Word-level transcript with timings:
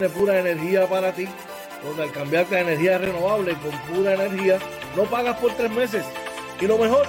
de 0.00 0.08
pura 0.10 0.38
energía 0.38 0.86
para 0.86 1.10
ti, 1.10 1.26
donde 1.82 2.04
al 2.04 2.12
cambiarte 2.12 2.54
a 2.54 2.60
energía 2.60 2.98
renovable 2.98 3.52
con 3.54 3.72
pura 3.92 4.14
energía, 4.14 4.60
no 4.94 5.02
pagas 5.06 5.36
por 5.38 5.52
tres 5.54 5.72
meses. 5.72 6.04
Y 6.60 6.68
lo 6.68 6.78
mejor, 6.78 7.04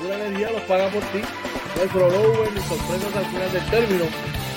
pura 0.00 0.14
energía 0.14 0.50
los 0.50 0.62
paga 0.62 0.88
por 0.88 1.02
ti. 1.12 1.20
No 1.20 1.82
hay 1.82 1.88
rollover 1.88 2.50
ni 2.50 2.62
sorpresas 2.62 3.14
al 3.14 3.26
final 3.26 3.52
del 3.52 3.66
término. 3.68 4.06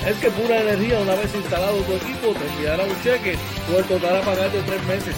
Es 0.06 0.16
que 0.16 0.30
pura 0.30 0.62
energía, 0.62 0.98
una 0.98 1.14
vez 1.14 1.34
instalado 1.34 1.76
tu 1.82 1.92
equipo, 1.92 2.32
te 2.32 2.46
enviará 2.54 2.84
un 2.84 3.02
cheque 3.02 3.36
o 3.70 3.78
el 3.78 3.84
total 3.84 4.16
a 4.16 4.22
pagar 4.22 4.50
de 4.50 4.62
tres 4.62 4.82
meses. 4.86 5.14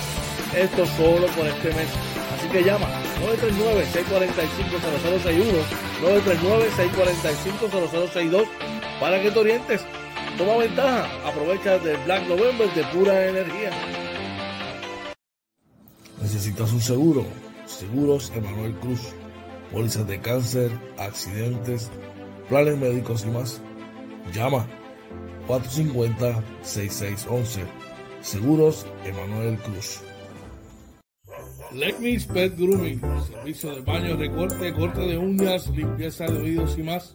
Esto 0.52 0.86
solo 0.98 1.28
por 1.38 1.46
este 1.46 1.68
mes. 1.68 1.86
Así 2.34 2.48
que 2.48 2.64
llama 2.64 2.88
939-645-0061, 3.22 5.62
939-645-0062 7.70 8.48
para 8.98 9.22
que 9.22 9.30
te 9.30 9.38
orientes. 9.38 9.86
Toma 10.38 10.56
ventaja, 10.58 11.08
aprovecha 11.26 11.78
del 11.78 11.96
Black 12.04 12.28
November 12.28 12.68
de 12.74 12.84
pura 12.84 13.26
energía. 13.26 13.70
¿Necesitas 16.20 16.70
un 16.72 16.80
seguro? 16.82 17.24
Seguros 17.64 18.30
Emanuel 18.34 18.74
Cruz. 18.74 19.14
Pólizas 19.72 20.06
de 20.06 20.20
cáncer, 20.20 20.70
accidentes, 20.98 21.90
planes 22.50 22.76
médicos 22.76 23.24
y 23.24 23.28
más. 23.28 23.62
Llama 24.34 24.66
450-6611. 25.48 27.62
Seguros 28.20 28.84
Emanuel 29.04 29.56
Cruz. 29.58 30.02
Legmis 31.72 32.26
Pet 32.26 32.54
Grooming, 32.58 33.00
servicio 33.32 33.74
de 33.74 33.80
baño, 33.80 34.16
recorte, 34.16 34.74
corte 34.74 35.00
de 35.00 35.16
uñas, 35.16 35.70
limpieza 35.70 36.26
de 36.26 36.38
oídos 36.38 36.76
y 36.78 36.82
más. 36.82 37.14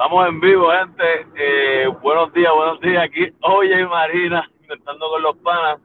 Estamos 0.00 0.28
en 0.28 0.38
vivo, 0.38 0.70
gente. 0.70 1.26
Eh, 1.34 1.88
buenos 2.00 2.32
días, 2.32 2.52
buenos 2.54 2.80
días. 2.80 3.02
Aquí, 3.02 3.32
oye, 3.40 3.84
Marina, 3.84 4.48
inventando 4.62 5.10
con 5.10 5.22
los 5.24 5.36
panas. 5.38 5.80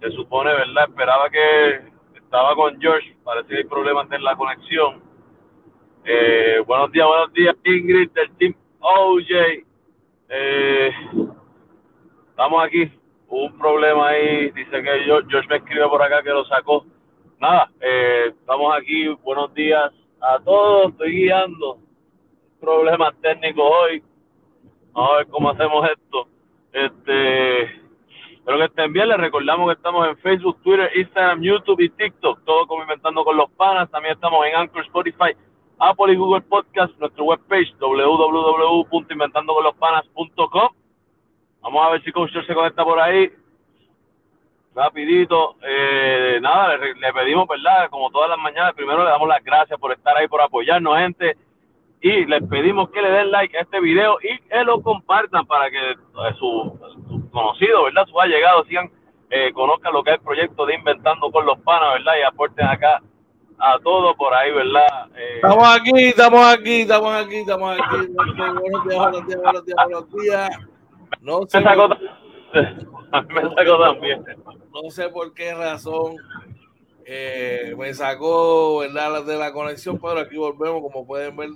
Se 0.00 0.10
supone, 0.12 0.50
¿verdad? 0.50 0.88
Esperaba 0.88 1.28
que 1.28 1.82
estaba 2.16 2.54
con 2.54 2.80
George. 2.80 3.14
Parece 3.22 3.48
que 3.48 3.56
hay 3.58 3.64
problemas 3.64 4.10
en 4.12 4.24
la 4.24 4.34
conexión. 4.34 5.02
Eh, 6.06 6.62
buenos 6.66 6.90
días, 6.90 7.06
buenos 7.06 7.32
días, 7.34 7.54
Ingrid 7.66 8.10
del 8.12 8.34
Team 8.38 8.54
OJ. 8.80 9.62
Eh, 10.30 10.92
estamos 12.30 12.64
aquí. 12.64 12.90
Hubo 13.28 13.44
un 13.44 13.58
problema 13.58 14.08
ahí. 14.08 14.50
Dice 14.52 14.82
que 14.82 15.04
George 15.04 15.48
me 15.50 15.56
escribe 15.56 15.86
por 15.86 16.02
acá 16.02 16.22
que 16.22 16.30
lo 16.30 16.46
sacó. 16.46 16.86
Nada, 17.38 17.70
estamos 17.78 18.74
aquí. 18.74 19.08
Buenos 19.22 19.52
días 19.52 19.92
a 20.18 20.38
todos. 20.38 20.92
Estoy 20.92 21.12
guiando 21.12 21.81
problemas 22.62 23.12
técnicos 23.20 23.64
hoy. 23.64 24.02
Vamos 24.92 25.10
a 25.10 25.16
ver 25.16 25.26
cómo 25.26 25.50
hacemos 25.50 25.90
esto. 25.90 26.28
Este, 26.72 27.62
espero 28.34 28.58
que 28.58 28.66
estén 28.66 28.92
bien. 28.92 29.08
Les 29.08 29.18
recordamos 29.18 29.68
que 29.68 29.74
estamos 29.74 30.06
en 30.08 30.16
Facebook, 30.18 30.62
Twitter, 30.62 30.88
Instagram, 30.94 31.42
YouTube 31.42 31.80
y 31.80 31.90
TikTok. 31.90 32.44
Todo 32.44 32.68
como 32.68 32.82
Inventando 32.82 33.24
con 33.24 33.36
los 33.36 33.50
Panas. 33.50 33.90
También 33.90 34.14
estamos 34.14 34.46
en 34.46 34.54
Anchor, 34.54 34.84
Spotify, 34.84 35.34
Apple 35.78 36.12
y 36.12 36.16
Google 36.16 36.42
Podcast. 36.42 36.96
Nuestra 37.00 37.24
webpage 37.24 37.74
www.inventandoconlospanas.com. 37.80 40.68
Vamos 41.62 41.86
a 41.86 41.90
ver 41.90 42.04
si 42.04 42.12
Coach 42.12 42.30
se 42.46 42.54
conecta 42.54 42.84
por 42.84 43.00
ahí. 43.00 43.28
Rapidito. 44.74 45.56
Eh, 45.62 46.38
nada, 46.40 46.76
le, 46.76 46.94
le 46.94 47.12
pedimos, 47.12 47.48
¿verdad? 47.48 47.90
Como 47.90 48.08
todas 48.10 48.30
las 48.30 48.38
mañanas, 48.38 48.72
primero 48.74 49.02
le 49.02 49.10
damos 49.10 49.26
las 49.28 49.42
gracias 49.42 49.80
por 49.80 49.90
estar 49.92 50.16
ahí, 50.16 50.28
por 50.28 50.40
apoyarnos, 50.40 50.96
gente 50.98 51.36
y 52.02 52.26
les 52.26 52.42
pedimos 52.48 52.90
que 52.90 53.00
le 53.00 53.10
den 53.10 53.30
like 53.30 53.56
a 53.56 53.60
este 53.60 53.80
video 53.80 54.18
y 54.22 54.36
que 54.40 54.64
lo 54.64 54.82
compartan 54.82 55.46
para 55.46 55.70
que 55.70 55.94
sus 56.36 56.38
su 56.38 57.30
conocidos, 57.30 57.84
¿verdad? 57.84 58.06
Sus 58.06 58.20
allegados 58.20 58.66
sigan, 58.66 58.90
eh, 59.30 59.52
conozcan 59.52 59.92
lo 59.92 60.02
que 60.02 60.10
es 60.10 60.16
el 60.16 60.22
proyecto 60.24 60.66
de 60.66 60.74
Inventando 60.74 61.30
con 61.30 61.46
los 61.46 61.60
Panas, 61.60 61.94
¿verdad? 61.94 62.12
Y 62.18 62.22
aporten 62.24 62.66
acá 62.66 63.00
a 63.56 63.78
todo 63.78 64.16
por 64.16 64.34
ahí, 64.34 64.50
¿verdad? 64.50 65.10
Eh, 65.16 65.36
estamos 65.36 65.64
aquí, 65.64 65.92
estamos 65.96 66.44
aquí, 66.44 66.80
estamos 66.80 67.14
aquí, 67.14 67.36
estamos 67.36 67.78
aquí. 67.78 67.96
buenos 68.12 68.84
días, 68.88 68.98
buenos 68.98 69.26
días, 69.26 69.40
buenos 69.40 69.64
días, 69.64 69.76
buenos 69.84 70.12
días. 70.12 70.50
No 71.20 71.40
sé, 71.46 71.62
sacó, 71.62 71.88
me 73.28 73.54
sacó 73.54 73.78
también. 73.78 74.24
No 74.74 74.90
sé 74.90 75.08
por 75.08 75.32
qué 75.34 75.54
razón 75.54 76.16
eh, 77.04 77.76
me 77.78 77.94
sacó, 77.94 78.78
¿verdad? 78.78 79.24
De 79.24 79.36
la 79.36 79.52
conexión, 79.52 80.00
pero 80.00 80.18
aquí 80.18 80.36
volvemos, 80.36 80.82
como 80.82 81.06
pueden 81.06 81.36
ver 81.36 81.50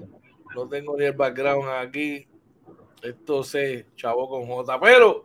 no 0.56 0.66
tengo 0.66 0.96
ni 0.96 1.04
el 1.04 1.12
background 1.12 1.68
aquí. 1.68 2.26
Esto 3.02 3.44
se 3.44 3.86
chavo 3.94 4.26
con 4.26 4.46
J. 4.46 4.80
Pero 4.80 5.24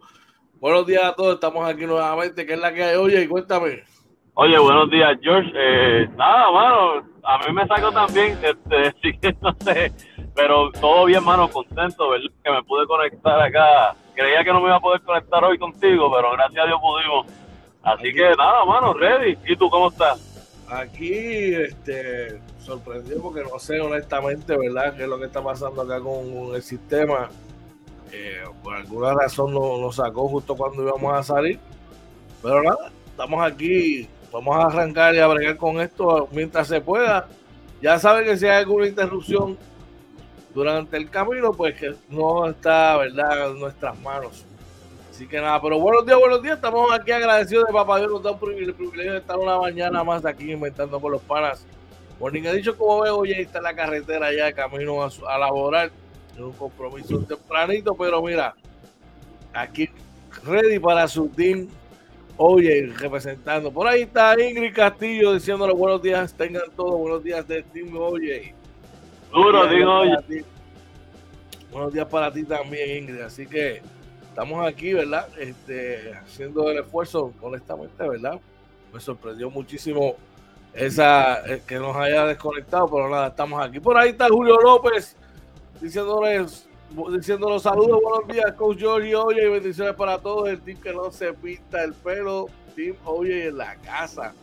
buenos 0.59 0.85
días 0.85 1.05
a 1.05 1.15
todos, 1.15 1.35
estamos 1.35 1.67
aquí 1.67 1.85
nuevamente. 1.85 2.45
¿Qué 2.45 2.53
es 2.53 2.59
la 2.59 2.73
que 2.73 2.83
hay? 2.83 2.95
Oye, 2.97 3.29
cuéntame. 3.29 3.83
Oye, 4.33 4.59
buenos 4.59 4.91
días, 4.91 5.17
George. 5.21 5.49
Eh, 5.55 6.09
nada, 6.17 6.51
mano, 6.51 7.07
a 7.23 7.37
mí 7.39 7.53
me 7.53 7.65
saco 7.65 7.91
también, 7.91 8.37
este, 8.43 9.35
no 9.41 9.55
sé, 9.59 9.91
pero 10.35 10.71
todo 10.71 11.05
bien, 11.05 11.23
mano, 11.23 11.49
contento, 11.49 12.09
¿verdad? 12.09 12.31
Que 12.43 12.51
me 12.51 12.63
pude 12.63 12.85
conectar 12.87 13.41
acá. 13.41 13.95
Creía 14.13 14.43
que 14.43 14.51
no 14.51 14.59
me 14.59 14.67
iba 14.67 14.77
a 14.77 14.81
poder 14.81 15.01
conectar 15.01 15.43
hoy 15.43 15.57
contigo, 15.57 16.11
pero 16.13 16.31
gracias 16.31 16.63
a 16.63 16.67
Dios 16.67 16.79
pudimos. 16.81 17.25
Así 17.83 18.13
que 18.13 18.35
nada, 18.37 18.65
mano, 18.65 18.93
ready. 18.93 19.37
¿Y 19.45 19.55
tú 19.55 19.69
cómo 19.69 19.89
estás? 19.89 20.65
Aquí, 20.69 21.53
este, 21.53 22.39
sorprendido 22.61 23.21
porque 23.21 23.43
no 23.43 23.59
sé 23.59 23.79
honestamente, 23.79 24.55
¿verdad?, 24.57 24.95
qué 24.95 25.03
es 25.03 25.09
lo 25.09 25.19
que 25.19 25.25
está 25.25 25.43
pasando 25.43 25.81
acá 25.81 25.99
con 25.99 26.55
el 26.55 26.61
sistema. 26.61 27.29
Eh, 28.11 28.43
por 28.63 28.75
alguna 28.75 29.13
razón 29.13 29.53
nos 29.53 29.95
sacó 29.95 30.27
justo 30.27 30.55
cuando 30.55 30.83
íbamos 30.83 31.13
a 31.13 31.23
salir. 31.23 31.59
Pero 32.41 32.63
nada, 32.63 32.91
estamos 33.05 33.43
aquí, 33.43 34.07
vamos 34.31 34.55
a 34.55 34.67
arrancar 34.67 35.15
y 35.15 35.19
a 35.19 35.27
bregar 35.27 35.57
con 35.57 35.79
esto 35.79 36.27
mientras 36.31 36.67
se 36.67 36.81
pueda. 36.81 37.27
Ya 37.81 37.97
saben 37.99 38.25
que 38.25 38.37
si 38.37 38.45
hay 38.47 38.59
alguna 38.63 38.87
interrupción 38.87 39.57
durante 40.53 40.97
el 40.97 41.09
camino, 41.09 41.51
pues 41.53 41.75
que 41.79 41.95
no 42.09 42.47
está, 42.47 42.97
¿verdad?, 42.97 43.51
en 43.51 43.59
nuestras 43.59 43.99
manos. 44.01 44.45
Así 45.09 45.27
que 45.27 45.39
nada, 45.39 45.61
pero 45.61 45.79
buenos 45.79 46.05
días, 46.05 46.17
buenos 46.19 46.41
días. 46.41 46.55
Estamos 46.55 46.91
aquí 46.91 47.11
agradecidos 47.11 47.67
de 47.67 47.73
Papá 47.73 47.99
Dios. 47.99 48.11
Nos 48.11 48.23
da 48.23 48.31
un 48.31 48.39
privilegio 48.39 49.13
de 49.13 49.17
estar 49.19 49.37
una 49.37 49.57
mañana 49.57 50.03
más 50.03 50.25
aquí 50.25 50.51
inventando 50.51 50.99
con 50.99 51.11
los 51.11 51.21
panas. 51.21 51.65
Morning 52.21 52.45
ha 52.45 52.53
dicho, 52.53 52.77
como 52.77 53.01
veo, 53.01 53.25
ya 53.25 53.37
está 53.37 53.57
en 53.57 53.63
la 53.63 53.75
carretera 53.75 54.31
ya 54.31 54.53
camino 54.53 55.01
a, 55.01 55.09
a 55.27 55.39
laborar. 55.39 55.89
Es 56.35 56.39
un 56.39 56.51
compromiso 56.53 57.17
tempranito, 57.23 57.95
pero 57.95 58.21
mira, 58.21 58.53
aquí 59.51 59.89
ready 60.43 60.77
para 60.77 61.07
su 61.07 61.27
team. 61.29 61.67
Oye, 62.37 62.93
representando. 62.95 63.71
Por 63.71 63.87
ahí 63.87 64.03
está 64.03 64.39
Ingrid 64.39 64.71
Castillo 64.71 65.33
diciéndole 65.33 65.73
buenos 65.73 65.99
días. 65.99 66.31
Tengan 66.35 66.69
todos 66.75 66.99
buenos 66.99 67.23
días 67.23 67.47
de 67.47 67.63
Team 67.63 67.97
Oye. 67.97 68.53
Duro, 69.33 69.67
digo, 69.67 69.91
oye. 69.91 70.45
Buenos 71.71 71.91
días 71.91 72.05
para 72.05 72.31
ti 72.31 72.43
también, 72.43 73.03
Ingrid. 73.03 73.21
Así 73.21 73.47
que 73.47 73.81
estamos 74.29 74.63
aquí, 74.67 74.93
¿verdad? 74.93 75.27
Este, 75.39 76.13
haciendo 76.13 76.69
el 76.69 76.77
esfuerzo, 76.77 77.33
honestamente, 77.41 78.07
¿verdad? 78.07 78.39
Me 78.93 78.99
sorprendió 78.99 79.49
muchísimo 79.49 80.17
esa 80.73 81.45
eh, 81.45 81.61
que 81.67 81.75
nos 81.75 81.95
haya 81.95 82.25
desconectado, 82.25 82.89
pero 82.89 83.09
nada, 83.09 83.27
estamos 83.27 83.63
aquí. 83.63 83.79
Por 83.79 83.97
ahí 83.97 84.09
está 84.09 84.27
Julio 84.29 84.57
López 84.61 85.15
diciéndoles, 85.81 86.67
saludos, 87.61 87.99
buenos 88.03 88.27
días, 88.27 88.53
Coach 88.53 88.83
Jorge, 88.83 89.15
oye, 89.15 89.47
y 89.47 89.49
bendiciones 89.49 89.95
para 89.95 90.19
todos, 90.19 90.49
el 90.49 90.61
team 90.61 90.79
que 90.79 90.93
no 90.93 91.11
se 91.11 91.33
pinta 91.33 91.83
el 91.83 91.93
pelo, 91.93 92.47
Team 92.75 92.95
Oye 93.05 93.47
en 93.47 93.57
la 93.57 93.75
casa. 93.77 94.33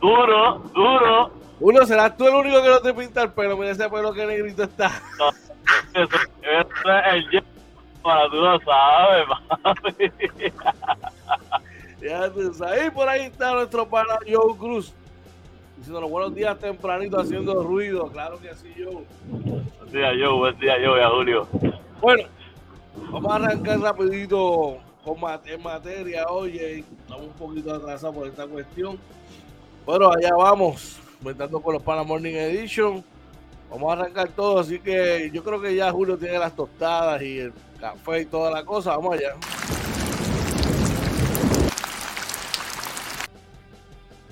Duro, 0.00 0.62
duro. 0.74 1.30
Uno, 1.60 1.84
serás 1.84 2.16
tú 2.16 2.26
el 2.26 2.34
único 2.34 2.62
que 2.62 2.68
no 2.68 2.80
te 2.80 2.94
pinta 2.94 3.22
el 3.22 3.32
pelo. 3.32 3.56
Mira 3.56 3.72
ese 3.72 3.88
pelo 3.90 4.14
que 4.14 4.24
negrito 4.24 4.62
está. 4.62 4.90
Eso, 5.94 6.16
eso 6.42 6.68
es 7.04 7.24
el 7.32 7.44
para 8.02 8.30
tú 8.30 8.36
lo 8.36 8.58
sabes, 8.60 9.26
papi. 9.62 10.12
Ya 12.00 12.30
tú 12.30 12.54
sabes. 12.54 12.86
Y 12.86 12.90
por 12.90 13.06
ahí 13.08 13.24
está 13.26 13.52
nuestro 13.52 13.86
pana 13.86 14.18
Joe 14.26 14.56
Cruz. 14.56 14.94
Diciendo 15.80 16.02
los 16.02 16.10
buenos 16.10 16.34
días 16.34 16.58
tempranito 16.58 17.18
haciendo 17.18 17.62
ruido. 17.62 18.08
Claro 18.08 18.38
que 18.38 18.54
sí, 18.54 18.70
Joe. 18.76 19.02
Buen 19.30 19.90
día, 19.90 20.14
yo, 20.14 20.36
buen 20.36 20.58
día, 20.58 20.74
yo, 20.78 20.94
y 20.98 21.00
a 21.00 21.08
Julio. 21.08 21.48
Bueno, 22.02 22.24
vamos 23.10 23.32
a 23.32 23.36
arrancar 23.36 23.80
rapidito 23.80 24.76
con 25.02 25.16
en 25.46 25.62
materia. 25.62 26.26
Oye, 26.28 26.80
estamos 26.80 27.28
un 27.28 27.32
poquito 27.32 27.74
atrasados 27.74 28.14
por 28.14 28.26
esta 28.26 28.46
cuestión. 28.46 28.98
Pero 29.86 30.12
allá 30.12 30.34
vamos, 30.36 31.00
inventando 31.18 31.62
con 31.62 31.72
los 31.72 31.82
Pana 31.82 32.02
Morning 32.02 32.34
Edition. 32.34 33.02
Vamos 33.70 33.88
a 33.88 34.02
arrancar 34.02 34.28
todo, 34.28 34.58
así 34.58 34.80
que 34.80 35.30
yo 35.32 35.42
creo 35.42 35.62
que 35.62 35.74
ya 35.74 35.90
Julio 35.90 36.18
tiene 36.18 36.38
las 36.38 36.54
tostadas 36.54 37.22
y 37.22 37.38
el 37.38 37.54
café 37.80 38.20
y 38.20 38.26
toda 38.26 38.50
la 38.50 38.66
cosa. 38.66 38.94
Vamos 38.98 39.14
allá. 39.14 39.34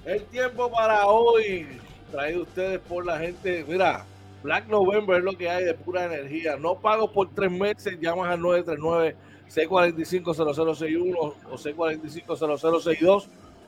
El 0.09 0.25
tiempo 0.25 0.69
para 0.71 1.07
hoy, 1.07 1.67
traído 2.11 2.43
ustedes 2.45 2.79
por 2.79 3.05
la 3.05 3.19
gente. 3.19 3.63
Mira, 3.69 4.07
Black 4.43 4.67
November 4.67 5.19
es 5.19 5.25
lo 5.25 5.37
que 5.37 5.51
hay 5.51 5.65
de 5.65 5.75
pura 5.75 6.07
energía. 6.07 6.57
No 6.57 6.77
pago 6.77 7.13
por 7.13 7.29
tres 7.35 7.53
meses, 7.53 7.99
llamas 8.01 8.31
al 8.31 8.41
939-645-0061 8.41 11.15
o 11.19 11.35
645-0062 11.59 13.27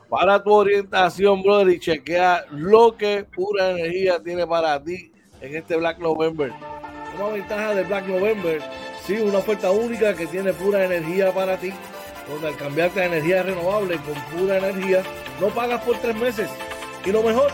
para 0.08 0.42
tu 0.42 0.54
orientación, 0.54 1.42
brother, 1.42 1.74
y 1.74 1.78
chequea 1.78 2.46
lo 2.52 2.96
que 2.96 3.24
pura 3.24 3.72
energía 3.72 4.18
tiene 4.18 4.46
para 4.46 4.82
ti 4.82 5.12
en 5.42 5.56
este 5.56 5.76
Black 5.76 5.98
November. 5.98 6.54
Una 7.16 7.28
ventaja 7.28 7.74
de 7.74 7.84
Black 7.84 8.06
November, 8.06 8.62
sí, 9.04 9.18
una 9.18 9.40
oferta 9.40 9.70
única 9.70 10.14
que 10.14 10.26
tiene 10.26 10.54
pura 10.54 10.86
energía 10.86 11.34
para 11.34 11.58
ti, 11.58 11.70
donde 12.28 12.48
al 12.48 12.56
cambiarte 12.56 13.00
a 13.00 13.06
energía 13.06 13.42
renovable 13.42 13.98
con 13.98 14.14
pura 14.38 14.58
energía, 14.58 15.02
no 15.40 15.48
pagas 15.48 15.82
por 15.82 15.96
tres 15.98 16.14
meses. 16.16 16.50
Y 17.04 17.10
lo 17.10 17.22
mejor, 17.22 17.50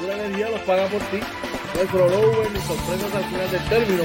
pura 0.00 0.14
energía 0.14 0.50
los 0.50 0.60
paga 0.60 0.86
por 0.86 1.00
ti. 1.02 1.18
No 1.74 1.80
hay 1.82 1.88
ni 2.54 2.60
sorpresas 2.60 3.14
al 3.14 3.24
final 3.24 3.50
del 3.50 3.68
término. 3.68 4.04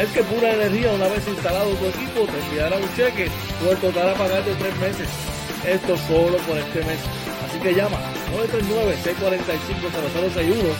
Es 0.00 0.08
que 0.08 0.24
pura 0.24 0.52
energía, 0.52 0.92
una 0.92 1.06
vez 1.06 1.28
instalado 1.28 1.70
tu 1.70 1.86
equipo, 1.86 2.26
te 2.26 2.36
enviará 2.46 2.76
un 2.76 2.96
cheque 2.96 3.30
por 3.60 3.68
el 3.70 3.78
total 3.78 4.08
a 4.08 4.14
pagar 4.14 4.44
de 4.44 4.52
tres 4.54 4.76
meses. 4.78 5.08
Esto 5.64 5.96
solo 5.96 6.38
por 6.38 6.58
este 6.58 6.82
mes. 6.84 6.98
Así 7.46 7.60
que 7.60 7.74
llama 7.74 8.00
939-645-0061, 8.34 10.74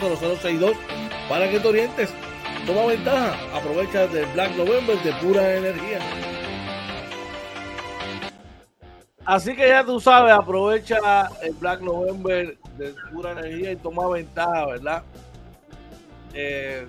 939-645-0062 0.00 0.72
para 1.28 1.50
que 1.50 1.60
te 1.60 1.68
orientes. 1.68 2.08
Toma 2.66 2.86
ventaja, 2.86 3.36
aprovecha 3.54 4.06
del 4.06 4.24
Black 4.32 4.56
November 4.56 4.96
de 5.02 5.12
pura 5.14 5.56
energía. 5.56 5.98
Así 9.24 9.54
que 9.54 9.68
ya 9.68 9.84
tú 9.84 10.00
sabes, 10.00 10.32
aprovecha 10.32 10.98
el 11.42 11.52
Black 11.54 11.80
November 11.80 12.56
de 12.76 12.94
pura 13.12 13.32
energía 13.32 13.72
y 13.72 13.76
toma 13.76 14.08
ventaja, 14.08 14.66
¿verdad? 14.66 15.02
Eh, 16.34 16.86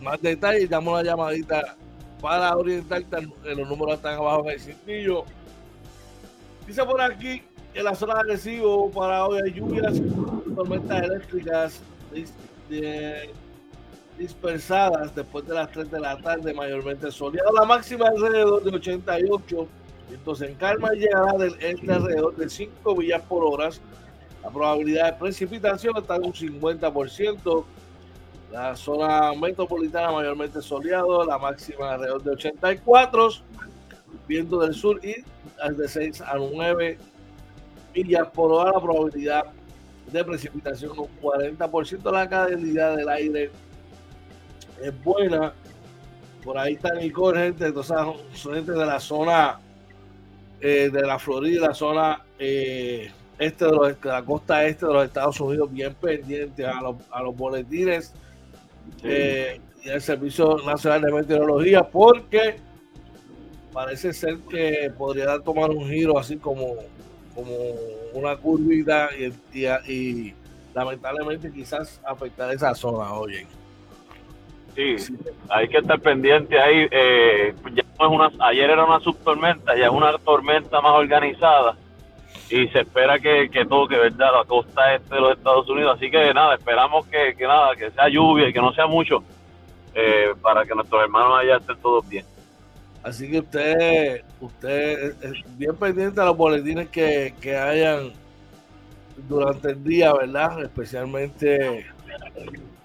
más 0.00 0.20
detalles, 0.22 0.70
damos 0.70 0.94
una 0.94 1.02
llamadita 1.02 1.76
para 2.20 2.56
orientarte. 2.56 3.16
en 3.18 3.58
Los 3.58 3.68
números 3.68 3.96
están 3.96 4.14
abajo 4.14 4.44
en 4.46 4.50
el 4.54 4.60
cintillo. 4.60 5.24
Dice 6.66 6.82
por 6.84 7.00
aquí 7.02 7.42
que 7.74 7.82
la 7.82 7.94
zona 7.94 8.14
de 8.14 8.20
agresivo 8.20 8.90
para 8.90 9.26
hoy 9.26 9.40
hay 9.44 9.52
lluvias, 9.52 10.00
tormentas 10.54 11.02
eléctricas 11.02 11.80
dis- 12.14 12.32
de- 12.70 13.30
dispersadas 14.16 15.14
después 15.14 15.46
de 15.46 15.54
las 15.54 15.70
3 15.72 15.90
de 15.90 16.00
la 16.00 16.16
tarde, 16.18 16.54
mayormente 16.54 17.10
soleado. 17.10 17.52
La 17.52 17.64
máxima 17.66 18.06
alrededor 18.08 18.62
de 18.62 18.70
88. 18.76 19.68
Entonces 20.10 20.50
en 20.50 20.54
calma 20.56 20.90
llegará 20.92 21.32
del 21.38 21.54
este 21.60 21.92
alrededor 21.92 22.36
de 22.36 22.48
5 22.48 22.96
millas 22.96 23.22
por 23.22 23.44
hora. 23.44 23.70
La 24.42 24.50
probabilidad 24.50 25.12
de 25.12 25.18
precipitación 25.18 25.96
está 25.96 26.16
en 26.16 26.24
un 26.24 26.32
50%. 26.32 27.64
La 28.52 28.76
zona 28.76 29.32
metropolitana 29.34 30.12
mayormente 30.12 30.60
soleado, 30.62 31.24
la 31.24 31.38
máxima 31.38 31.94
alrededor 31.94 32.22
de 32.22 32.30
84. 32.30 33.28
Viento 34.28 34.60
del 34.60 34.74
sur 34.74 35.00
y 35.04 35.24
de 35.76 35.88
6 35.88 36.20
a 36.20 36.36
9 36.36 36.98
millas 37.94 38.28
por 38.28 38.52
hora. 38.52 38.72
La 38.72 38.80
probabilidad 38.80 39.44
de 40.12 40.24
precipitación 40.24 40.92
un 40.98 41.08
40%. 41.20 42.12
La 42.12 42.28
calidad 42.28 42.96
del 42.96 43.08
aire 43.08 43.50
es 44.82 45.02
buena. 45.02 45.54
Por 46.44 46.58
ahí 46.58 46.74
está 46.74 46.94
Nicole, 46.94 47.40
gente. 47.40 47.66
Entonces, 47.66 47.96
son 48.34 48.54
gente 48.54 48.72
de 48.72 48.86
la 48.86 49.00
zona 49.00 49.58
eh, 50.66 50.88
de 50.90 51.02
la 51.02 51.18
Florida, 51.18 51.68
la 51.68 51.74
zona 51.74 52.22
eh, 52.38 53.12
este 53.38 53.66
de, 53.66 53.70
los, 53.70 54.00
de 54.00 54.08
la 54.08 54.22
costa 54.22 54.64
este 54.64 54.86
de 54.86 54.94
los 54.94 55.04
Estados 55.04 55.38
Unidos, 55.38 55.70
bien 55.70 55.92
pendiente 55.92 56.64
a 56.64 56.80
los, 56.80 56.96
a 57.10 57.22
los 57.22 57.36
boletines 57.36 58.14
eh, 59.02 59.60
y 59.84 59.90
al 59.90 60.00
Servicio 60.00 60.56
Nacional 60.64 61.02
de 61.02 61.12
Meteorología, 61.12 61.82
porque 61.82 62.56
parece 63.74 64.14
ser 64.14 64.38
que 64.48 64.90
podría 64.96 65.38
tomar 65.40 65.68
un 65.68 65.86
giro 65.86 66.18
así 66.18 66.38
como, 66.38 66.76
como 67.34 67.52
una 68.14 68.34
curvita 68.38 69.10
y, 69.18 69.34
y, 69.52 69.66
y 69.92 70.34
lamentablemente 70.74 71.52
quizás 71.52 72.00
afectar 72.06 72.50
esa 72.54 72.74
zona, 72.74 73.12
oye. 73.12 73.46
Sí, 74.74 74.96
hay 75.50 75.68
que 75.68 75.76
estar 75.78 76.00
pendiente 76.00 76.58
ahí. 76.58 76.88
Eh, 76.90 77.54
ya 77.74 77.83
una, 77.98 78.30
ayer 78.40 78.70
era 78.70 78.84
una 78.84 79.00
subtormenta, 79.00 79.76
ya 79.76 79.86
es 79.86 79.92
una 79.92 80.16
tormenta 80.18 80.80
más 80.80 80.92
organizada 80.92 81.76
y 82.50 82.68
se 82.68 82.80
espera 82.80 83.18
que, 83.18 83.48
que 83.50 83.64
toque, 83.64 83.96
¿verdad? 83.96 84.32
La 84.38 84.44
costa 84.44 84.94
este 84.94 85.14
de 85.14 85.20
los 85.20 85.36
Estados 85.36 85.68
Unidos. 85.68 85.96
Así 85.96 86.10
que 86.10 86.32
nada, 86.34 86.54
esperamos 86.54 87.06
que, 87.06 87.34
que 87.36 87.46
nada, 87.46 87.74
que 87.76 87.90
sea 87.90 88.08
lluvia 88.08 88.48
y 88.48 88.52
que 88.52 88.60
no 88.60 88.72
sea 88.72 88.86
mucho 88.86 89.22
eh, 89.94 90.34
para 90.42 90.64
que 90.64 90.74
nuestros 90.74 91.02
hermanos 91.02 91.40
allá 91.40 91.56
estén 91.56 91.76
todos 91.78 92.08
bien. 92.08 92.24
Así 93.02 93.30
que 93.30 93.40
usted, 93.40 94.24
usted 94.40 95.14
es 95.22 95.58
bien 95.58 95.76
pendiente 95.76 96.20
a 96.20 96.24
los 96.24 96.36
boletines 96.36 96.88
que, 96.88 97.34
que 97.40 97.56
hayan 97.56 98.12
durante 99.28 99.70
el 99.72 99.84
día, 99.84 100.12
¿verdad? 100.14 100.62
Especialmente 100.62 101.86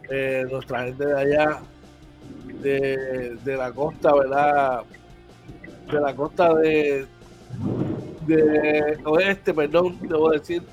eh, 0.10 0.46
nuestra 0.51 0.84
gente 0.84 1.06
de 1.06 1.22
allá, 1.22 1.62
de, 2.62 3.38
de, 3.44 3.58
la 3.58 3.72
costa, 3.72 4.14
¿verdad? 4.14 4.84
De 5.92 6.00
la 6.00 6.16
costa 6.16 6.54
de, 6.56 7.06
de 8.28 9.00
oeste, 9.06 9.54
perdón, 9.54 9.98
debo 10.02 10.32
decir, 10.32 10.64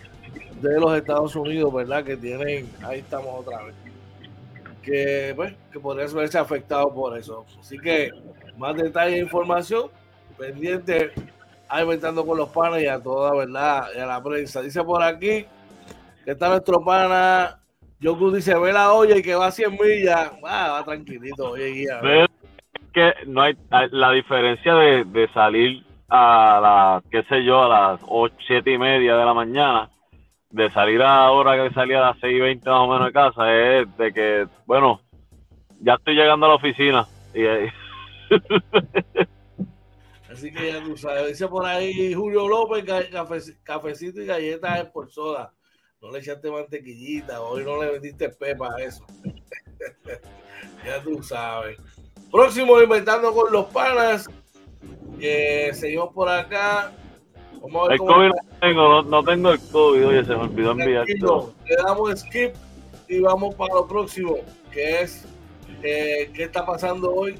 de 0.61 0.81
los 0.81 0.97
Estados 0.97 1.37
Unidos, 1.37 1.73
¿verdad? 1.73 2.05
Que 2.05 2.17
tienen, 2.17 2.69
ahí 2.83 3.00
estamos 3.00 3.41
otra 3.41 3.62
vez, 3.65 3.75
que, 4.83 5.33
pues, 5.37 5.55
que 5.73 5.81
podría 5.81 6.07
verse 6.07 6.38
afectado 6.38 6.93
por 6.93 7.17
eso. 7.19 7.45
Así 7.61 7.79
que 7.79 8.11
más 8.57 8.76
detalles 8.76 9.17
e 9.17 9.23
información, 9.23 9.91
pendiente 10.38 11.12
a 11.69 11.83
inventando 11.83 12.25
con 12.25 12.38
los 12.38 12.49
panas 12.50 12.81
y 12.81 12.87
a 12.87 13.00
toda 13.00 13.35
verdad 13.35 13.88
y 13.95 13.99
a 13.99 14.07
la 14.07 14.23
prensa. 14.23 14.62
Dice 14.62 14.83
por 14.83 15.03
aquí 15.03 15.45
que 16.25 16.31
está 16.33 16.49
nuestro 16.49 16.85
pana. 16.85 17.61
Yoku 18.00 18.31
dice, 18.31 18.59
ve 18.59 18.73
la 18.73 18.93
olla 18.93 19.17
y 19.17 19.23
que 19.23 19.35
va 19.35 19.47
a 19.47 19.50
100 19.50 19.73
millas. 19.73 20.33
Ah, 20.45 20.71
va 20.73 20.85
tranquilito, 20.85 21.50
oye, 21.50 21.71
guía. 21.71 22.00
Es 22.03 22.29
que 22.93 23.15
no 23.26 23.43
hay 23.43 23.57
la 23.91 24.12
diferencia 24.12 24.75
de, 24.75 25.05
de 25.05 25.29
salir 25.33 25.85
a 26.09 26.61
las, 26.62 27.05
qué 27.11 27.23
sé 27.29 27.45
yo, 27.45 27.65
a 27.65 27.69
las 27.93 28.00
8, 28.07 28.35
7 28.47 28.71
y 28.71 28.79
media 28.79 29.17
de 29.17 29.25
la 29.25 29.35
mañana, 29.35 29.91
de 30.50 30.71
salir 30.71 31.00
a 31.03 31.23
la 31.23 31.31
hora 31.33 31.62
que 31.62 31.75
salía 31.75 31.99
a 31.99 32.11
las 32.11 32.19
6 32.21 32.37
y 32.37 32.41
20 32.41 32.71
más 32.71 32.81
o 32.81 32.88
menos 32.88 33.07
de 33.07 33.12
casa, 33.12 33.55
es 33.55 33.97
de 33.97 34.12
que, 34.12 34.47
bueno, 34.67 35.00
ya 35.81 35.95
estoy 35.95 36.15
llegando 36.15 36.47
a 36.47 36.50
la 36.50 36.55
oficina. 36.57 37.07
Y, 37.35 37.45
Así 40.31 40.53
que 40.53 40.73
ya 40.73 40.83
tú 40.83 40.97
sabes, 40.97 41.29
dice 41.29 41.49
por 41.49 41.65
ahí 41.65 42.12
Julio 42.12 42.47
López, 42.49 42.85
cafe, 43.11 43.38
cafecito 43.62 44.21
y 44.21 44.26
galletas 44.26 44.85
por 44.91 45.11
soda. 45.11 45.53
No 46.00 46.11
le 46.11 46.19
echaste 46.19 46.50
mantequillita, 46.50 47.41
hoy 47.41 47.65
no 47.65 47.83
le 47.83 47.93
vendiste 47.93 48.29
pepa 48.29 48.75
a 48.75 48.83
eso. 48.83 49.05
ya 50.85 51.03
tú 51.03 51.23
sabes. 51.23 51.79
Próximo 52.31 52.81
inventando 52.81 53.33
con 53.33 53.53
los 53.53 53.67
panas. 53.67 54.29
Que 55.19 55.71
seguimos 55.73 56.12
por 56.12 56.29
acá. 56.29 56.93
Vamos 57.62 57.87
a 57.87 57.88
ver 57.88 57.93
el 57.93 57.99
COVID 57.99 58.29
no 58.29 58.59
tengo, 58.61 58.88
no, 58.88 59.03
no, 59.03 59.25
tengo 59.25 59.50
el 59.50 59.61
COVID, 59.61 60.07
oye, 60.07 60.25
se 60.25 60.37
me 60.37 60.43
olvidó 60.43 60.73
enviar 60.73 61.07
todo. 61.21 61.55
Le 61.65 61.76
damos 61.76 62.21
skip 62.21 62.55
y 63.09 63.21
vamos 63.21 63.55
para 63.55 63.75
lo 63.75 63.88
próximo, 63.88 64.37
que 64.71 65.00
es 65.03 65.25
eh, 65.83 66.31
qué 66.35 66.45
está 66.45 66.67
pasando 66.67 67.15
hoy 67.15 67.38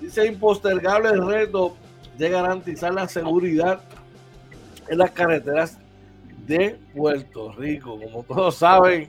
Dice 0.00 0.26
impostergable 0.26 1.10
el 1.10 1.24
reto 1.24 1.76
de 2.18 2.28
garantizar 2.28 2.92
la 2.92 3.06
seguridad 3.06 3.84
en 4.88 4.98
las 4.98 5.12
carreteras 5.12 5.78
de 6.44 6.76
Puerto 6.92 7.52
Rico. 7.52 8.00
Como 8.00 8.24
todos 8.24 8.56
saben, 8.56 9.08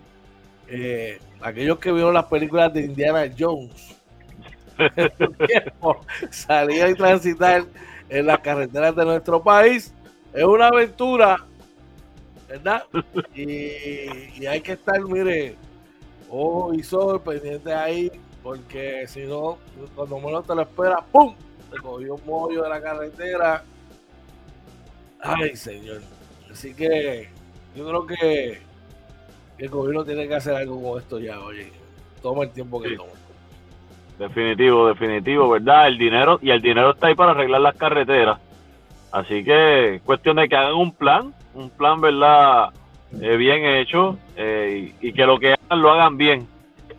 eh, 0.67 1.17
aquellos 1.41 1.79
que 1.79 1.91
vieron 1.91 2.13
las 2.13 2.25
películas 2.25 2.71
de 2.71 2.81
Indiana 2.81 3.23
Jones, 3.35 3.95
salir 6.29 6.89
y 6.89 6.93
transitar 6.93 7.65
en 8.07 8.27
las 8.27 8.37
carreteras 8.37 8.95
de 8.95 9.03
nuestro 9.03 9.41
país 9.41 9.91
es 10.33 10.43
una 10.43 10.67
aventura, 10.67 11.37
¿verdad? 12.49 12.83
Y, 13.35 14.45
hay 14.45 14.61
que 14.61 14.73
estar, 14.73 15.01
mire, 15.03 15.55
ojo 16.29 16.73
y 16.73 16.83
sol 16.83 17.21
pendiente 17.21 17.73
ahí, 17.73 18.11
porque 18.41 19.07
si 19.07 19.21
no, 19.21 19.57
cuando 19.95 20.19
menos 20.19 20.45
te 20.45 20.55
lo 20.55 20.61
esperas, 20.63 20.99
¡pum! 21.11 21.35
Te 21.71 21.77
cogió 21.77 22.15
un 22.15 22.25
mollo 22.25 22.63
de 22.63 22.69
la 22.69 22.81
carretera. 22.81 23.63
Ay, 25.21 25.55
señor. 25.55 26.01
Así 26.51 26.73
que 26.73 27.29
yo 27.75 27.87
creo 27.87 28.05
que 28.05 28.61
el 29.57 29.69
gobierno 29.69 30.03
tiene 30.03 30.27
que 30.27 30.35
hacer 30.35 30.55
algo 30.55 30.81
con 30.81 31.01
esto 31.01 31.19
ya, 31.19 31.39
oye. 31.39 31.71
Toma 32.21 32.43
el 32.43 32.51
tiempo 32.51 32.81
que 32.81 32.95
toma. 32.95 33.11
Definitivo, 34.19 34.87
definitivo, 34.87 35.49
¿verdad? 35.49 35.87
El 35.87 35.97
dinero, 35.97 36.39
y 36.41 36.51
el 36.51 36.61
dinero 36.61 36.91
está 36.91 37.07
ahí 37.07 37.15
para 37.15 37.31
arreglar 37.31 37.61
las 37.61 37.75
carreteras 37.75 38.39
Así 39.13 39.43
que 39.43 40.01
cuestión 40.03 40.37
de 40.37 40.49
que 40.49 40.55
hagan 40.55 40.73
un 40.73 40.91
plan, 40.91 41.35
un 41.53 41.69
plan, 41.69 42.01
¿verdad? 42.01 42.69
Eh, 43.21 43.37
bien 43.37 43.63
hecho 43.63 44.17
eh, 44.35 44.91
y, 44.99 45.13
que 45.13 45.25
lo 45.27 45.37
que 45.37 45.53
hagan 45.53 45.81
lo 45.83 45.91
hagan 45.91 46.17
bien, 46.17 46.47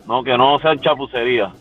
no 0.07 0.23
que 0.23 0.37
no 0.37 0.57
sean 0.59 0.79
chapucerías. 0.79 1.51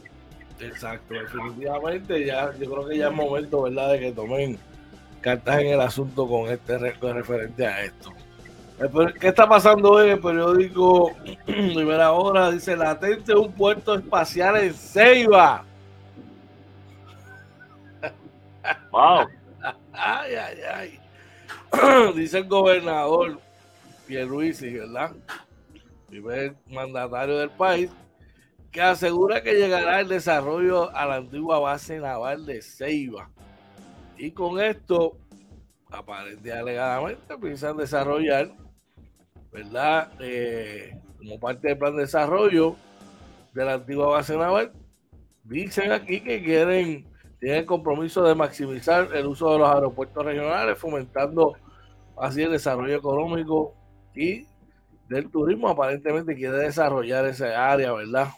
Exacto, 0.61 1.15
definitivamente 1.15 2.25
ya, 2.25 2.53
yo 2.57 2.71
creo 2.71 2.89
que 2.89 2.99
ya 2.99 3.09
es 3.09 3.13
momento, 3.13 3.63
¿verdad?, 3.63 3.91
de 3.91 3.99
que 3.99 4.13
tomen 4.13 4.57
cartas 5.21 5.59
en 5.59 5.67
el 5.67 5.81
asunto 5.81 6.29
con 6.29 6.49
este 6.49 6.79
referente 6.79 7.67
a 7.67 7.83
esto. 7.83 8.13
¿Qué 9.21 9.27
está 9.27 9.49
pasando 9.49 9.91
hoy 9.91 10.07
en 10.07 10.13
el 10.13 10.21
periódico 10.21 11.11
Primera 11.47 12.13
Hora? 12.13 12.53
Dice, 12.53 12.77
latente 12.77 13.35
un 13.35 13.51
puerto 13.53 13.97
espacial 13.97 14.57
en 14.59 14.73
Ceiba. 14.73 15.65
Wow. 18.93 19.27
Ay, 19.97 20.35
ay, 20.35 20.59
ay. 20.75 21.01
Dice 22.17 22.39
el 22.39 22.49
gobernador 22.49 23.41
Pierluisi, 24.07 24.73
¿verdad? 24.73 25.13
Primer 26.09 26.57
mandatario 26.69 27.39
del 27.39 27.51
país, 27.51 27.91
que 28.71 28.83
asegura 28.83 29.43
que 29.43 29.55
llegará 29.55 30.01
el 30.01 30.09
desarrollo 30.09 30.95
a 30.95 31.07
la 31.07 31.17
antigua 31.17 31.59
base 31.61 31.99
naval 31.99 32.45
de 32.45 32.61
Ceiba. 32.61 33.31
Y 34.17 34.33
con 34.33 34.61
esto, 34.61 35.17
aparentemente 35.91 36.53
alegadamente, 36.53 37.39
piensan 37.39 37.77
desarrollar, 37.77 38.51
¿verdad? 39.53 40.11
Eh, 40.21 41.01
como 41.19 41.39
parte 41.39 41.69
del 41.69 41.79
plan 41.79 41.97
de 41.97 42.03
desarrollo 42.03 42.77
de 43.53 43.65
la 43.65 43.75
antigua 43.75 44.09
base 44.09 44.37
naval, 44.37 44.73
dicen 45.45 45.93
aquí 45.93 46.21
que 46.21 46.43
quieren 46.43 47.14
tiene 47.45 47.59
el 47.59 47.67
compromiso 47.67 48.23
de 48.23 48.35
maximizar 48.35 49.11
el 49.15 49.27
uso 49.27 49.53
de 49.53 49.59
los 49.59 49.69
aeropuertos 49.69 50.25
regionales, 50.25 50.79
fomentando 50.79 51.53
así 52.17 52.41
el 52.41 52.53
desarrollo 52.53 52.97
económico 52.97 53.75
y 54.15 54.47
del 55.11 55.31
turismo. 55.31 55.69
Aparentemente 55.69 56.35
quiere 56.35 56.57
desarrollar 56.57 57.27
esa 57.27 57.71
área, 57.71 57.93
¿verdad? 57.93 58.29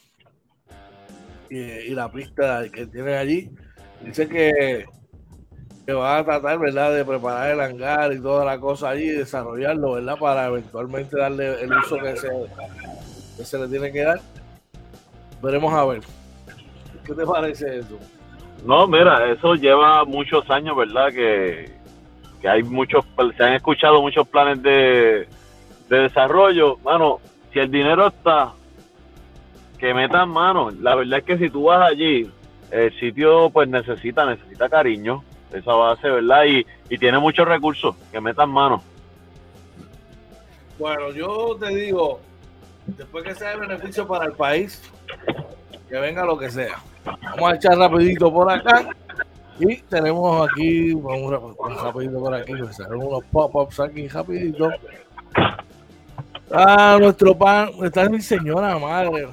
Y, 1.49 1.91
la 1.91 2.11
pista 2.11 2.69
que 2.69 2.89
tiene 2.89 3.15
allí. 3.17 3.49
Dice 4.05 4.29
que, 4.29 4.87
que 5.87 5.93
va 5.93 6.19
a 6.19 6.25
tratar, 6.25 6.59
¿verdad?, 6.59 6.93
de 6.93 7.05
preparar 7.05 7.53
el 7.53 7.61
hangar 7.61 8.13
y 8.13 8.21
toda 8.21 8.45
la 8.45 8.59
cosa 8.59 8.89
allí 8.89 9.05
y 9.05 9.19
desarrollarlo, 9.19 9.93
¿verdad?, 9.93 10.19
para 10.19 10.47
eventualmente 10.49 11.17
darle 11.17 11.63
el 11.63 11.73
uso 11.73 11.97
que 11.99 12.17
se, 12.17 12.29
que 13.37 13.45
se 13.45 13.57
le 13.57 13.69
tiene 13.69 13.93
que 13.93 14.03
dar. 14.03 14.21
Veremos 15.41 15.73
a 15.73 15.85
ver. 15.85 16.01
¿Qué 17.05 17.15
te 17.15 17.25
parece 17.25 17.79
eso? 17.79 18.01
No, 18.67 18.89
mira, 18.89 19.31
eso 19.31 19.55
lleva 19.55 20.05
muchos 20.05 20.51
años, 20.51 20.77
¿verdad? 20.77 21.13
Que, 21.13 21.71
hay 22.47 22.65
muchos, 22.65 23.05
se 23.37 23.45
han 23.45 23.55
escuchado 23.55 24.03
muchos 24.03 24.27
planes 24.27 24.61
de, 24.61 25.29
desarrollo. 25.89 26.77
Mano, 26.79 27.21
si 27.53 27.61
el 27.61 27.71
dinero 27.71 28.09
está, 28.09 28.53
que 29.79 29.95
metan 29.95 30.31
mano. 30.31 30.71
La 30.81 30.97
verdad 30.97 31.21
es 31.21 31.25
que 31.25 31.39
si 31.39 31.49
tú 31.49 31.65
vas 31.65 31.91
allí, 31.91 32.29
el 32.73 32.99
sitio 32.99 33.51
pues 33.51 33.69
necesita, 33.69 34.27
necesita 34.27 34.69
cariño, 34.69 35.23
esa 35.53 35.73
base, 35.73 36.11
¿verdad? 36.11 36.45
Y, 36.47 36.67
y 36.91 36.99
tiene 36.99 37.21
muchos 37.21 37.47
recursos, 37.47 37.95
que 38.11 38.21
metan 38.21 38.51
mano. 38.51 38.83
Bueno, 40.77 41.13
yo 41.13 41.57
te 41.61 41.69
digo, 41.69 42.21
después 42.87 43.23
que 43.23 43.35
sea 43.35 43.51
de 43.51 43.59
beneficio 43.59 44.09
para 44.09 44.25
el 44.25 44.33
país, 44.33 44.83
que 45.89 46.01
venga 46.01 46.25
lo 46.25 46.37
que 46.37 46.51
sea. 46.51 46.83
Vamos 47.07 47.53
a 47.53 47.55
echar 47.55 47.79
rapidito 47.79 48.33
por 48.33 48.51
acá. 48.51 48.89
Y 49.59 49.77
tenemos 49.83 50.49
aquí, 50.51 50.93
vamos 50.93 51.57
rapidito 51.83 52.19
por 52.21 52.35
aquí, 52.35 52.53
unos 52.53 53.25
pop-ups 53.33 53.81
aquí 53.81 54.07
rapidito. 54.09 54.71
Ah, 56.51 56.99
nuestro 57.01 57.37
pan, 57.37 57.71
está 57.83 58.09
mi 58.09 58.21
señora 58.21 58.79
madre. 58.79 59.29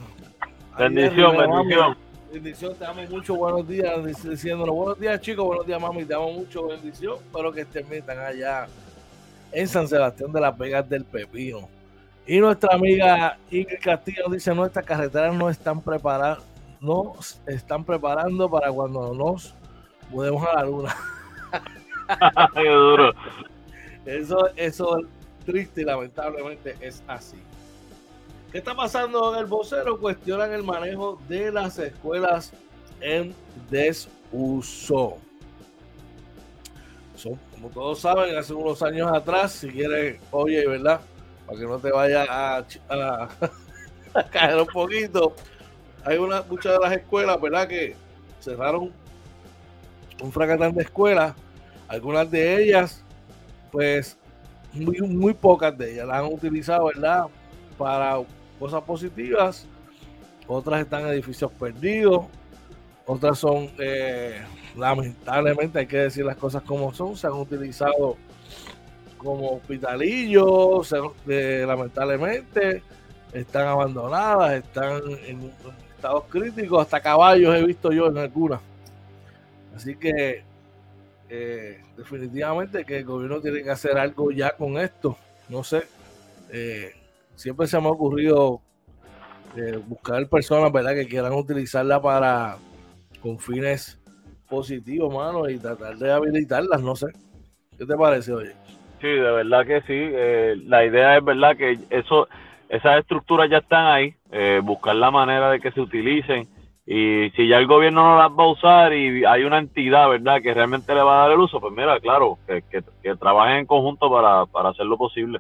Bendición, 0.78 1.38
bendición. 1.38 1.98
Bendición, 2.32 2.74
te 2.74 2.86
amo 2.86 3.02
mucho, 3.12 3.36
buenos 3.36 3.68
días, 3.68 4.24
diciéndonos 4.24 4.74
buenos 4.74 5.00
días 5.00 5.22
chicos, 5.22 5.46
buenos 5.46 5.68
días 5.68 5.80
mami, 5.80 6.04
te 6.04 6.16
amo 6.16 6.32
mucho, 6.32 6.68
bendición. 6.68 7.18
Espero 7.24 7.52
que 7.52 7.62
estén 7.62 7.88
bien, 7.88 8.00
están 8.00 8.18
allá 8.18 8.66
en 9.52 9.68
San 9.68 9.88
Sebastián 9.88 10.32
de 10.32 10.42
las 10.42 10.58
Vegas 10.58 10.90
del 10.90 11.06
Pepino. 11.06 11.70
Y 12.26 12.40
nuestra 12.40 12.74
amiga 12.74 13.38
Ingrid 13.52 13.80
Castillo 13.80 14.30
dice, 14.32 14.56
nuestras 14.56 14.84
carreteras 14.84 15.36
no 15.36 15.48
están 15.48 15.80
preparadas, 15.80 16.40
nos 16.84 17.42
están 17.48 17.84
preparando 17.84 18.50
para 18.50 18.72
cuando 18.72 19.14
nos 19.14 19.56
mudemos 20.10 20.46
a 20.48 20.56
la 20.56 20.64
luna. 20.64 20.96
Qué 22.54 22.70
duro. 22.70 23.14
Eso, 24.06 24.50
eso 24.56 25.00
triste 25.46 25.82
y 25.82 25.86
lamentablemente 25.86 26.76
es 26.82 27.02
así. 27.08 27.42
¿Qué 28.52 28.60
está 28.60 28.76
pasando 28.76 29.34
en 29.34 29.40
el 29.40 29.46
vocero? 29.46 29.98
Cuestionan 30.00 30.52
el 30.52 30.64
manejo 30.64 31.20
de 31.28 31.52
las 31.52 31.80
escuelas 31.80 32.54
en 33.02 33.34
desuso. 33.70 35.18
como 37.56 37.70
todos 37.74 38.00
saben, 38.00 38.38
hace 38.38 38.54
unos 38.54 38.84
años 38.84 39.12
atrás, 39.12 39.54
si 39.54 39.70
quieres, 39.70 40.20
oye, 40.32 40.68
¿verdad? 40.68 41.02
para 41.46 41.60
que 41.60 41.66
no 41.66 41.80
te 41.80 41.92
vaya 41.92 42.26
a, 42.30 42.66
caer 44.32 44.60
un 44.60 44.68
poquito. 44.68 45.36
Hay 46.06 46.18
una, 46.18 46.42
muchas 46.44 46.74
de 46.74 46.80
las 46.80 46.92
escuelas, 46.94 47.40
¿verdad? 47.40 47.68
Que 47.68 47.96
cerraron 48.40 48.92
un 50.22 50.32
fracatán 50.32 50.74
de 50.74 50.84
escuelas. 50.84 51.34
Algunas 51.88 52.30
de 52.30 52.64
ellas, 52.64 53.04
pues, 53.72 54.18
muy, 54.74 55.00
muy 55.02 55.34
pocas 55.34 55.78
de 55.78 55.94
ellas 55.94 56.08
las 56.08 56.18
han 56.18 56.26
utilizado, 56.26 56.86
¿verdad? 56.86 57.26
Para 57.78 58.22
cosas 58.60 58.82
positivas. 58.84 59.68
Otras 60.48 60.82
están 60.82 61.04
en 61.04 61.10
edificios 61.10 61.52
perdidos. 61.52 62.26
Otras 63.06 63.38
son, 63.38 63.70
eh, 63.80 64.42
lamentablemente, 64.78 65.80
hay 65.80 65.88
que 65.88 65.98
decir 65.98 66.26
las 66.26 66.38
cosas 66.38 66.64
como 66.64 66.94
son, 66.94 67.18
se 67.18 67.28
han 67.28 67.34
utilizado 67.34 68.18
como 69.18 69.52
hospitalillos, 69.52 70.94
lamentablemente, 71.26 72.84
están 73.34 73.68
abandonadas, 73.68 74.54
están 74.54 75.02
en 75.26 75.52
estados 76.04 76.26
críticos, 76.26 76.82
hasta 76.82 77.00
caballos 77.00 77.56
he 77.56 77.64
visto 77.64 77.90
yo 77.94 78.08
en 78.08 78.18
algunas. 78.18 78.60
Así 79.74 79.96
que 79.96 80.44
eh, 81.30 81.82
definitivamente 81.96 82.84
que 82.84 82.98
el 82.98 83.06
gobierno 83.06 83.40
tiene 83.40 83.64
que 83.64 83.70
hacer 83.70 83.98
algo 83.98 84.30
ya 84.30 84.52
con 84.52 84.78
esto. 84.78 85.18
No 85.48 85.64
sé, 85.64 85.84
eh, 86.52 86.92
siempre 87.36 87.68
se 87.68 87.80
me 87.80 87.88
ha 87.88 87.92
ocurrido 87.92 88.60
eh, 89.56 89.80
buscar 89.88 90.28
personas, 90.28 90.74
¿verdad?, 90.74 90.94
que 90.94 91.08
quieran 91.08 91.32
utilizarla 91.34 92.02
para 92.02 92.58
con 93.22 93.40
fines 93.40 93.98
positivos, 94.50 95.14
mano, 95.14 95.50
y 95.50 95.58
tratar 95.58 95.96
de 95.96 96.12
habilitarlas, 96.12 96.82
no 96.82 96.98
sé. 96.98 97.08
¿Qué 97.78 97.86
te 97.86 97.96
parece, 97.96 98.34
oye? 98.34 98.52
Sí, 99.00 99.08
de 99.08 99.32
verdad 99.32 99.66
que 99.66 99.82
sí. 99.84 100.68
la 100.68 100.86
idea 100.86 101.18
es, 101.18 101.24
¿verdad?, 101.24 101.56
que 101.56 101.80
eso, 101.90 102.28
esas 102.76 103.00
estructuras 103.00 103.50
ya 103.50 103.60
están 103.60 103.86
ahí, 103.86 104.16
buscar 104.64 104.96
la 104.96 105.12
manera 105.12 105.52
de 105.52 105.60
que 105.60 105.72
se 105.72 105.82
utilicen 105.82 106.48
y 106.86 107.30
si 107.36 107.48
ya 107.48 107.60
el 107.60 107.68
gobierno 107.68 108.04
no 108.04 108.18
las 108.18 108.32
va 108.32 108.44
a 108.44 108.52
usar 108.52 108.94
y 108.94 109.24
hay 109.24 109.44
una 109.44 109.60
entidad, 109.60 110.10
¿verdad?, 110.10 110.42
que 110.42 110.54
realmente 110.54 110.94
le 110.94 111.02
va 111.02 111.16
a 111.16 111.22
dar 111.24 111.32
el 111.32 111.40
uso, 111.40 111.62
pues 111.62 111.74
mira, 111.74 111.98
claro, 112.02 112.38
que, 112.46 112.62
que, 112.70 113.16
trabajen 113.16 113.60
en 113.60 113.66
conjunto 113.66 114.12
para, 114.12 114.46
para 114.48 114.70
hacerlo 114.70 114.98
posible. 114.98 115.40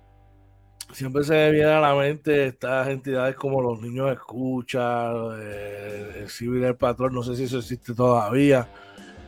Siempre 0.93 1.23
se 1.23 1.51
viene 1.51 1.71
a 1.71 1.81
la 1.81 1.95
mente 1.95 2.45
estas 2.45 2.87
entidades 2.87 3.35
como 3.35 3.61
los 3.61 3.81
niños 3.81 4.11
escucha, 4.11 5.11
eh, 5.37 6.21
el 6.21 6.29
civil 6.29 6.63
el 6.63 6.75
patrón, 6.75 7.13
no 7.13 7.23
sé 7.23 7.35
si 7.35 7.43
eso 7.43 7.57
existe 7.57 7.93
todavía, 7.93 8.67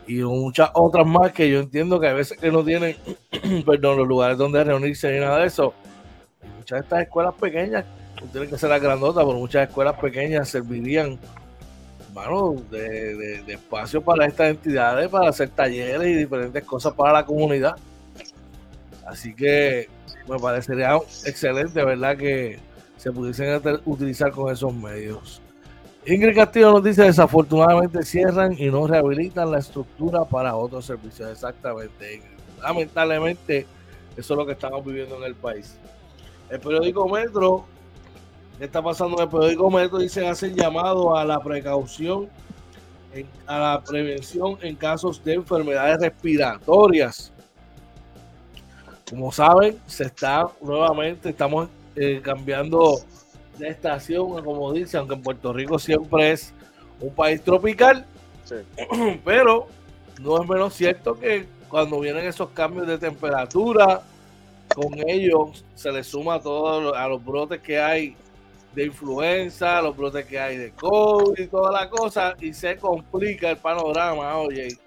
y 0.08 0.20
muchas 0.20 0.70
otras 0.74 1.06
más 1.06 1.34
que 1.34 1.50
yo 1.50 1.60
entiendo 1.60 2.00
que 2.00 2.08
a 2.08 2.14
veces 2.14 2.40
que 2.40 2.50
no 2.50 2.64
tienen, 2.64 2.96
perdón, 3.66 3.98
los 3.98 4.08
lugares 4.08 4.38
donde 4.38 4.64
reunirse 4.64 5.12
ni 5.12 5.20
nada 5.20 5.40
de 5.40 5.48
eso. 5.48 5.74
Muchas 6.66 6.80
de 6.80 6.84
estas 6.84 7.02
escuelas 7.04 7.36
pequeñas, 7.36 7.86
no 8.20 8.28
tienen 8.32 8.50
que 8.50 8.58
ser 8.58 8.72
las 8.72 8.82
grandotas, 8.82 9.24
pero 9.24 9.38
muchas 9.38 9.70
escuelas 9.70 10.00
pequeñas 10.00 10.50
servirían 10.50 11.20
bueno, 12.12 12.56
de, 12.72 13.44
espacio 13.54 14.02
para 14.02 14.26
estas 14.26 14.50
entidades, 14.50 15.08
para 15.10 15.30
hacer 15.30 15.50
talleres 15.50 16.08
y 16.08 16.16
diferentes 16.16 16.64
cosas 16.64 16.94
para 16.94 17.14
la 17.14 17.24
comunidad. 17.24 17.76
Así 19.06 19.36
que 19.36 19.88
me 20.28 20.40
parecería 20.40 20.96
excelente, 21.26 21.86
¿verdad? 21.86 22.18
Que 22.18 22.58
se 22.98 23.12
pudiesen 23.12 23.62
utilizar 23.86 24.32
con 24.32 24.52
esos 24.52 24.74
medios. 24.74 25.44
Ingrid 26.08 26.36
Castillo 26.36 26.72
nos 26.72 26.84
dice, 26.84 27.04
desafortunadamente 27.04 28.02
cierran 28.02 28.56
y 28.58 28.72
no 28.72 28.88
rehabilitan 28.88 29.52
la 29.52 29.60
estructura 29.60 30.26
para 30.26 30.56
otros 30.56 30.84
servicios. 30.84 31.30
Exactamente, 31.30 32.24
Lamentablemente, 32.60 33.68
eso 34.18 34.34
es 34.34 34.38
lo 34.38 34.48
que 34.48 34.54
estamos 34.54 34.84
viviendo 34.84 35.16
en 35.18 35.26
el 35.26 35.36
país. 35.36 35.78
El 36.50 36.60
periódico 36.60 37.08
Metro 37.10 37.66
¿Qué 38.58 38.66
está 38.66 38.82
pasando 38.82 39.18
en 39.18 39.24
el 39.24 39.30
periódico 39.30 39.70
Metro? 39.70 39.98
Dicen, 39.98 40.28
hacen 40.28 40.56
llamado 40.56 41.16
a 41.16 41.26
la 41.26 41.42
precaución, 41.42 42.30
a 43.48 43.60
la 43.60 43.84
prevención 43.86 44.58
en 44.62 44.76
casos 44.78 45.22
de 45.26 45.34
enfermedades 45.34 46.00
respiratorias. 46.00 47.34
Como 49.10 49.32
saben, 49.32 49.78
se 49.88 50.06
está 50.06 50.48
nuevamente, 50.62 51.30
estamos 51.30 51.68
eh, 51.98 52.22
cambiando 52.24 53.00
de 53.58 53.68
estación, 53.68 54.42
como 54.44 54.72
dice, 54.72 54.98
aunque 54.98 55.16
en 55.16 55.22
Puerto 55.22 55.52
Rico 55.52 55.78
siempre 55.78 56.32
es 56.32 56.54
un 57.02 57.14
país 57.14 57.42
tropical, 57.42 58.06
pero 59.26 59.68
no 60.22 60.42
es 60.42 60.48
menos 60.48 60.74
cierto 60.74 61.16
que 61.16 61.46
cuando 61.68 62.00
vienen 62.00 62.26
esos 62.26 62.50
cambios 62.52 62.88
de 62.88 62.98
temperatura, 62.98 64.02
con 64.74 64.94
ellos 65.08 65.64
se 65.76 65.92
le 65.92 66.04
suma 66.04 66.40
todo 66.40 66.96
a 66.96 67.08
los 67.08 67.24
brotes 67.24 67.62
que 67.62 67.80
hay 67.80 68.16
de 68.76 68.86
influenza, 68.86 69.82
los 69.82 69.96
brotes 69.96 70.26
que 70.26 70.38
hay 70.38 70.58
de 70.58 70.72
COVID 70.72 71.40
y 71.40 71.48
toda 71.48 71.72
la 71.72 71.90
cosa, 71.90 72.36
y 72.42 72.54
se 72.54 72.76
complica 72.76 73.50
el 73.50 73.58
panorama, 73.58 74.38
oye. 74.38 74.78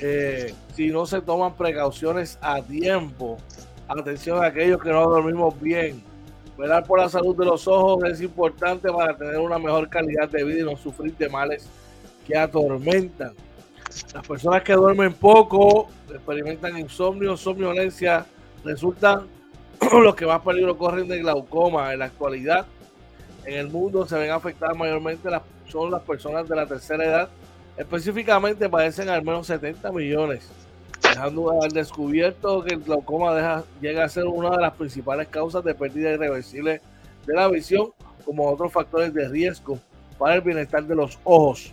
eh, 0.00 0.52
si 0.74 0.88
no 0.88 1.06
se 1.06 1.20
toman 1.20 1.54
precauciones 1.54 2.40
a 2.42 2.60
tiempo. 2.60 3.38
Atención 3.86 4.42
a 4.42 4.48
aquellos 4.48 4.82
que 4.82 4.90
no 4.90 5.08
dormimos 5.08 5.60
bien. 5.60 6.02
Velar 6.58 6.84
por 6.88 6.98
la 6.98 7.08
salud 7.08 7.36
de 7.36 7.44
los 7.44 7.68
ojos 7.68 8.02
es 8.10 8.20
importante 8.20 8.90
para 8.90 9.16
tener 9.16 9.38
una 9.38 9.60
mejor 9.60 9.88
calidad 9.88 10.28
de 10.28 10.42
vida 10.42 10.60
y 10.62 10.64
no 10.64 10.76
sufrir 10.76 11.16
de 11.16 11.28
males 11.28 11.68
que 12.26 12.36
atormentan. 12.36 13.34
Las 14.14 14.26
personas 14.26 14.62
que 14.62 14.72
duermen 14.74 15.14
poco, 15.14 15.88
experimentan 16.10 16.78
insomnio, 16.78 17.36
somnolencia, 17.36 18.26
resultan 18.64 19.26
los 19.92 20.14
que 20.14 20.26
más 20.26 20.40
peligro 20.42 20.76
corren 20.76 21.08
de 21.08 21.18
glaucoma 21.18 21.92
en 21.92 22.00
la 22.00 22.06
actualidad 22.06 22.66
en 23.44 23.54
el 23.54 23.68
mundo 23.68 24.06
se 24.06 24.16
ven 24.16 24.30
afectadas 24.30 24.76
mayormente 24.76 25.30
las, 25.30 25.42
son 25.66 25.90
las 25.90 26.02
personas 26.02 26.48
de 26.48 26.56
la 26.56 26.66
tercera 26.66 27.04
edad. 27.04 27.28
Específicamente 27.76 28.68
padecen 28.68 29.08
al 29.08 29.22
menos 29.22 29.46
70 29.46 29.90
millones, 29.92 30.48
dejando 31.02 31.62
al 31.62 31.70
descubierto 31.70 32.62
que 32.62 32.74
el 32.74 32.82
glaucoma 32.82 33.34
deja, 33.34 33.64
llega 33.80 34.04
a 34.04 34.08
ser 34.08 34.24
una 34.26 34.50
de 34.50 34.62
las 34.62 34.74
principales 34.74 35.28
causas 35.28 35.64
de 35.64 35.74
pérdida 35.74 36.12
irreversible 36.12 36.80
de 37.26 37.34
la 37.34 37.48
visión, 37.48 37.92
como 38.24 38.48
otros 38.48 38.72
factores 38.72 39.12
de 39.12 39.28
riesgo 39.28 39.78
para 40.18 40.36
el 40.36 40.42
bienestar 40.42 40.84
de 40.84 40.94
los 40.94 41.18
ojos. 41.24 41.72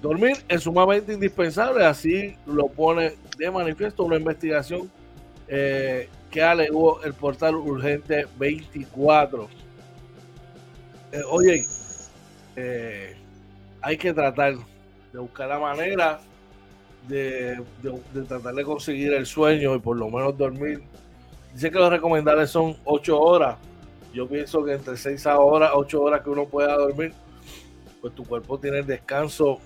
Dormir 0.00 0.36
es 0.48 0.62
sumamente 0.62 1.12
indispensable, 1.12 1.84
así 1.84 2.36
lo 2.46 2.68
pone 2.68 3.14
de 3.36 3.50
manifiesto 3.50 4.04
una 4.04 4.16
investigación 4.16 4.90
eh, 5.48 6.08
que 6.30 6.42
alegó 6.42 7.02
el 7.02 7.14
portal 7.14 7.56
Urgente 7.56 8.26
24 8.38 9.48
eh, 11.10 11.22
oye, 11.30 11.66
eh, 12.54 13.16
hay 13.80 13.96
que 13.96 14.12
tratar 14.12 14.56
de 15.12 15.18
buscar 15.18 15.48
la 15.48 15.58
manera 15.58 16.20
de, 17.06 17.62
tratar 18.28 18.54
de 18.54 18.64
conseguir 18.64 19.14
el 19.14 19.24
sueño 19.24 19.74
y 19.74 19.78
por 19.78 19.96
lo 19.96 20.10
menos 20.10 20.36
dormir. 20.36 20.82
Dice 21.54 21.70
que 21.70 21.78
los 21.78 21.90
recomendables 21.90 22.50
son 22.50 22.76
8 22.84 23.18
horas. 23.18 23.56
Yo 24.12 24.28
pienso 24.28 24.62
que 24.64 24.74
entre 24.74 24.96
6 24.96 25.26
horas, 25.26 25.70
8 25.74 26.02
horas 26.02 26.22
que 26.22 26.30
uno 26.30 26.44
pueda 26.46 26.76
dormir, 26.76 27.14
pues 28.02 28.14
tu 28.14 28.24
cuerpo 28.24 28.58
tiene 28.58 28.80
el 28.80 28.86
descanso 28.86 29.58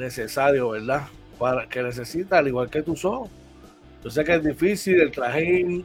necesario, 0.00 0.70
¿verdad? 0.70 1.02
Para 1.38 1.68
que 1.68 1.82
necesita, 1.82 2.38
al 2.38 2.48
igual 2.48 2.68
que 2.68 2.82
tus 2.82 3.04
ojos. 3.04 3.30
Yo 4.02 4.10
sé 4.10 4.24
que 4.24 4.34
es 4.34 4.44
difícil 4.44 5.00
el 5.00 5.12
trajín, 5.12 5.84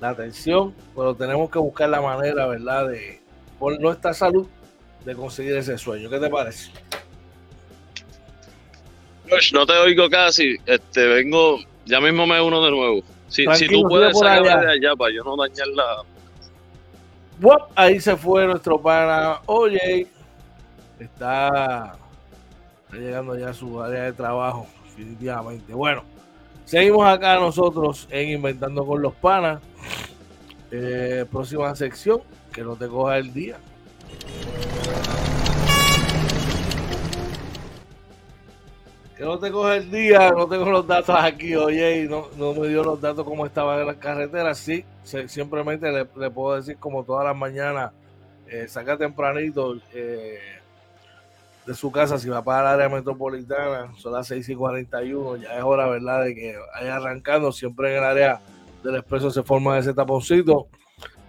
la 0.00 0.10
atención, 0.10 0.74
pero 0.94 1.14
tenemos 1.14 1.50
que 1.50 1.58
buscar 1.58 1.88
la 1.88 2.00
manera, 2.00 2.46
¿verdad? 2.46 2.88
De, 2.88 3.20
por 3.58 3.80
nuestra 3.80 4.12
salud, 4.12 4.46
de 5.04 5.14
conseguir 5.14 5.56
ese 5.56 5.78
sueño. 5.78 6.10
¿Qué 6.10 6.18
te 6.18 6.28
parece? 6.28 6.70
no 9.52 9.66
te 9.66 9.72
oigo 9.74 10.10
casi. 10.10 10.56
Este, 10.66 11.06
vengo, 11.06 11.58
ya 11.86 12.00
mismo 12.00 12.26
me 12.26 12.40
uno 12.40 12.64
de 12.64 12.70
nuevo. 12.70 13.02
Si, 13.28 13.46
si 13.54 13.68
tú 13.68 13.82
puedes 13.88 14.18
sacarme 14.18 14.66
de 14.66 14.72
allá 14.72 14.96
para 14.96 15.14
yo 15.14 15.22
no 15.22 15.36
dañar 15.36 15.68
la. 15.68 16.02
ahí 17.76 18.00
se 18.00 18.16
fue 18.16 18.46
nuestro 18.46 18.80
pana. 18.80 19.40
Oye, 19.46 20.08
está, 20.98 21.96
llegando 22.92 23.36
ya 23.36 23.50
a 23.50 23.54
su 23.54 23.80
área 23.80 24.04
de 24.04 24.12
trabajo, 24.12 24.66
definitivamente. 24.84 25.74
Bueno, 25.74 26.02
seguimos 26.64 27.06
acá 27.06 27.36
nosotros 27.36 28.08
en 28.10 28.30
Inventando 28.30 28.84
con 28.86 29.00
los 29.02 29.14
Panas. 29.14 29.60
Eh, 30.72 31.26
próxima 31.30 31.74
sección, 31.74 32.20
que 32.52 32.62
no 32.62 32.76
te 32.76 32.86
coja 32.86 33.18
el 33.18 33.32
día. 33.32 33.58
que 39.20 39.26
no 39.26 39.38
te 39.38 39.50
coge 39.50 39.76
el 39.76 39.90
día, 39.90 40.30
no 40.30 40.48
tengo 40.48 40.70
los 40.70 40.86
datos 40.86 41.14
aquí, 41.14 41.54
oye, 41.54 42.04
y 42.04 42.08
no, 42.08 42.28
no 42.38 42.54
me 42.54 42.68
dio 42.68 42.82
los 42.82 42.98
datos 42.98 43.22
cómo 43.22 43.44
estaba 43.44 43.78
en 43.78 43.86
la 43.86 43.94
carretera. 43.96 44.54
Sí, 44.54 44.82
simplemente 45.26 45.92
le, 45.92 46.06
puedo 46.06 46.56
decir 46.56 46.78
como 46.78 47.04
todas 47.04 47.26
las 47.26 47.36
mañanas, 47.36 47.92
eh, 48.48 48.66
saca 48.66 48.96
tempranito 48.96 49.76
eh, 49.92 50.38
su 51.74 51.90
casa, 51.90 52.18
si 52.18 52.28
va 52.28 52.42
para 52.42 52.60
el 52.60 52.80
área 52.80 52.88
metropolitana, 52.88 53.92
son 53.96 54.12
las 54.12 54.26
6 54.28 54.48
y 54.48 54.54
41, 54.54 55.36
ya 55.36 55.56
es 55.56 55.62
hora, 55.62 55.86
¿verdad?, 55.86 56.24
de 56.24 56.34
que 56.34 56.56
vaya 56.74 56.96
arrancando, 56.96 57.52
siempre 57.52 57.90
en 57.90 57.98
el 57.98 58.04
área 58.04 58.40
del 58.82 58.96
expreso 58.96 59.30
se 59.30 59.42
forma 59.42 59.78
ese 59.78 59.94
taponcito. 59.94 60.68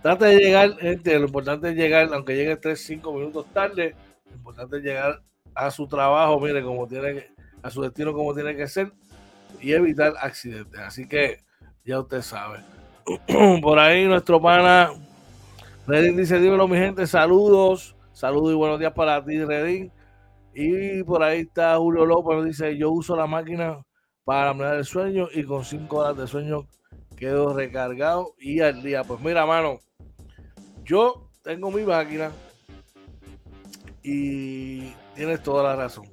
Trata 0.02 0.26
de 0.26 0.38
llegar, 0.38 0.78
gente, 0.78 1.20
lo 1.20 1.26
importante 1.26 1.70
es 1.70 1.76
llegar, 1.76 2.10
aunque 2.14 2.36
llegue 2.36 2.56
3, 2.58 2.80
5 2.80 3.14
minutos 3.14 3.46
tarde, 3.54 3.96
lo 4.30 4.36
importante 4.36 4.78
es 4.78 4.84
llegar 4.84 5.22
a 5.54 5.70
su 5.70 5.88
trabajo, 5.88 6.40
mire, 6.40 6.64
como 6.64 6.88
tiene 6.88 7.14
que 7.14 7.32
a 7.64 7.70
su 7.70 7.82
destino 7.82 8.14
como 8.14 8.34
tiene 8.34 8.56
que 8.56 8.68
ser 8.68 8.92
y 9.62 9.74
evitar 9.74 10.14
accidentes. 10.20 10.80
Así 10.80 11.08
que 11.08 11.44
ya 11.86 12.00
usted 12.00 12.22
sabe. 12.22 12.60
Por 13.62 13.80
ahí 13.80 14.06
nuestro 14.06 14.42
pana 14.42 14.92
Redín 15.88 16.18
dice, 16.18 16.40
dímelo 16.40 16.68
mi 16.68 16.78
gente, 16.78 17.06
saludos, 17.08 17.96
saludos 18.14 18.54
y 18.54 18.56
buenos 18.56 18.80
días 18.80 18.94
para 18.94 19.24
ti 19.24 19.44
Redín. 19.44 19.92
Y 20.54 21.04
por 21.04 21.24
ahí 21.24 21.42
está 21.42 21.78
Julio 21.78 22.06
López, 22.06 22.46
dice, 22.46 22.78
yo 22.78 22.92
uso 22.92 23.16
la 23.16 23.28
máquina 23.28 23.82
para 24.24 24.54
mirar 24.54 24.78
el 24.78 24.86
sueño 24.86 25.28
y 25.34 25.44
con 25.44 25.64
cinco 25.64 25.98
horas 25.98 26.18
de 26.18 26.28
sueño 26.28 26.68
quedo 27.16 27.54
recargado 27.54 28.34
y 28.38 28.60
al 28.60 28.82
día. 28.84 29.04
Pues 29.04 29.20
mira, 29.22 29.46
mano, 29.46 29.80
yo 30.84 31.30
tengo 31.44 31.72
mi 31.72 31.84
máquina 31.84 32.32
y 34.04 34.92
tienes 35.16 35.42
toda 35.44 35.64
la 35.64 35.76
razón 35.76 36.06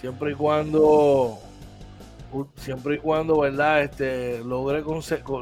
siempre 0.00 0.32
y 0.32 0.34
cuando 0.34 1.38
siempre 2.56 2.96
y 2.96 2.98
cuando 2.98 3.40
verdad 3.40 3.82
este 3.82 4.42
logré 4.44 4.82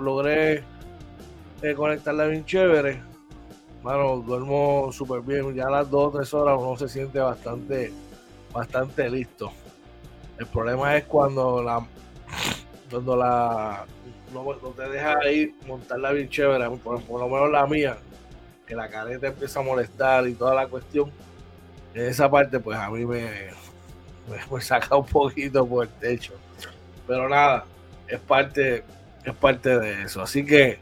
logré 0.00 0.64
eh, 1.62 1.74
conectarla 1.74 2.26
bien 2.26 2.44
chévere 2.44 3.02
bueno 3.86 4.16
duermo 4.16 4.90
súper 4.90 5.20
bien 5.20 5.54
ya 5.54 5.68
a 5.68 5.70
las 5.70 5.90
dos 5.90 6.08
o 6.08 6.18
tres 6.18 6.34
horas 6.34 6.58
uno 6.58 6.76
se 6.76 6.88
siente 6.88 7.20
bastante 7.20 7.92
bastante 8.52 9.08
listo 9.08 9.52
el 10.38 10.46
problema 10.46 10.96
es 10.96 11.04
cuando 11.04 11.62
la 11.62 11.86
cuando 12.90 13.16
la 13.16 13.86
no, 14.34 14.72
te 14.72 14.88
deja 14.88 15.30
ir 15.30 15.54
montarla 15.68 16.10
bien 16.10 16.28
chévere 16.28 16.68
por, 16.78 17.00
lo 17.08 17.28
menos 17.28 17.50
la 17.50 17.66
mía 17.66 17.96
que 18.66 18.74
la 18.74 18.88
careta 18.88 19.28
empieza 19.28 19.60
a 19.60 19.62
molestar 19.62 20.26
y 20.26 20.34
toda 20.34 20.54
la 20.54 20.66
cuestión 20.66 21.12
en 21.94 22.06
esa 22.06 22.28
parte 22.28 22.58
pues 22.58 22.76
a 22.76 22.90
mí 22.90 23.06
me 23.06 23.50
me 24.50 24.60
saca 24.60 24.96
un 24.96 25.06
poquito 25.06 25.66
por 25.66 25.86
el 25.86 25.92
techo. 25.94 26.32
Pero 27.06 27.28
nada, 27.28 27.64
es 28.08 28.20
parte, 28.20 28.84
es 29.24 29.34
parte 29.34 29.78
de 29.78 30.02
eso. 30.02 30.22
Así 30.22 30.44
que, 30.44 30.78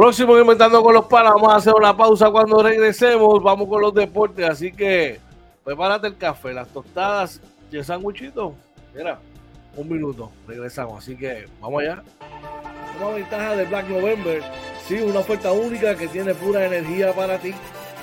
próximo 0.00 0.38
Inventando 0.38 0.82
con 0.82 0.94
los 0.94 1.04
Panas, 1.04 1.34
vamos 1.34 1.52
a 1.52 1.56
hacer 1.56 1.74
una 1.74 1.94
pausa 1.94 2.30
cuando 2.30 2.62
regresemos. 2.62 3.42
Vamos 3.42 3.68
con 3.68 3.82
los 3.82 3.92
deportes. 3.92 4.48
Así 4.48 4.72
que, 4.72 5.20
prepárate 5.62 6.06
el 6.06 6.16
café, 6.16 6.54
las 6.54 6.68
tostadas 6.68 7.38
y 7.70 7.76
el 7.76 7.84
sanguchito. 7.84 8.54
Mira, 8.94 9.18
un 9.76 9.88
minuto, 9.90 10.30
regresamos. 10.48 11.02
Así 11.02 11.16
que, 11.16 11.46
vamos 11.60 11.82
allá. 11.82 12.02
Una 12.98 13.10
ventaja 13.10 13.56
de 13.56 13.64
Black 13.66 13.88
November. 13.88 14.42
Sí, 14.86 14.94
una 15.02 15.18
oferta 15.18 15.52
única 15.52 15.94
que 15.94 16.08
tiene 16.08 16.34
pura 16.34 16.64
energía 16.64 17.12
para 17.12 17.38
ti. 17.38 17.52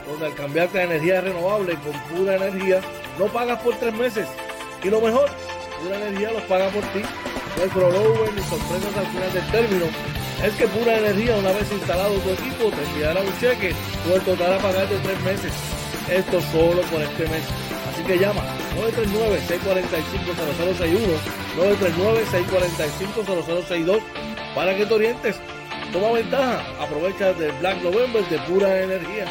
Donde 0.08 0.28
al 0.28 0.36
cambiarte 0.36 0.80
a 0.80 0.84
energía 0.84 1.22
renovable 1.22 1.76
con 1.78 2.16
pura 2.16 2.36
energía, 2.36 2.80
no 3.18 3.26
pagas 3.26 3.60
por 3.62 3.74
tres 3.76 3.94
meses 3.96 4.28
y 4.84 4.90
lo 4.90 5.02
mejor, 5.02 5.28
Pura 5.82 5.98
Energía 5.98 6.32
los 6.32 6.44
paga 6.44 6.70
por 6.70 6.84
ti. 6.94 7.02
No 7.02 7.64
hay 7.64 8.32
ni 8.36 8.42
sorpresas 8.44 8.98
al 8.98 9.08
final 9.08 9.34
del 9.34 9.52
término. 9.52 10.17
Es 10.44 10.54
que 10.54 10.68
Pura 10.68 11.00
Energía, 11.00 11.36
una 11.36 11.52
vez 11.52 11.72
instalado 11.72 12.14
tu 12.20 12.30
equipo, 12.30 12.70
te 12.70 12.84
enviará 12.84 13.22
un 13.22 13.40
cheque 13.40 13.74
por 14.06 14.18
el 14.18 14.22
total 14.22 14.54
a 14.54 14.60
pagar 14.60 14.88
de 14.88 15.00
tres 15.00 15.20
meses. 15.22 15.52
Esto 16.10 16.40
solo 16.52 16.84
por 16.84 17.02
este 17.02 17.28
mes. 17.28 17.42
Así 17.92 18.04
que 18.04 18.20
llama 18.20 18.44
939-645-0061, 18.78 21.18
939-645-0062 23.26 24.00
para 24.54 24.78
que 24.78 24.86
te 24.86 24.94
orientes. 24.94 25.38
Toma 25.92 26.12
ventaja, 26.12 26.64
aprovecha 26.80 27.34
del 27.34 27.52
Black 27.54 27.82
November 27.82 28.24
de 28.30 28.38
Pura 28.40 28.84
Energía. 28.84 29.26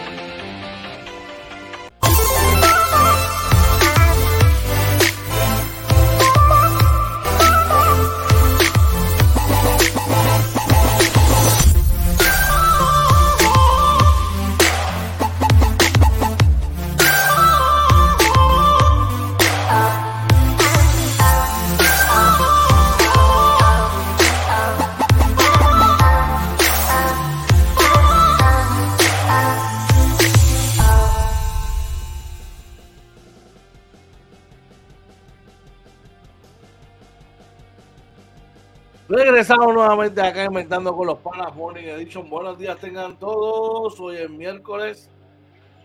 Regresamos 39.47 39.75
nuevamente 39.75 40.21
acá 40.21 40.43
inventando 40.43 40.97
con 40.97 41.07
los 41.07 41.19
panas 41.19 41.55
Morning 41.55 41.85
Edition. 41.85 42.29
Buenos 42.29 42.59
días 42.59 42.77
tengan 42.79 43.17
todos. 43.17 44.01
Hoy 44.01 44.17
es 44.17 44.29
miércoles 44.29 45.09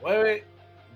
9 0.01 0.43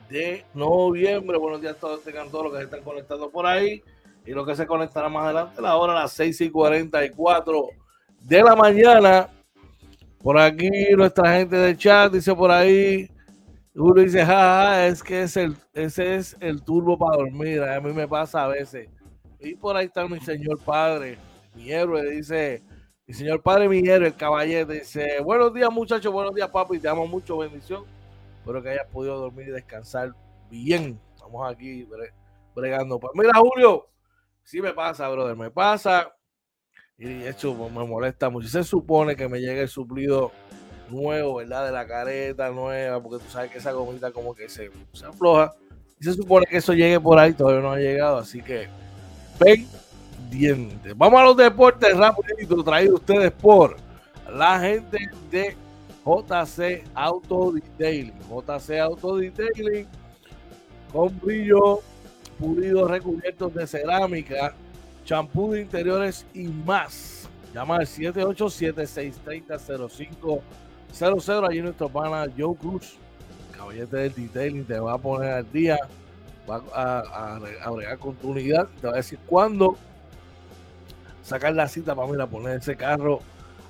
de 0.10 0.43
noviembre. 0.56 1.38
Buenos 1.38 1.62
días 1.62 1.78
todos 1.78 2.01
tengan 2.01 2.28
todos 2.32 2.45
los 2.45 2.54
que 2.54 2.58
se 2.58 2.63
están 2.63 2.82
conectando 2.82 3.30
por 3.30 3.45
ahí 3.45 3.84
y 4.25 4.32
los 4.32 4.47
que 4.47 4.56
se 4.56 4.65
conectarán 4.65 5.13
más 5.13 5.25
adelante. 5.25 5.62
La 5.62 5.75
hora 5.78 5.93
a 5.93 6.01
las 6.01 6.13
6 6.13 6.41
y 6.41 6.49
44 6.49 7.69
de 8.21 8.41
la 8.41 8.56
mañana. 8.56 9.30
Por 10.23 10.39
aquí 10.39 10.71
nuestra 10.97 11.34
gente 11.38 11.56
del 11.58 11.78
chat 11.78 12.12
dice 12.13 12.34
por 12.34 12.49
ahí. 12.49 13.08
Uno 13.75 14.01
dice, 14.01 14.25
jaja, 14.25 14.88
es 14.88 15.04
que 15.04 15.21
es 15.21 15.38
el, 15.38 15.56
ese 15.71 16.15
es 16.15 16.36
el 16.39 16.63
turbo 16.63 16.97
para 16.97 17.17
dormir. 17.17 17.62
A 17.62 17.80
mí 17.80 17.93
me 17.93 18.08
pasa 18.08 18.43
a 18.43 18.47
veces. 18.47 18.89
Y 19.39 19.54
por 19.54 19.78
ahí 19.78 19.86
está 19.86 20.08
mi 20.08 20.19
señor 20.19 20.58
padre 20.65 21.19
mi 21.55 21.71
héroe, 21.71 22.09
dice, 22.11 22.63
mi 23.07 23.13
señor 23.13 23.41
padre, 23.41 23.69
mi 23.69 23.79
héroe, 23.79 24.07
el 24.07 24.15
caballero, 24.15 24.73
dice, 24.73 25.19
buenos 25.21 25.53
días 25.53 25.71
muchachos, 25.71 26.11
buenos 26.11 26.33
días 26.33 26.49
papi, 26.49 26.79
te 26.79 26.87
amo 26.87 27.07
mucho, 27.07 27.37
bendición. 27.37 27.85
Espero 28.39 28.61
que 28.61 28.69
hayas 28.69 28.87
podido 28.87 29.17
dormir 29.17 29.47
y 29.47 29.51
descansar 29.51 30.13
bien. 30.51 30.99
Estamos 31.15 31.51
aquí 31.51 31.87
bregando. 32.53 32.99
Pues 32.99 33.11
mira, 33.15 33.31
Julio, 33.39 33.89
sí 34.43 34.61
me 34.61 34.71
pasa, 34.71 35.09
brother, 35.09 35.35
me 35.35 35.49
pasa. 35.49 36.13
Y 36.97 37.23
eso 37.23 37.53
me 37.69 37.85
molesta 37.85 38.29
mucho. 38.29 38.47
Se 38.47 38.63
supone 38.63 39.15
que 39.15 39.27
me 39.27 39.41
llegue 39.41 39.61
el 39.61 39.67
suplido 39.67 40.31
nuevo, 40.89 41.37
¿verdad? 41.37 41.65
De 41.65 41.71
la 41.71 41.87
careta 41.87 42.51
nueva, 42.51 43.01
porque 43.01 43.23
tú 43.23 43.31
sabes 43.31 43.49
que 43.49 43.57
esa 43.57 43.71
gomita 43.71 44.11
como 44.11 44.35
que 44.35 44.47
se, 44.47 44.69
se 44.93 45.05
afloja. 45.05 45.55
Y 45.99 46.03
se 46.03 46.13
supone 46.13 46.45
que 46.45 46.57
eso 46.57 46.73
llegue 46.73 46.99
por 46.99 47.17
ahí, 47.17 47.33
todavía 47.33 47.61
no 47.61 47.71
ha 47.71 47.79
llegado, 47.79 48.17
así 48.17 48.41
que 48.41 48.67
ven 49.39 49.67
Vamos 50.95 51.19
a 51.19 51.24
los 51.24 51.38
deportes 51.38 51.98
rápido 51.98 52.63
traído 52.63 52.95
ustedes 52.95 53.32
por 53.32 53.78
la 54.34 54.60
gente 54.60 55.10
de 55.32 55.56
JC 56.06 56.84
Auto 56.93 57.52
Detailing. 57.52 58.13
JC 58.30 58.80
Auto 58.80 59.17
Detailing 59.17 59.88
con 60.91 61.19
brillo 61.19 61.82
pulidos 62.39 62.89
recubiertos 62.89 63.54
de 63.54 63.67
cerámica, 63.67 64.56
champú 65.04 65.52
de 65.54 65.62
interiores 65.62 66.26
y 66.34 66.48
más. 66.48 67.30
Llama 67.54 67.76
al 67.78 67.86
787-630-0500. 67.86 70.41
Allí 71.48 71.62
nuestro 71.62 71.88
pana 71.89 72.26
Joe 72.38 72.56
Cruz, 72.56 72.98
caballete 73.56 73.98
del 73.98 74.13
detailing, 74.13 74.65
te 74.65 74.80
va 74.80 74.93
a 74.93 74.98
poner 74.98 75.32
al 75.32 75.52
día, 75.52 75.78
va 76.50 76.63
a, 76.74 77.36
a, 77.36 77.39
tu 77.98 78.30
unidad, 78.30 78.67
te 78.80 78.88
va 78.88 78.93
a 78.93 78.98
decir 78.98 79.19
cuándo 79.26 79.78
sacar 81.25 81.55
la 81.55 81.67
cita 81.67 81.95
para 81.95 82.07
mí, 82.07 82.17
poner 82.29 82.59
ese 82.59 82.75
carro 82.75 83.19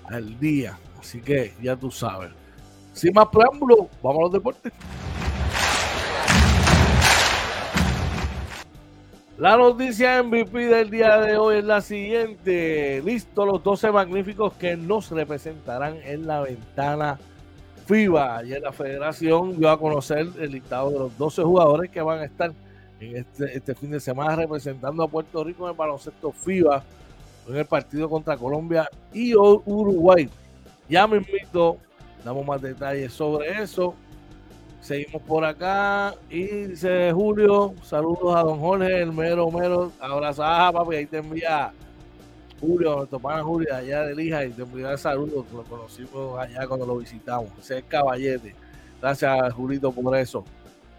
al 0.04 0.38
día. 0.40 0.78
Así 1.00 1.22
que 1.22 1.54
ya 1.62 1.76
tú 1.76 1.90
sabes. 1.90 2.32
Sin 2.92 3.14
más 3.14 3.28
preámbulos, 3.30 3.88
vamos 4.04 4.20
a 4.20 4.24
los 4.24 4.32
deportes. 4.34 4.74
La 9.38 9.58
noticia 9.58 10.22
MVP 10.24 10.68
del 10.68 10.90
día 10.90 11.18
de 11.20 11.38
hoy 11.38 11.58
es 11.58 11.64
la 11.64 11.82
siguiente. 11.82 13.02
Listo 13.04 13.46
los 13.46 13.64
12 13.64 13.92
magníficos 13.92 14.54
que 14.54 14.78
nos 14.78 15.10
representarán 15.12 15.98
en 16.04 16.28
la 16.28 16.42
ventana 16.42 17.20
FIBA. 17.86 18.38
Ayer 18.38 18.62
la 18.62 18.72
federación 18.72 19.58
dio 19.58 19.70
a 19.70 19.80
conocer 19.80 20.28
el 20.40 20.52
listado 20.52 20.90
de 20.90 21.00
los 21.00 21.18
12 21.18 21.44
jugadores 21.44 21.92
que 21.92 22.02
van 22.02 22.20
a 22.20 22.26
estar 22.26 22.54
en 23.00 23.18
este, 23.18 23.58
este 23.58 23.76
fin 23.76 23.92
de 23.92 24.00
semana 24.00 24.38
representando 24.38 25.04
a 25.04 25.08
Puerto 25.08 25.44
Rico 25.44 25.66
en 25.66 25.72
el 25.72 25.78
baloncesto 25.78 26.32
FIBA 26.32 26.84
en 27.48 27.56
el 27.56 27.66
partido 27.66 28.10
contra 28.10 28.38
Colombia 28.38 28.90
y 29.14 29.36
Uruguay. 29.36 30.30
Ya 30.90 31.08
me 31.08 31.18
invito, 31.18 31.78
damos 32.24 32.46
más 32.46 32.62
detalles 32.62 33.14
sobre 33.14 33.62
eso. 33.62 33.96
Seguimos 34.82 35.22
por 35.24 35.44
acá 35.44 36.14
y 36.30 36.44
dice 36.46 37.12
Julio, 37.12 37.74
saludos 37.82 38.36
a 38.36 38.44
don 38.44 38.60
Jorge, 38.60 39.02
el 39.02 39.12
mero 39.12 39.50
mero, 39.50 39.92
abrazada 40.00 40.72
papi, 40.72 40.98
ahí 40.98 41.06
te 41.08 41.18
envía 41.18 41.74
Julio, 42.62 42.98
nuestro 42.98 43.20
pana 43.20 43.42
Julio 43.42 43.74
allá 43.74 44.04
de 44.04 44.14
Lija 44.14 44.46
y 44.46 44.52
te 44.52 44.62
envía 44.62 44.96
saludos, 44.96 45.46
lo 45.52 45.64
conocimos 45.64 46.38
allá 46.38 46.68
cuando 46.68 46.86
lo 46.86 46.98
visitamos, 46.98 47.50
ese 47.60 47.80
es 47.80 47.84
caballete. 47.86 48.54
Gracias 49.02 49.54
Julito 49.54 49.92
por 49.92 50.16
eso. 50.16 50.44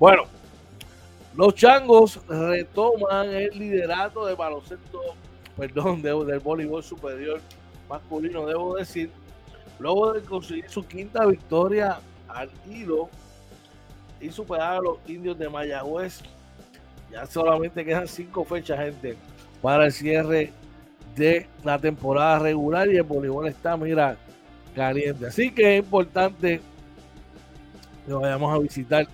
Bueno, 0.01 0.25
los 1.37 1.55
changos 1.55 2.19
retoman 2.29 3.29
el 3.29 3.57
liderato 3.57 4.27
de 4.27 4.35
baloncesto, 4.35 5.01
perdón, 5.57 6.03
del 6.27 6.41
voleibol 6.41 6.83
superior 6.83 7.41
masculino, 7.89 8.47
debo 8.47 8.77
decir, 8.77 9.11
luego 9.79 10.13
de 10.13 10.23
conseguir 10.23 10.69
su 10.69 10.87
quinta 10.87 11.25
victoria 11.27 12.01
al 12.29 12.51
hilo 12.69 13.09
y 14.21 14.31
superar 14.31 14.79
a 14.79 14.81
los 14.81 14.99
indios 15.07 15.39
de 15.39 15.49
Mayagüez. 15.49 16.21
Ya 17.11 17.25
solamente 17.27 17.85
quedan 17.85 18.09
cinco 18.09 18.45
fechas, 18.45 18.79
gente, 18.79 19.17
para 19.63 19.87
el 19.87 19.93
cierre 19.93 20.53
de 21.15 21.47
la 21.65 21.79
temporada 21.79 22.41
regular 22.41 22.89
y 22.89 22.97
el 22.97 23.03
voleibol 23.03 23.47
está, 23.47 23.77
mira, 23.77 24.17
caliente. 24.75 25.27
Así 25.27 25.51
que 25.51 25.79
es 25.79 25.85
importante 25.85 26.61
que 28.07 28.13
vayamos 28.13 28.55
a 28.55 28.59
visitar 28.59 29.07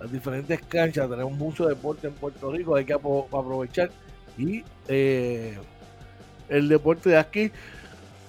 las 0.00 0.10
diferentes 0.10 0.60
canchas. 0.62 1.08
Tenemos 1.08 1.32
mucho 1.32 1.66
deporte 1.66 2.08
en 2.08 2.14
Puerto 2.14 2.50
Rico, 2.50 2.74
hay 2.74 2.84
que 2.84 2.94
aprovechar. 2.94 3.90
Y 4.36 4.64
eh, 4.88 5.56
el 6.48 6.68
deporte 6.68 7.10
de 7.10 7.18
aquí, 7.18 7.50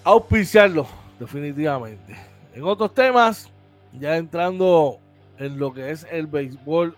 auspiciarlo, 0.03 0.87
definitivamente. 1.19 2.15
En 2.53 2.63
otros 2.63 2.93
temas, 2.93 3.49
ya 3.93 4.17
entrando 4.17 4.99
en 5.37 5.59
lo 5.59 5.73
que 5.73 5.91
es 5.91 6.05
el 6.11 6.27
béisbol 6.27 6.95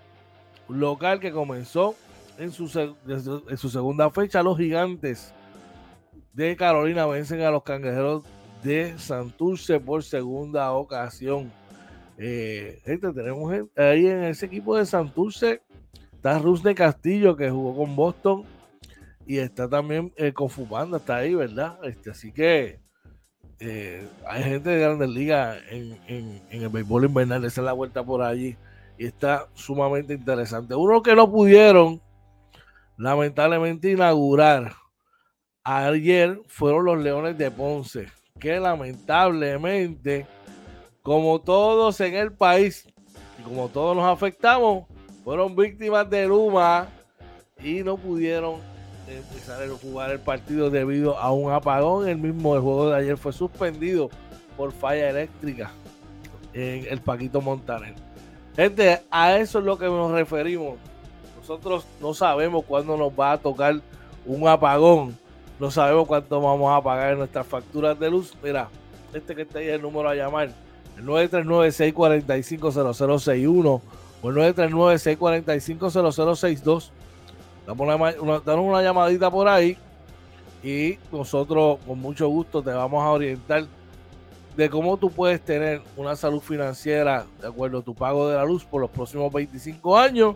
local 0.70 1.20
que 1.20 1.32
comenzó 1.32 1.96
en 2.38 2.52
su, 2.52 2.66
en 3.48 3.58
su 3.58 3.70
segunda 3.70 4.10
fecha. 4.12 4.44
Los 4.44 4.58
gigantes 4.58 5.34
de 6.34 6.56
Carolina 6.56 7.06
vencen 7.06 7.42
a 7.42 7.52
los 7.52 7.64
cangrejeros 7.64 8.24
de 8.64 8.98
Santurce 8.98 9.80
por 9.80 10.04
segunda 10.04 10.72
ocasión. 10.72 11.52
Eh, 12.18 12.82
gente, 12.86 13.12
tenemos 13.14 13.52
ahí 13.76 14.08
en 14.08 14.24
ese 14.24 14.48
equipo 14.48 14.76
de 14.76 14.86
Santurce 14.86 15.62
está 16.14 16.40
Rusne 16.40 16.74
Castillo 16.74 17.36
que 17.36 17.50
jugó 17.50 17.78
con 17.78 17.96
Boston 17.96 18.44
y 19.28 19.40
está 19.40 19.68
también 19.70 20.14
eh, 20.16 20.34
está 20.96 21.18
ahí, 21.18 21.36
¿verdad? 21.36 21.78
Este, 21.84 22.12
así 22.12 22.32
que 22.32 22.80
eh, 23.60 24.08
hay 24.26 24.44
gente 24.44 24.70
de 24.70 24.80
grandes 24.80 25.10
ligas 25.10 25.60
en, 25.70 26.42
el 26.50 26.70
béisbol 26.70 27.06
invernal, 27.06 27.44
esa 27.44 27.62
es 27.62 27.66
la 27.66 27.74
vuelta 27.74 28.06
por 28.06 28.22
allí 28.22 28.56
y 28.98 29.06
está 29.06 29.48
sumamente 29.54 30.14
interesante. 30.14 30.76
Uno 30.76 31.04
que 31.04 31.14
no 31.14 31.30
pudieron 31.30 32.02
lamentablemente 32.98 33.92
inaugurar 33.92 34.74
ayer 35.64 36.40
fueron 36.48 36.86
los 36.86 36.98
Leones 37.00 37.38
de 37.38 37.52
Ponce, 37.52 38.08
que 38.40 38.60
lamentablemente, 38.62 40.26
como 41.02 41.42
todos 41.42 42.00
en 42.00 42.16
el 42.16 42.32
país 42.32 42.88
y 43.38 43.42
como 43.44 43.68
todos 43.68 43.96
nos 43.96 44.06
afectamos, 44.06 44.86
fueron 45.26 45.54
víctimas 45.54 46.10
de 46.10 46.28
Luma 46.28 46.88
y 47.62 47.84
no 47.84 47.98
pudieron 47.98 48.77
a 49.08 49.78
jugar 49.82 50.12
el 50.12 50.20
partido 50.20 50.70
debido 50.70 51.18
a 51.18 51.32
un 51.32 51.52
apagón. 51.52 52.08
El 52.08 52.18
mismo 52.18 52.52
juego 52.52 52.90
de 52.90 52.98
ayer 52.98 53.18
fue 53.18 53.34
suspendido 53.34 54.12
por 54.56 54.72
falla 54.72 55.10
eléctrica 55.10 55.72
en 56.54 56.86
el 56.90 57.02
Paquito 57.02 57.42
Montaner. 57.42 57.96
Gente, 58.56 59.02
a 59.12 59.38
eso 59.38 59.60
es 59.60 59.66
lo 59.66 59.78
que 59.78 59.86
nos 59.86 60.12
referimos. 60.12 60.78
Nosotros 61.38 61.86
no 62.02 62.14
sabemos 62.14 62.64
cuándo 62.66 62.96
nos 62.98 63.12
va 63.12 63.34
a 63.34 63.38
tocar 63.38 63.80
un 64.26 64.48
apagón. 64.48 65.16
No 65.60 65.70
sabemos 65.72 66.08
cuánto 66.08 66.40
vamos 66.42 66.76
a 66.76 66.82
pagar 66.82 67.12
en 67.14 67.20
nuestras 67.20 67.48
facturas 67.48 67.98
de 68.00 68.12
luz. 68.12 68.34
Mira, 68.44 68.68
este 69.14 69.36
que 69.36 69.44
está 69.44 69.60
ahí 69.60 69.68
es 69.68 69.76
el 69.76 69.82
número 69.82 70.10
a 70.10 70.16
llamar. 70.16 70.50
El 70.98 71.06
939-645-0061 71.06 73.82
o 74.22 74.30
el 74.30 74.36
939-645-0062 74.36 76.92
Danos 77.68 78.66
una, 78.66 78.82
llamadita 78.82 79.30
por 79.30 79.50
ahí 79.50 79.78
y 80.64 80.98
nosotros 81.12 81.80
con 81.86 82.00
mucho 82.00 82.30
gusto 82.30 82.64
te 82.64 82.72
vamos 82.72 83.04
a 83.04 83.10
orientar 83.10 83.66
de 84.56 84.70
cómo 84.70 84.96
tú 84.96 85.12
puedes 85.12 85.42
tener 85.42 85.82
una 85.98 86.16
salud 86.16 86.40
financiera 86.40 87.26
de 87.42 87.48
acuerdo 87.48 87.80
a 87.80 87.82
tu 87.82 87.94
pago 87.94 88.30
de 88.30 88.38
la 88.38 88.46
luz 88.46 88.64
por 88.64 88.80
los 88.80 88.90
próximos 88.90 89.32
25 89.34 89.98
años 89.98 90.36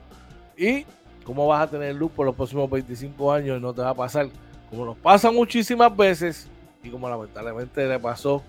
y 0.58 0.86
cómo 1.24 1.48
vas 1.48 1.64
a 1.64 1.72
tener 1.72 1.96
luz 1.96 2.12
por 2.12 2.26
los 2.26 2.36
próximos 2.36 2.70
25 2.70 3.32
años 3.32 3.58
y 3.58 3.62
no 3.62 3.74
te 3.74 3.82
va 3.82 3.92
a 3.92 3.96
pasar 3.96 4.28
como 4.70 4.86
nos 4.86 4.98
pasa 4.98 5.32
muchísimas 5.32 5.96
veces 5.96 6.50
y 6.84 6.90
como 6.90 7.08
lamentablemente 7.08 7.88
le 7.88 7.98
pasó 7.98 8.44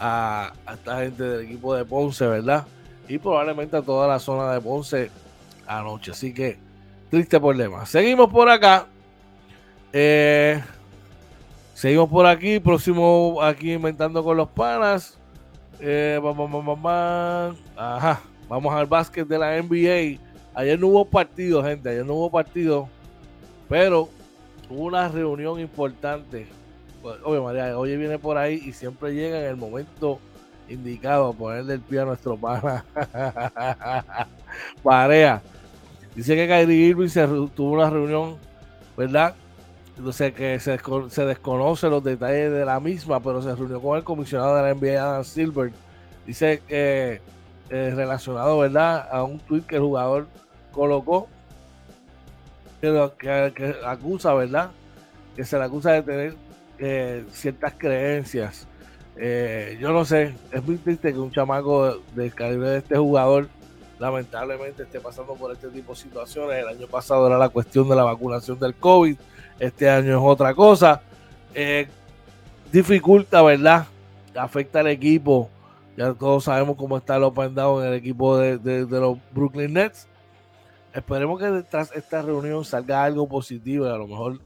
a, 0.00 0.54
a 0.64 0.72
esta 0.72 1.02
gente 1.02 1.22
del 1.22 1.44
equipo 1.44 1.74
de 1.74 1.84
Ponce, 1.84 2.26
¿verdad? 2.26 2.66
Y 3.08 3.18
probablemente 3.18 3.76
a 3.76 3.82
toda 3.82 4.08
la 4.08 4.18
zona 4.18 4.52
de 4.52 4.60
Ponce 4.60 5.10
anoche. 5.66 6.12
Así 6.12 6.32
que 6.32 6.58
Triste 7.12 7.38
problema. 7.38 7.84
Seguimos 7.84 8.30
por 8.30 8.48
acá. 8.48 8.86
Eh, 9.92 10.58
seguimos 11.74 12.08
por 12.08 12.24
aquí. 12.24 12.58
Próximo 12.58 13.36
aquí 13.42 13.74
inventando 13.74 14.24
con 14.24 14.34
los 14.34 14.48
panas. 14.48 15.18
Eh, 15.78 16.18
Ajá. 17.76 18.22
Vamos 18.48 18.74
al 18.74 18.86
básquet 18.86 19.28
de 19.28 19.38
la 19.38 19.60
NBA. 19.60 20.18
Ayer 20.54 20.80
no 20.80 20.86
hubo 20.86 21.04
partido, 21.04 21.62
gente. 21.62 21.90
Ayer 21.90 22.06
no 22.06 22.14
hubo 22.14 22.30
partido. 22.30 22.88
Pero 23.68 24.08
hubo 24.70 24.84
una 24.84 25.06
reunión 25.08 25.60
importante. 25.60 26.46
Pues, 27.02 27.16
Oye, 27.24 27.42
María, 27.42 27.78
hoy 27.78 27.94
viene 27.94 28.18
por 28.18 28.38
ahí 28.38 28.54
y 28.64 28.72
siempre 28.72 29.12
llega 29.12 29.38
en 29.38 29.50
el 29.50 29.56
momento 29.58 30.18
indicado 30.66 31.28
a 31.28 31.32
ponerle 31.34 31.74
el 31.74 31.82
pie 31.82 32.00
a 32.00 32.04
nuestro 32.06 32.38
pana. 32.38 32.86
Parea. 34.82 35.42
Dice 36.14 36.36
que 36.36 36.46
Kyrie 36.46 36.88
Irving 36.88 37.08
se 37.08 37.26
tuvo 37.26 37.72
una 37.72 37.88
reunión, 37.88 38.36
¿verdad? 38.96 39.34
Entonces 39.96 40.32
que 40.34 40.58
se, 40.60 40.78
desconoce 41.24 41.88
los 41.88 42.02
detalles 42.04 42.52
de 42.52 42.64
la 42.64 42.80
misma, 42.80 43.20
pero 43.20 43.42
se 43.42 43.54
reunió 43.54 43.80
con 43.80 43.96
el 43.96 44.04
comisionado 44.04 44.56
de 44.56 44.62
la 44.62 44.74
NBA, 44.74 45.02
Adam 45.02 45.24
Silver. 45.24 45.72
Dice 46.26 46.62
que 46.66 47.20
eh, 47.70 47.92
relacionado, 47.94 48.58
¿verdad? 48.58 49.08
A 49.10 49.22
un 49.22 49.38
tweet 49.38 49.62
que 49.62 49.76
el 49.76 49.82
jugador 49.82 50.26
colocó, 50.72 51.28
que, 52.80 53.74
acusa, 53.86 54.34
¿verdad? 54.34 54.70
Que 55.36 55.44
se 55.44 55.56
le 55.56 55.64
acusa 55.64 55.92
de 55.92 56.02
tener 56.02 56.34
eh, 56.78 57.24
ciertas 57.30 57.74
creencias. 57.78 58.66
Eh, 59.16 59.78
yo 59.80 59.92
no 59.92 60.04
sé, 60.04 60.34
es 60.50 60.64
muy 60.64 60.76
triste 60.76 61.12
que 61.12 61.18
un 61.18 61.30
chamaco 61.30 62.00
del 62.14 62.34
calibre 62.34 62.70
de 62.70 62.78
este 62.78 62.96
jugador 62.96 63.48
lamentablemente 64.02 64.82
esté 64.82 64.98
pasando 64.98 65.34
por 65.34 65.52
este 65.52 65.68
tipo 65.68 65.92
de 65.92 66.00
situaciones. 66.00 66.58
El 66.58 66.66
año 66.66 66.88
pasado 66.88 67.24
era 67.28 67.38
la 67.38 67.48
cuestión 67.48 67.88
de 67.88 67.94
la 67.94 68.02
vacunación 68.02 68.58
del 68.58 68.74
COVID, 68.74 69.16
este 69.60 69.88
año 69.88 70.18
es 70.18 70.20
otra 70.20 70.52
cosa. 70.54 71.00
Eh, 71.54 71.86
dificulta, 72.72 73.40
¿verdad? 73.42 73.86
Afecta 74.34 74.80
al 74.80 74.88
equipo. 74.88 75.48
Ya 75.96 76.12
todos 76.14 76.42
sabemos 76.42 76.76
cómo 76.76 76.96
está 76.96 77.14
el 77.14 77.22
open 77.22 77.54
down 77.54 77.84
en 77.84 77.90
el 77.90 77.94
equipo 77.94 78.36
de, 78.38 78.86
los 78.90 79.18
Brooklyn 79.30 79.72
Nets. 79.72 80.08
esperemos 80.92 81.38
que 81.38 81.62
tras 81.70 81.92
esta 81.94 82.22
reunión 82.22 82.64
salga 82.64 83.04
algo 83.04 83.28
positivo 83.28 83.86
y 83.86 83.88
a 83.88 83.96
lo 83.96 84.08
mejor 84.08 84.40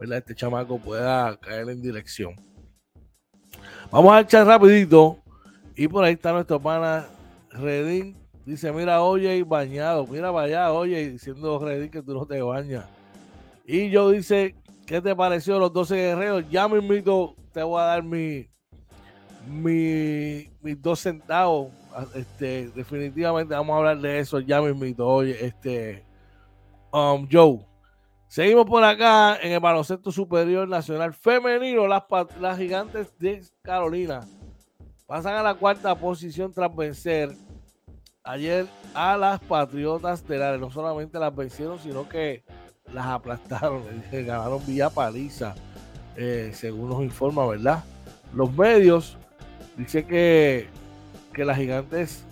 ¿verdad? 0.00 0.18
este 0.18 0.34
chamaco 0.34 0.78
pueda 0.78 1.36
caer 1.36 1.68
en 1.68 1.82
dirección. 1.82 2.34
Vamos 3.90 4.14
a 4.14 4.20
echar 4.20 4.46
rapidito 4.46 5.18
y 5.76 5.86
por 5.86 6.02
ahí 6.02 6.14
está 6.14 6.32
nuestro 6.32 6.58
pana 6.58 7.04
Redín. 7.50 8.21
Dice, 8.44 8.72
mira, 8.72 9.02
oye, 9.02 9.44
bañado, 9.44 10.06
mira 10.06 10.28
allá, 10.30 10.72
oye, 10.72 11.10
diciendo 11.10 11.60
Redín 11.60 11.90
que 11.90 12.02
tú 12.02 12.14
no 12.14 12.26
te 12.26 12.42
bañas. 12.42 12.86
Y 13.64 13.88
yo 13.90 14.10
dice, 14.10 14.56
¿qué 14.84 15.00
te 15.00 15.14
pareció 15.14 15.58
los 15.60 15.72
12 15.72 15.94
guerreros? 15.94 16.50
Ya 16.50 16.66
me 16.66 16.78
invito, 16.78 17.36
te 17.52 17.62
voy 17.62 17.80
a 17.80 17.84
dar 17.84 18.02
mi, 18.02 18.48
mi, 19.46 20.50
mis 20.60 20.82
dos 20.82 21.00
centavos. 21.00 21.70
Este, 22.14 22.68
definitivamente 22.70 23.54
vamos 23.54 23.74
a 23.74 23.78
hablar 23.78 24.00
de 24.00 24.18
eso. 24.18 24.40
Ya 24.40 24.60
me 24.60 24.70
invito. 24.70 25.06
Oye, 25.06 25.44
este, 25.44 26.04
um, 26.92 27.28
Joe. 27.30 27.64
Seguimos 28.26 28.64
por 28.64 28.82
acá 28.82 29.36
en 29.42 29.52
el 29.52 29.60
baloncesto 29.60 30.10
superior 30.10 30.66
nacional 30.66 31.12
femenino. 31.12 31.86
Las, 31.86 32.04
las 32.40 32.58
gigantes 32.58 33.16
de 33.18 33.44
Carolina 33.60 34.20
pasan 35.06 35.34
a 35.34 35.42
la 35.42 35.54
cuarta 35.54 35.94
posición 35.94 36.50
tras 36.50 36.74
vencer 36.74 37.30
ayer 38.24 38.66
a 38.94 39.16
las 39.16 39.40
Patriotas 39.40 40.26
de 40.26 40.38
la 40.38 40.56
No 40.58 40.70
solamente 40.70 41.18
las 41.18 41.34
vencieron, 41.34 41.78
sino 41.78 42.08
que 42.08 42.44
las 42.92 43.06
aplastaron. 43.06 43.82
Ganaron 44.12 44.64
vía 44.66 44.90
paliza, 44.90 45.54
eh, 46.16 46.50
según 46.54 46.90
nos 46.90 47.02
informa, 47.02 47.46
¿verdad? 47.46 47.84
Los 48.34 48.52
medios 48.52 49.16
Dice 49.76 50.04
que, 50.04 50.68
que 51.32 51.44
las 51.44 51.56
gigantes 51.56 52.24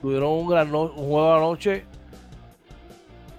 tuvieron 0.00 0.30
un 0.30 0.48
gran 0.48 0.72
un 0.72 0.88
juego 0.88 1.34
anoche 1.34 1.84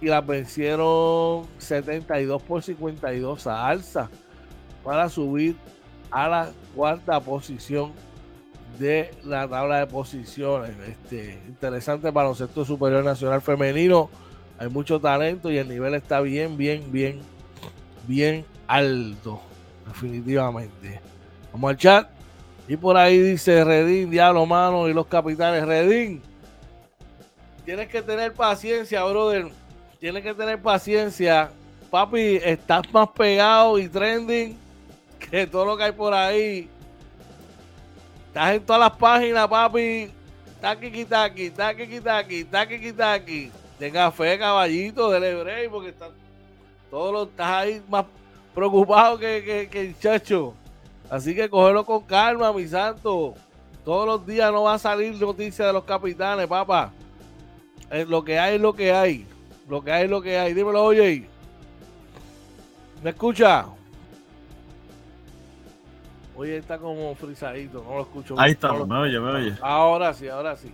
y 0.01 0.07
las 0.07 0.25
vencieron 0.25 1.45
72 1.57 2.41
por 2.43 2.61
52 2.61 3.47
a 3.47 3.67
alza 3.67 4.09
para 4.83 5.07
subir 5.07 5.55
a 6.11 6.27
la 6.27 6.49
cuarta 6.75 7.19
posición 7.21 7.93
de 8.79 9.11
la 9.23 9.47
tabla 9.47 9.79
de 9.79 9.87
posiciones. 9.87 10.71
Este, 10.87 11.39
interesante 11.47 12.11
baloncesto 12.11 12.65
superior 12.65 13.03
nacional 13.03 13.41
femenino. 13.41 14.09
Hay 14.59 14.69
mucho 14.69 14.99
talento 14.99 15.51
y 15.51 15.57
el 15.57 15.67
nivel 15.67 15.93
está 15.93 16.21
bien, 16.21 16.57
bien, 16.57 16.91
bien, 16.91 17.19
bien 18.07 18.45
alto. 18.67 19.41
Definitivamente. 19.87 20.99
Vamos 21.53 21.69
al 21.71 21.77
chat. 21.77 22.09
Y 22.67 22.75
por 22.75 22.97
ahí 22.97 23.19
dice 23.19 23.63
Redín, 23.63 24.09
Diablo 24.11 24.45
Mano 24.45 24.89
y 24.89 24.93
los 24.93 25.07
capitanes. 25.07 25.65
Redín, 25.65 26.21
tienes 27.63 27.87
que 27.87 28.01
tener 28.01 28.33
paciencia, 28.33 29.03
brother. 29.03 29.47
Tienes 29.99 30.23
que 30.23 30.33
tener 30.33 30.61
paciencia. 30.61 31.49
Papi, 31.89 32.39
estás 32.43 32.83
más 32.91 33.09
pegado 33.09 33.79
y 33.79 33.87
trending 33.87 34.57
que 35.17 35.47
todo 35.47 35.65
lo 35.65 35.77
que 35.77 35.83
hay 35.83 35.91
por 35.93 36.13
ahí. 36.13 36.69
Estás 38.37 38.53
en 38.53 38.65
todas 38.67 38.79
las 38.81 38.91
páginas, 38.91 39.47
papi. 39.47 40.11
Taki 40.61 41.05
taki, 41.05 41.49
taki 41.49 41.99
taki, 41.99 42.43
taki 42.45 42.93
taki. 42.93 43.51
Tenga 43.79 44.11
fe, 44.11 44.37
caballito, 44.37 45.09
del 45.09 45.23
hebreo, 45.23 45.71
porque 45.71 45.89
está, 45.89 46.09
todo 46.91 47.11
lo, 47.11 47.23
estás 47.23 47.47
ahí 47.47 47.81
más 47.89 48.05
preocupado 48.53 49.17
que, 49.17 49.67
que, 49.71 49.81
el 49.81 49.97
chacho. 49.97 50.53
Así 51.09 51.33
que 51.33 51.49
cógelo 51.49 51.83
con 51.83 52.03
calma, 52.03 52.53
mi 52.53 52.67
santo. 52.67 53.33
Todos 53.83 54.05
los 54.05 54.27
días 54.27 54.51
no 54.51 54.61
va 54.61 54.75
a 54.75 54.79
salir 54.79 55.19
noticia 55.19 55.65
de 55.65 55.73
los 55.73 55.83
capitanes, 55.83 56.45
papá. 56.45 56.91
Eh, 57.89 58.05
lo 58.07 58.23
que 58.23 58.37
hay 58.37 58.53
es 58.57 58.61
lo 58.61 58.71
que 58.71 58.93
hay. 58.93 59.25
Lo 59.67 59.83
que 59.83 59.91
hay 59.91 60.03
es 60.03 60.09
lo 60.11 60.21
que 60.21 60.37
hay. 60.37 60.53
Dímelo, 60.53 60.83
oye. 60.83 61.27
¿Me 63.01 63.09
escucha? 63.09 63.65
Oye, 66.37 66.57
está 66.57 66.77
como 66.77 67.15
frisadito, 67.15 67.83
no 67.83 67.95
lo 67.95 68.01
escucho. 68.01 68.39
Ahí 68.39 68.51
está, 68.51 68.71
me 68.71 68.95
oye, 68.95 69.19
me 69.19 69.31
oye. 69.31 69.53
Ahora 69.59 70.13
sí, 70.13 70.27
ahora 70.27 70.55
sí. 70.55 70.71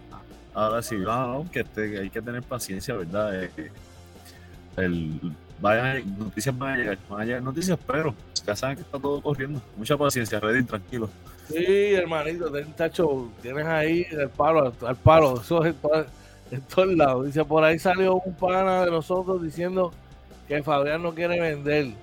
Ahora 0.54 0.82
sí, 0.82 0.98
no, 0.98 1.46
que 1.52 1.66
hay 2.00 2.10
que 2.10 2.22
tener 2.22 2.44
paciencia, 2.44 2.94
¿verdad? 2.96 3.50
el, 4.76 5.20
vayan, 5.62 6.18
noticias 6.20 6.58
van 6.58 6.74
a 6.74 6.78
llegar, 6.78 6.98
van 7.10 7.22
a 7.22 7.26
llegar 7.26 7.42
noticias, 7.42 7.80
pero 7.88 8.14
ya 8.46 8.56
saben 8.58 8.76
que 8.76 8.82
está 8.82 9.00
todo 9.00 9.22
corriendo. 9.22 9.62
Mucha 9.78 9.98
paciencia, 9.98 10.38
Reddit, 10.40 10.68
tranquilo. 10.68 11.10
Sí, 11.48 11.94
hermanito, 11.94 12.52
tacho, 12.76 13.32
tienes 13.42 13.66
ahí 13.66 14.06
el 14.12 14.30
palo, 14.30 14.74
al 14.86 14.96
palo, 14.98 15.40
eso 15.42 15.64
es 15.64 15.76
en, 16.52 16.62
todos 16.62 16.94
lados. 16.94 17.26
Dice, 17.26 17.46
por 17.46 17.64
ahí 17.64 17.80
salió 17.80 18.16
un 18.16 18.34
pana 18.36 18.84
de 18.84 18.92
nosotros 18.92 19.42
diciendo 19.42 19.94
que 20.46 20.62
Fabián 20.62 21.02
no 21.02 21.14
quiere 21.16 21.40
vender. 21.40 21.94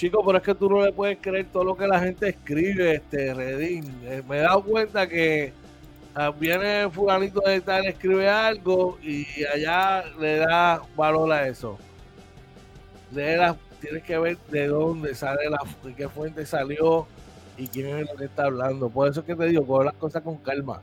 Chico, 0.00 0.24
pero 0.24 0.38
es 0.38 0.44
que 0.44 0.54
tú 0.54 0.70
no 0.70 0.82
le 0.82 0.94
puedes 0.94 1.18
creer 1.20 1.48
todo 1.52 1.62
lo 1.62 1.76
que 1.76 1.86
la 1.86 2.00
gente 2.00 2.30
escribe, 2.30 2.94
este 2.94 3.34
Redín. 3.34 3.84
Eh, 4.04 4.22
me 4.26 4.38
he 4.38 4.40
dado 4.40 4.62
cuenta 4.62 5.06
que 5.06 5.52
viene 6.38 6.88
fulanito 6.90 7.42
de 7.42 7.60
tal, 7.60 7.84
escribe 7.84 8.26
algo 8.26 8.98
y 9.02 9.26
allá 9.44 10.04
le 10.18 10.38
da 10.38 10.80
valor 10.96 11.30
a 11.30 11.46
eso 11.46 11.78
de 13.10 13.54
tienes 13.78 14.02
que 14.02 14.18
ver 14.18 14.38
de 14.50 14.68
dónde 14.68 15.14
sale 15.14 15.50
la, 15.50 15.58
de 15.84 15.94
qué 15.94 16.08
fuente 16.08 16.46
salió 16.46 17.06
y 17.58 17.66
quién 17.68 17.88
es 17.88 18.08
el 18.08 18.16
que 18.16 18.24
está 18.24 18.44
hablando. 18.44 18.88
Por 18.88 19.06
eso 19.06 19.20
es 19.20 19.26
que 19.26 19.36
te 19.36 19.44
digo, 19.48 19.66
coge 19.66 19.84
las 19.84 19.94
cosas 19.96 20.22
con 20.22 20.38
calma. 20.38 20.80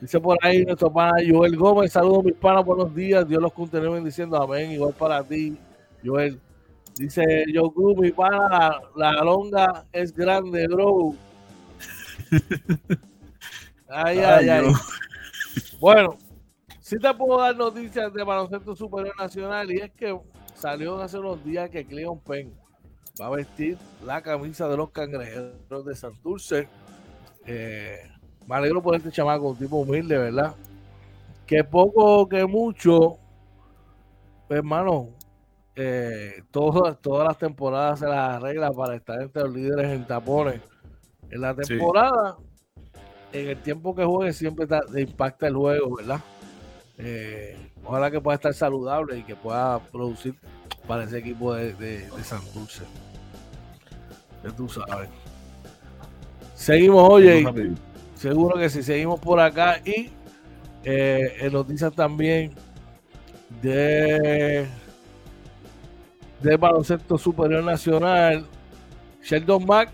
Dice 0.00 0.18
por 0.18 0.38
ahí 0.40 0.64
nuestro 0.64 0.90
pana 0.90 1.18
Joel 1.28 1.54
Gómez, 1.54 1.92
saludos 1.92 2.24
mis 2.24 2.34
panas, 2.34 2.64
buenos 2.64 2.94
días, 2.94 3.28
Dios 3.28 3.42
los 3.42 3.52
continúe 3.52 4.02
diciendo 4.02 4.42
amén, 4.42 4.70
igual 4.72 4.94
para 4.94 5.22
ti, 5.22 5.58
Joel. 6.02 6.40
Dice 6.98 7.44
yo 7.52 7.72
mi 7.96 8.10
pana, 8.10 8.80
la, 8.94 9.12
longa 9.22 9.84
es 9.92 10.14
grande, 10.14 10.66
bro. 10.66 11.14
Ay, 13.88 14.18
ay, 14.18 14.48
ay. 14.48 14.72
Bueno, 15.78 16.16
sí 16.80 16.98
te 16.98 17.12
puedo 17.14 17.38
dar 17.40 17.56
noticias 17.56 18.12
de 18.12 18.24
baloncesto 18.24 18.74
superior 18.74 19.14
nacional 19.18 19.70
y 19.70 19.76
es 19.76 19.92
que 19.92 20.18
salió 20.54 21.00
hace 21.00 21.18
unos 21.18 21.44
días 21.44 21.68
que 21.70 21.84
Cleon 21.84 22.18
Penn 22.20 22.52
va 23.20 23.26
a 23.26 23.30
vestir 23.30 23.76
la 24.04 24.22
camisa 24.22 24.66
de 24.68 24.76
los 24.76 24.90
cangrejeros 24.90 25.84
de 25.84 25.94
Santurce. 25.94 26.68
Eh, 27.46 27.98
me 28.46 28.56
alegro 28.56 28.82
por 28.82 28.96
este 28.96 29.10
chamaco, 29.12 29.50
un 29.50 29.56
tipo 29.56 29.76
humilde, 29.76 30.16
¿verdad? 30.16 30.54
Que 31.46 31.62
poco 31.62 32.28
que 32.28 32.44
mucho, 32.46 33.18
hermano, 34.48 35.10
eh, 35.78 36.42
todas, 36.50 36.98
todas 37.02 37.28
las 37.28 37.36
temporadas 37.36 37.98
se 37.98 38.06
las 38.06 38.36
arregla 38.36 38.72
para 38.72 38.96
estar 38.96 39.20
entre 39.20 39.42
los 39.42 39.52
líderes 39.52 39.92
en 39.92 40.06
tapones. 40.06 40.62
En 41.30 41.40
la 41.42 41.54
temporada, 41.54 42.38
en 43.32 43.48
el 43.48 43.58
tiempo 43.58 43.94
que 43.94 44.04
juegue, 44.04 44.32
siempre 44.32 44.66
impacta 44.96 45.48
el 45.48 45.54
juego, 45.54 45.96
¿verdad? 45.96 46.20
Eh, 46.96 47.72
ojalá 47.84 48.10
que 48.10 48.22
pueda 48.22 48.36
estar 48.36 48.54
saludable 48.54 49.18
y 49.18 49.22
que 49.22 49.36
pueda 49.36 49.78
producir 49.78 50.34
para 50.88 51.04
ese 51.04 51.18
equipo 51.18 51.52
de, 51.52 51.74
de, 51.74 52.08
Santurce. 52.22 52.84
tú 54.56 54.68
sabes. 54.68 55.10
Seguimos, 56.54 57.06
oye. 57.10 57.44
Seguro 58.14 58.58
que 58.58 58.70
si 58.70 58.82
seguimos 58.82 59.20
por 59.20 59.40
acá. 59.40 59.82
Y 59.84 60.10
eh, 60.84 61.50
noticias 61.52 61.92
también 61.92 62.52
de 63.60 64.66
de 66.40 66.56
baloncesto 66.56 67.18
superior 67.18 67.64
nacional. 67.64 68.44
Sheldon 69.22 69.64
Mack 69.66 69.90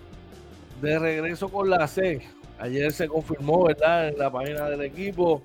de 0.81 0.99
regreso 0.99 1.49
con 1.49 1.71
la 1.71 1.87
C. 1.87 2.21
Ayer 2.59 2.93
se 2.93 3.09
confirmó, 3.09 3.65
¿verdad? 3.65 4.09
En 4.09 4.19
la 4.19 4.31
página 4.31 4.69
del 4.69 4.83
equipo 4.83 5.43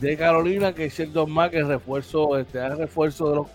de 0.00 0.16
Carolina 0.16 0.72
que 0.74 0.88
Sheldon 0.88 1.30
Mack 1.30 1.54
es 1.54 1.66
refuerzo, 1.66 2.38
este, 2.38 2.66
es 2.66 2.76
refuerzo 2.76 3.30
de 3.30 3.36
los 3.36 3.46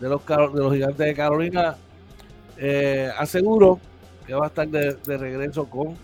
de 0.00 0.08
los, 0.08 0.26
de 0.26 0.60
los 0.60 0.72
gigantes 0.72 0.98
de 0.98 1.14
Carolina. 1.14 1.76
Eh, 2.56 3.10
aseguro 3.16 3.78
que 4.26 4.34
va 4.34 4.46
a 4.46 4.48
estar 4.48 4.68
de, 4.68 4.96
regreso 5.16 5.68
con 5.68 5.96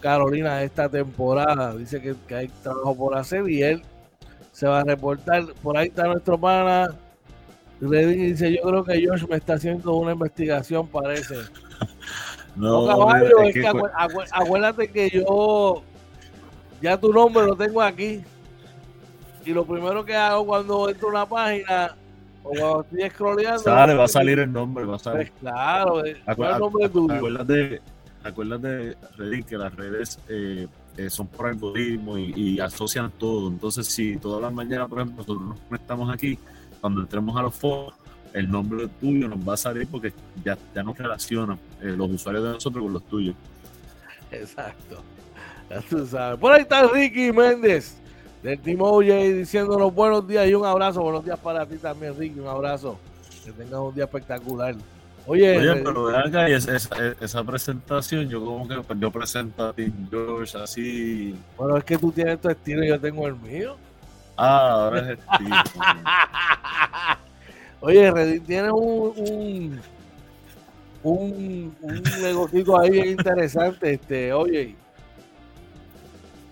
Carolina 0.00 0.62
esta 0.62 0.88
temporada. 0.88 1.74
Dice 1.74 2.00
que, 2.00 2.34
hay 2.34 2.48
trabajo 2.62 2.96
por 2.96 3.16
hacer 3.16 3.48
y 3.48 3.62
él 3.62 3.82
se 4.52 4.66
va 4.66 4.80
a 4.80 4.84
reportar. 4.84 5.46
Por 5.62 5.76
ahí 5.76 5.88
está 5.88 6.04
nuestro 6.04 6.38
pana. 6.38 6.88
Dice, 7.80 8.54
yo 8.54 8.62
creo 8.62 8.84
que 8.84 9.00
George 9.00 9.26
me 9.26 9.36
está 9.36 9.54
haciendo 9.54 9.94
una 9.94 10.12
investigación, 10.12 10.86
parece. 10.86 11.34
No, 12.56 12.86
caballo, 12.86 13.40
es 13.40 13.52
que, 13.52 13.66
acuérdate 14.30 14.86
que 14.86 15.10
yo 15.10 15.82
ya 16.80 16.96
tu 16.96 17.12
nombre 17.12 17.44
lo 17.46 17.56
tengo 17.56 17.82
aquí. 17.82 18.22
Y 19.44 19.50
lo 19.52 19.64
primero 19.66 20.04
que 20.04 20.14
hago 20.14 20.46
cuando 20.46 20.88
entro 20.88 21.08
a 21.08 21.10
una 21.10 21.26
página 21.26 21.96
o 22.42 22.50
cuando 22.50 22.80
estoy 22.82 23.10
scrolleando. 23.10 23.58
Sale, 23.58 23.94
va 23.94 24.04
a 24.04 24.08
salir 24.08 24.38
el 24.38 24.52
nombre, 24.52 24.84
va 24.84 24.96
a 24.96 24.98
salir. 24.98 25.30
Pues 25.30 25.40
claro, 25.40 26.04
el 26.04 26.16
nombre 26.58 26.88
tuyo. 26.88 27.14
Acuérdate, 27.14 27.80
acuérdate, 28.22 28.96
Reddit, 29.16 29.46
que 29.46 29.58
las 29.58 29.74
redes 29.74 30.18
eh, 30.28 30.68
eh, 30.96 31.10
son 31.10 31.26
por 31.26 31.48
algoritmo 31.48 32.16
y, 32.16 32.32
y, 32.36 32.60
asocian 32.60 33.10
todo. 33.18 33.48
Entonces, 33.48 33.86
si 33.86 34.16
todas 34.16 34.40
las 34.40 34.52
mañanas, 34.52 34.88
por 34.88 35.00
ejemplo, 35.00 35.22
nosotros 35.22 35.48
nos 35.48 35.58
conectamos 35.60 36.14
aquí, 36.14 36.38
cuando 36.84 37.00
entremos 37.00 37.34
a 37.34 37.40
los 37.40 37.54
foros, 37.54 37.94
el 38.34 38.50
nombre 38.50 38.88
tuyo 39.00 39.26
nos 39.26 39.38
va 39.38 39.54
a 39.54 39.56
salir 39.56 39.88
porque 39.90 40.12
ya, 40.44 40.58
ya 40.74 40.82
nos 40.82 40.98
relacionan 40.98 41.58
eh, 41.80 41.94
los 41.96 42.10
usuarios 42.10 42.44
de 42.44 42.50
nosotros 42.50 42.84
con 42.84 42.92
los 42.92 43.02
tuyos. 43.04 43.34
Exacto. 44.30 45.02
Ya 45.70 45.80
tú 45.80 46.04
sabes. 46.06 46.38
Por 46.38 46.52
ahí 46.52 46.60
está 46.60 46.86
Ricky 46.86 47.32
Méndez 47.32 47.96
del 48.42 48.58
Team 48.60 48.82
OJ 48.82 49.06
diciéndonos 49.34 49.94
buenos 49.94 50.28
días 50.28 50.46
y 50.46 50.52
un 50.52 50.66
abrazo. 50.66 51.00
Buenos 51.02 51.24
días 51.24 51.38
para 51.38 51.64
ti 51.64 51.76
también, 51.78 52.14
Ricky. 52.18 52.38
Un 52.38 52.48
abrazo. 52.48 52.98
Que 53.46 53.50
tengas 53.52 53.80
un 53.80 53.94
día 53.94 54.04
espectacular. 54.04 54.74
Oye, 55.26 55.56
Oye, 55.58 55.72
eh, 55.72 55.82
pero 55.82 56.04
ven 56.04 56.16
acá, 56.16 56.46
esa- 56.48 56.78
esa 57.18 57.42
presentación, 57.44 58.28
yo 58.28 58.44
como 58.44 58.68
que 58.68 58.76
pues, 58.82 58.98
yo 59.00 59.10
presento 59.10 59.68
a 59.68 59.72
Tim 59.72 59.90
George 60.10 60.58
así. 60.58 61.34
bueno, 61.56 61.78
es 61.78 61.84
que 61.84 61.96
tú 61.96 62.12
tienes 62.12 62.38
tu 62.38 62.50
estilo 62.50 62.84
y 62.84 62.88
yo 62.88 63.00
tengo 63.00 63.26
el 63.26 63.36
mío. 63.36 63.74
Ah, 64.36 64.70
ahora 64.70 65.12
es 65.12 65.18
estilo. 65.18 65.56
Oye, 67.80 68.10
Reddit 68.10 68.46
tiene 68.46 68.70
un, 68.72 69.12
un, 69.16 69.80
un, 71.02 71.76
un 71.82 72.02
negocito 72.22 72.80
ahí 72.80 72.90
bien 72.90 73.08
interesante, 73.10 73.92
este, 73.94 74.32
oye, 74.32 74.74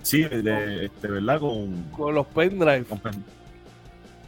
Sí, 0.03 0.25
de, 0.25 0.87
este, 0.87 1.09
¿verdad? 1.09 1.39
Con, 1.41 1.85
con 1.93 2.15
los 2.15 2.27
pendrive. 2.27 2.85
con 2.85 3.01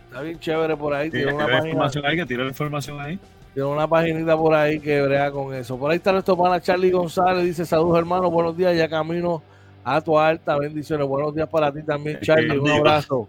Está 0.07 0.23
bien 0.23 0.39
chévere 0.39 0.77
por 0.77 0.95
ahí. 0.95 1.11
tiene 1.11 1.33
una 1.35 1.47
página, 1.47 1.69
información 1.69 2.07
ahí, 2.07 2.17
que 2.17 2.27
tira 2.27 2.43
la 2.45 2.49
información 2.51 3.01
ahí. 3.01 3.19
tiene 3.53 3.69
una 3.69 3.89
paginita 3.89 4.37
por 4.37 4.55
ahí 4.55 4.79
que 4.79 5.03
brega 5.03 5.33
con 5.33 5.53
eso. 5.53 5.77
Por 5.77 5.91
ahí 5.91 5.97
está 5.97 6.13
nuestro 6.13 6.37
pana 6.37 6.61
Charlie 6.61 6.93
González. 6.93 7.45
Dice, 7.45 7.67
saludos 7.67 7.99
hermano, 7.99 8.31
buenos 8.31 8.57
días, 8.57 8.77
ya 8.77 8.89
camino 8.89 9.43
a 9.83 10.01
tu 10.01 10.17
alta. 10.17 10.57
Bendiciones, 10.57 11.07
buenos 11.09 11.35
días 11.35 11.49
para 11.49 11.73
ti 11.73 11.83
también, 11.83 12.21
Charlie. 12.23 12.57
Un 12.57 12.71
abrazo. 12.71 13.29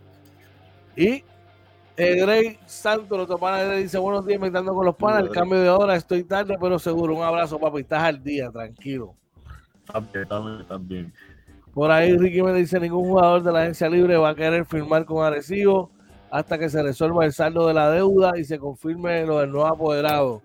Y 0.96 1.24
eh, 1.98 2.16
Grey 2.22 2.58
Santos, 2.66 3.18
nuestro 3.18 3.38
pana 3.38 3.64
Grey, 3.64 3.84
dice, 3.84 3.98
buenos 3.98 4.26
días, 4.26 4.38
invitando 4.38 4.74
con 4.74 4.86
los 4.86 4.96
panas. 4.96 5.24
El 5.24 5.30
cambio 5.30 5.60
de 5.60 5.70
hora, 5.70 5.96
estoy 5.96 6.24
tarde, 6.24 6.58
pero 6.60 6.78
seguro. 6.80 7.16
Un 7.16 7.24
abrazo, 7.24 7.60
papi. 7.60 7.82
Estás 7.82 8.04
al 8.04 8.22
día, 8.22 8.52
tranquilo. 8.52 9.16
También, 9.92 10.28
también, 10.28 10.68
también. 10.68 11.14
Por 11.74 11.92
ahí 11.92 12.18
Ricky 12.18 12.42
me 12.42 12.54
dice, 12.54 12.80
ningún 12.80 13.10
jugador 13.10 13.44
de 13.44 13.52
la 13.52 13.62
agencia 13.64 13.90
libre 13.90 14.16
va 14.16 14.30
a 14.30 14.36
querer 14.36 14.66
firmar 14.66 15.06
con 15.06 15.26
Arecibo 15.26 15.92
hasta 16.32 16.58
que 16.58 16.70
se 16.70 16.82
resuelva 16.82 17.26
el 17.26 17.34
saldo 17.34 17.68
de 17.68 17.74
la 17.74 17.90
deuda 17.92 18.38
y 18.38 18.46
se 18.46 18.58
confirme 18.58 19.26
lo 19.26 19.40
del 19.40 19.52
nuevo 19.52 19.68
apoderado. 19.68 20.42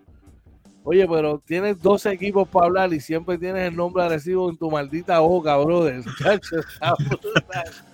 Oye, 0.83 1.07
pero 1.07 1.39
tienes 1.39 1.81
dos 1.81 2.05
equipos 2.05 2.47
para 2.47 2.65
hablar 2.65 2.93
y 2.93 2.99
siempre 2.99 3.37
tienes 3.37 3.67
el 3.67 3.75
nombre 3.75 4.03
Arecibo 4.03 4.49
en 4.49 4.57
tu 4.57 4.69
maldita 4.69 5.19
boca, 5.19 5.55
brother. 5.57 6.03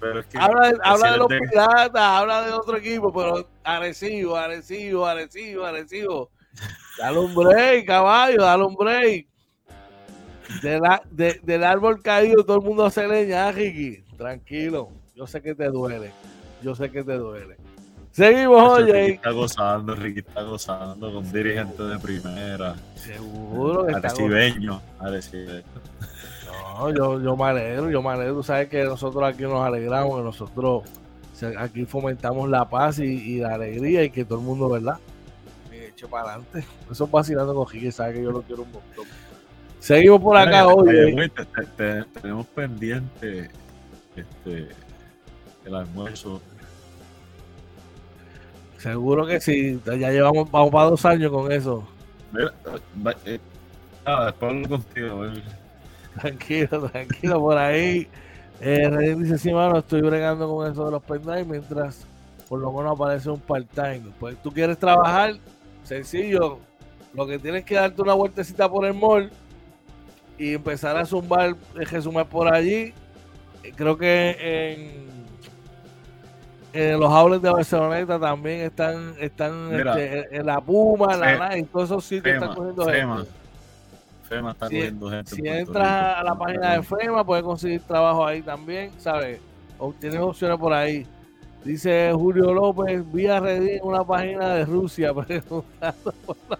Pero, 0.00 0.20
es 0.20 0.26
que 0.26 0.38
habla 0.38 0.68
de, 0.70 0.78
habla 0.82 1.12
de 1.12 1.18
los 1.18 1.28
de- 1.28 1.38
piratas, 1.40 2.02
habla 2.02 2.42
de 2.46 2.52
otro 2.52 2.76
equipo, 2.76 3.12
pero 3.12 3.48
Arecibo, 3.64 4.36
Arecibo, 4.36 5.06
Arecibo, 5.06 5.64
Arecibo. 5.64 6.30
Dale 6.98 7.18
un 7.18 7.34
break, 7.34 7.86
caballo, 7.86 8.42
dale 8.42 8.64
un 8.64 8.74
break. 8.74 9.26
De 10.62 10.78
la- 10.78 11.02
del 11.10 11.64
árbol 11.64 12.02
caído 12.02 12.44
todo 12.44 12.58
el 12.58 12.62
mundo 12.64 12.84
hace 12.84 13.08
leña, 13.08 13.48
ah, 13.48 13.52
Ricky. 13.52 14.04
Tranquilo, 14.16 14.90
yo 15.16 15.26
sé 15.26 15.40
que 15.42 15.54
te 15.54 15.68
duele. 15.70 16.12
Yo 16.62 16.74
sé 16.74 16.90
que 16.90 17.02
te 17.02 17.14
duele. 17.14 17.56
Seguimos, 18.12 18.78
Ricky 18.78 18.90
oye. 18.92 19.10
está 19.14 19.30
gozando, 19.32 19.94
Ricky 19.96 20.20
está 20.20 20.42
gozando 20.42 21.12
con 21.12 21.32
dirigentes 21.32 21.88
de 21.88 21.98
primera, 21.98 22.76
Seguro 22.94 23.86
que 23.86 23.92
está 23.92 24.08
arecibeño, 24.08 24.80
arecibeño. 25.00 25.64
No, 26.74 26.92
yo, 26.92 27.20
yo 27.22 27.36
me 27.36 27.44
alegro, 27.44 27.88
yo 27.88 28.02
me 28.02 28.10
alegro. 28.10 28.34
Tú 28.34 28.42
sabes 28.42 28.68
que 28.68 28.82
nosotros 28.82 29.22
aquí 29.22 29.42
nos 29.44 29.64
alegramos, 29.64 30.16
que 30.16 30.22
nosotros 30.24 30.82
aquí 31.56 31.84
fomentamos 31.84 32.48
la 32.48 32.68
paz 32.68 32.98
y, 32.98 33.04
y 33.04 33.38
la 33.38 33.54
alegría 33.54 34.02
y 34.02 34.10
que 34.10 34.24
todo 34.24 34.40
el 34.40 34.44
mundo, 34.44 34.68
¿verdad? 34.68 34.98
Me 35.70 35.86
eche 35.86 36.08
para 36.08 36.30
adelante. 36.30 36.64
Eso 36.90 37.04
es 37.04 37.10
vacilando 37.10 37.54
con 37.54 37.66
Jique, 37.66 37.92
sabes 37.92 38.16
que 38.16 38.24
yo 38.24 38.32
lo 38.32 38.42
quiero 38.42 38.62
un 38.62 38.72
montón. 38.72 39.06
Seguimos 39.78 40.20
por 40.20 40.36
acá 40.36 40.66
hoy. 40.66 40.88
eh. 41.78 42.04
tenemos 42.20 42.46
pendiente 42.46 43.50
este, 44.16 44.68
el 45.64 45.74
almuerzo. 45.74 46.40
Seguro 48.78 49.26
que 49.26 49.40
sí. 49.40 49.80
Ya 49.84 50.10
llevamos, 50.10 50.50
vamos 50.50 50.70
para 50.70 50.90
dos 50.90 51.04
años 51.04 51.30
con 51.30 51.52
eso. 51.52 51.86
Mira, 52.32 52.52
eh, 53.26 53.38
ah, 54.06 54.26
después 54.26 54.50
hablo 54.50 54.68
contigo. 54.68 55.24
Tranquilo, 56.20 56.88
tranquilo 56.88 57.40
por 57.40 57.58
ahí. 57.58 58.06
Eh, 58.60 59.16
dice, 59.18 59.36
sí, 59.38 59.52
mano, 59.52 59.78
estoy 59.78 60.00
bregando 60.00 60.48
con 60.48 60.70
eso 60.70 60.84
de 60.86 60.90
los 60.92 61.02
pendrive 61.02 61.44
mientras 61.44 62.06
por 62.48 62.60
lo 62.60 62.72
menos 62.72 62.92
aparece 62.92 63.30
un 63.30 63.40
part-time. 63.40 64.02
Pues 64.20 64.36
tú 64.42 64.52
quieres 64.52 64.78
trabajar, 64.78 65.34
sencillo. 65.82 66.58
Lo 67.14 67.26
que 67.26 67.38
tienes 67.38 67.64
que 67.64 67.74
darte 67.74 68.00
una 68.02 68.14
vueltecita 68.14 68.68
por 68.68 68.84
el 68.86 68.94
mall 68.94 69.30
y 70.38 70.54
empezar 70.54 70.96
a 70.96 71.04
zumbar, 71.04 71.56
resumir 71.74 72.24
por 72.26 72.52
allí. 72.52 72.92
Eh, 73.62 73.72
Creo 73.74 73.96
que 73.96 74.72
en, 76.72 76.82
en 76.92 77.00
los 77.00 77.10
outlets 77.12 77.42
de 77.42 77.50
Barceloneta 77.50 78.18
también 78.18 78.60
están, 78.62 79.14
están 79.20 79.70
Mira. 79.76 79.98
este, 79.98 80.36
en 80.36 80.46
la 80.46 80.60
Puma, 80.60 81.16
la 81.16 81.26
Fe- 81.48 81.56
Nike, 81.56 81.68
todos 81.72 81.84
esos 81.90 82.04
sitios 82.04 82.34
están 82.34 82.50
Fema, 82.50 82.54
cogiendo 82.56 82.84
Fema. 82.84 83.24
Fema 84.36 84.50
está 84.52 84.68
Si- 84.68 84.76
cogiendo 84.76 85.10
gente. 85.10 85.30
en 85.30 85.36
Si 85.36 85.42
Puerto 85.42 85.58
entras 85.58 86.16
a 86.18 86.22
la 86.24 86.34
página 86.38 86.72
de 86.74 86.82
FEMA, 86.82 87.24
puedes 87.24 87.44
conseguir 87.44 87.80
trabajo 87.82 88.26
ahí 88.26 88.42
también, 88.42 88.90
¿sabes? 88.98 89.40
O 89.78 89.92
tienes 89.92 90.20
opciones 90.20 90.58
por 90.58 90.72
ahí. 90.72 91.06
Dice 91.64 92.10
Julio 92.14 92.52
López, 92.52 93.02
vía 93.12 93.40
Reddit 93.40 93.80
en 93.80 93.84
una 93.84 94.04
página 94.04 94.54
de 94.54 94.64
Rusia 94.66 95.14
preguntando 95.26 96.12
por 96.26 96.36
la 96.48 96.58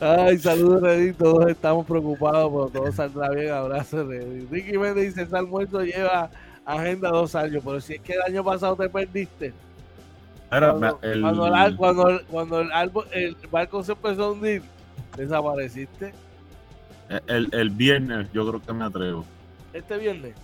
Ay, 0.00 0.38
saludos 0.38 0.82
Reddit, 0.82 1.16
todos 1.16 1.48
estamos 1.48 1.86
preocupados, 1.86 2.50
pero 2.70 2.82
todo 2.84 2.92
saldrá 2.92 3.30
bien, 3.30 3.50
abrazo 3.52 4.04
Reddit. 4.04 4.50
Ricky 4.50 4.76
Méndez 4.76 5.06
dice, 5.14 5.22
ese 5.22 5.36
almuerzo 5.36 5.82
lleva 5.82 6.28
agenda 6.66 7.10
dos 7.10 7.34
años, 7.36 7.62
pero 7.64 7.80
si 7.80 7.94
es 7.94 8.00
que 8.00 8.14
el 8.14 8.22
año 8.22 8.42
pasado 8.44 8.74
te 8.76 8.88
perdiste, 8.88 9.52
Cuando, 10.60 10.98
el- 11.02 11.20
cuando 11.20 11.46
el, 11.46 11.54
ar- 11.54 11.76
cuando 11.76 12.08
el- 12.08 12.24
cuando 12.26 12.60
el 12.60 12.72
árbol- 12.72 13.06
el 13.12 13.36
barco 13.50 13.82
se 13.82 13.92
empezó 13.92 14.24
a 14.24 14.32
hundir, 14.32 14.62
desapareciste. 15.16 16.12
el, 17.26 17.48
el 17.52 17.70
viernes 17.70 18.28
yo 18.32 18.46
creo 18.48 18.62
que 18.62 18.72
me 18.72 18.84
atrevo. 18.84 19.24
Este 19.72 19.96
viernes. 19.98 20.34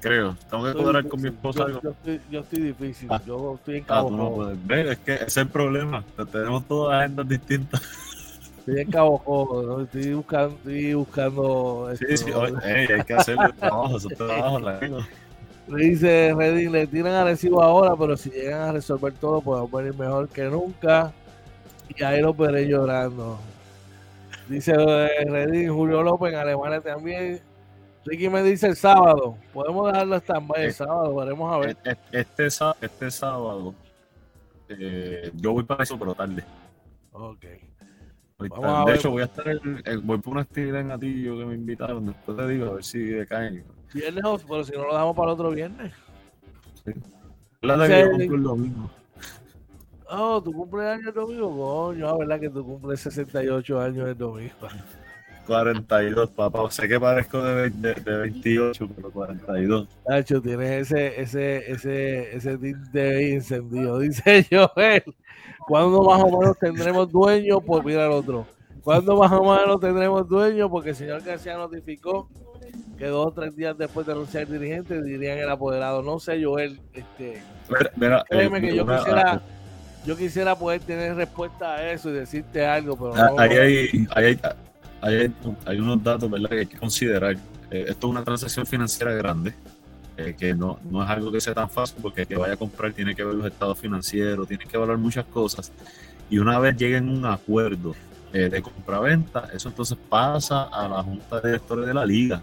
Creo. 0.00 0.36
Tengo 0.50 0.64
que 0.64 0.74
cuadrar 0.74 1.08
con 1.08 1.22
mi 1.22 1.28
esposa 1.28 1.66
Yo, 1.82 1.90
estoy, 1.90 2.20
yo 2.30 2.40
estoy 2.40 2.60
difícil. 2.60 3.08
Ah. 3.10 3.22
Yo 3.26 3.54
estoy 3.54 3.76
en 3.78 3.84
Ah, 3.84 3.86
Cabo 3.86 4.10
no 4.10 4.50
es 4.50 4.98
que 4.98 5.14
ese 5.14 5.24
es 5.24 5.36
el 5.38 5.48
problema. 5.48 6.04
Tenemos 6.30 6.64
todas 6.66 6.98
agendas 7.00 7.26
distintas. 7.28 7.80
Estoy 8.58 8.80
en 8.82 8.90
Cabo 8.90 9.62
¿no? 9.66 9.80
Estoy 9.82 10.12
buscando, 10.14 10.56
estoy 10.56 10.94
buscando 10.94 11.90
Sí, 11.98 12.04
esto, 12.08 12.46
sí, 12.46 12.92
hay 12.92 13.02
que 13.04 13.14
hacer 13.14 13.36
el 13.42 13.54
trabajo, 13.54 13.96
esos 13.96 14.12
trabajos 14.14 14.62
largos. 14.62 15.04
Le 15.66 15.84
dice 15.84 16.34
Redding, 16.36 16.70
le 16.72 16.86
tiran 16.86 17.14
a 17.14 17.24
recibo 17.24 17.62
ahora, 17.62 17.96
pero 17.96 18.16
si 18.16 18.30
llegan 18.30 18.60
a 18.68 18.72
resolver 18.72 19.12
todo, 19.14 19.40
podemos 19.40 19.70
venir 19.72 19.94
mejor 19.98 20.28
que 20.28 20.44
nunca. 20.44 21.12
Y 21.96 22.02
ahí 22.02 22.20
los 22.20 22.36
veré 22.36 22.66
llorando. 22.68 23.38
Dice 24.48 24.72
eh, 24.76 25.24
Redding, 25.26 25.70
Julio 25.72 26.02
López 26.02 26.32
en 26.34 26.38
Alemania 26.38 26.80
también. 26.80 27.40
Ricky 28.04 28.28
me 28.28 28.42
dice 28.42 28.66
el 28.66 28.76
sábado. 28.76 29.38
Podemos 29.54 29.90
dejarlo 29.90 30.16
hasta 30.16 30.36
el 30.56 30.64
Eh, 30.66 30.72
sábado, 30.72 31.14
veremos 31.16 31.54
a 31.54 31.58
ver. 31.58 31.76
E- 31.84 31.90
e- 31.90 31.96
Este, 32.20 32.50
sá- 32.50 32.76
este 32.80 33.10
sábado 33.10 33.74
eh, 34.68 35.30
yo 35.34 35.52
voy 35.52 35.64
para 35.64 35.82
eso, 35.84 35.98
pero 35.98 36.14
tarde. 36.14 36.44
Ok. 37.12 37.44
Vamos 38.50 38.86
de 38.86 38.94
hecho, 38.96 39.10
voy 39.10 39.22
a 39.22 39.26
estar 39.26 39.48
en- 39.48 39.82
en- 39.84 40.06
voy 40.06 40.18
por 40.18 40.32
una 40.34 40.42
actividad 40.42 40.80
en 40.80 40.90
Atillo 40.90 41.38
que 41.38 41.46
me 41.46 41.54
invitaron. 41.54 42.04
Después 42.06 42.36
te 42.36 42.48
digo 42.48 42.66
a 42.70 42.74
ver 42.74 42.84
si 42.84 42.98
decaen. 42.98 43.64
Viernes, 43.94 44.44
pero 44.48 44.64
si 44.64 44.72
no 44.72 44.84
lo 44.84 44.92
dejamos 44.92 45.16
para 45.16 45.28
el 45.28 45.34
otro 45.34 45.50
viernes. 45.50 45.92
Sí. 46.84 46.92
que 46.92 47.68
yo 47.68 48.10
cumplo 48.10 48.36
el 48.36 48.42
domingo. 48.42 48.90
Oh, 50.10 50.42
tu 50.42 50.52
cumpleaños 50.52 51.06
el 51.06 51.14
domingo, 51.14 51.56
coño, 51.56 52.06
la 52.06 52.16
verdad 52.16 52.40
que 52.40 52.50
tú 52.50 52.64
cumples 52.64 53.00
68 53.00 53.80
años 53.80 54.08
el 54.08 54.18
domingo. 54.18 54.52
42, 55.46 56.30
papá. 56.30 56.70
Sé 56.70 56.88
que 56.88 56.98
parezco 56.98 57.42
de, 57.42 57.70
de, 57.70 57.94
de 57.94 58.16
28, 58.18 58.88
pero 58.96 59.10
42. 59.10 59.88
Nacho, 60.08 60.40
tienes 60.40 60.90
ese, 60.90 61.20
ese, 61.20 61.72
ese, 61.72 62.36
ese 62.36 62.58
tinte 62.58 63.34
encendido. 63.34 63.98
Dice 64.00 64.46
Joel, 64.50 65.04
¿cuándo 65.66 66.02
más 66.02 66.22
o 66.22 66.38
menos 66.38 66.58
tendremos 66.58 67.10
dueño? 67.10 67.60
Pues 67.60 67.84
mira 67.84 68.06
el 68.06 68.12
otro. 68.12 68.46
¿Cuándo 68.82 69.16
más 69.16 69.32
o 69.32 69.42
menos 69.42 69.80
tendremos 69.80 70.28
dueño? 70.28 70.68
Porque 70.70 70.90
el 70.90 70.96
señor 70.96 71.22
García 71.22 71.56
notificó 71.56 72.28
que 72.98 73.06
dos 73.06 73.26
o 73.28 73.32
tres 73.32 73.56
días 73.56 73.76
después 73.76 74.06
de 74.06 74.12
anunciar 74.12 74.44
el 74.44 74.52
dirigente 74.52 75.02
dirían 75.02 75.38
el 75.38 75.50
apoderado. 75.50 76.02
No 76.02 76.18
sé, 76.18 76.42
Joel, 76.42 76.80
este, 76.92 77.42
Mira, 77.68 77.90
mira, 77.96 78.24
créeme 78.28 78.58
eh, 78.58 78.60
que 78.60 78.76
yo 78.76 78.84
una- 78.84 78.96
quisiera, 78.98 79.42
yo 80.06 80.16
quisiera 80.16 80.58
poder 80.58 80.80
tener 80.82 81.14
respuesta 81.16 81.74
a 81.74 81.90
eso 81.90 82.10
y 82.10 82.12
decirte 82.12 82.64
algo, 82.66 82.96
pero 82.96 83.12
Ah, 83.16 83.30
no. 83.30 83.38
Ahí 83.40 83.50
hay, 83.56 84.06
ahí 84.14 84.24
hay, 84.24 84.38
ahí 85.00 85.14
hay, 85.16 85.34
hay 85.66 85.78
unos 85.78 86.02
datos 86.02 86.30
¿verdad? 86.30 86.48
que 86.50 86.58
hay 86.60 86.66
que 86.66 86.78
considerar. 86.78 87.36
Eh, 87.70 87.86
esto 87.88 88.06
es 88.06 88.10
una 88.10 88.22
transacción 88.24 88.66
financiera 88.66 89.12
grande. 89.12 89.54
eh, 90.16 90.36
que 90.38 90.54
no, 90.54 90.78
no 90.88 91.02
es 91.02 91.10
algo 91.10 91.32
que 91.32 91.40
sea 91.40 91.54
tan 91.54 91.68
fácil 91.68 91.96
porque 92.00 92.20
el 92.20 92.28
que 92.28 92.36
vaya 92.36 92.52
a 92.54 92.56
comprar 92.56 92.92
tiene 92.92 93.16
que 93.16 93.24
ver 93.24 93.34
los 93.34 93.46
estados 93.46 93.76
financieros, 93.76 94.46
tiene 94.46 94.64
que 94.64 94.76
evaluar 94.76 94.96
muchas 94.96 95.24
cosas. 95.24 95.72
Y 96.30 96.38
una 96.38 96.60
vez 96.60 96.76
lleguen 96.76 97.08
a 97.08 97.12
un 97.12 97.26
acuerdo 97.26 97.96
eh, 98.32 98.48
de 98.48 98.62
compraventa, 98.62 99.48
eso 99.52 99.68
entonces 99.70 99.98
pasa 100.08 100.64
a 100.64 100.86
la 100.88 101.02
junta 101.02 101.40
de 101.40 101.48
directores 101.48 101.86
de 101.86 101.94
la 101.94 102.06
liga. 102.06 102.40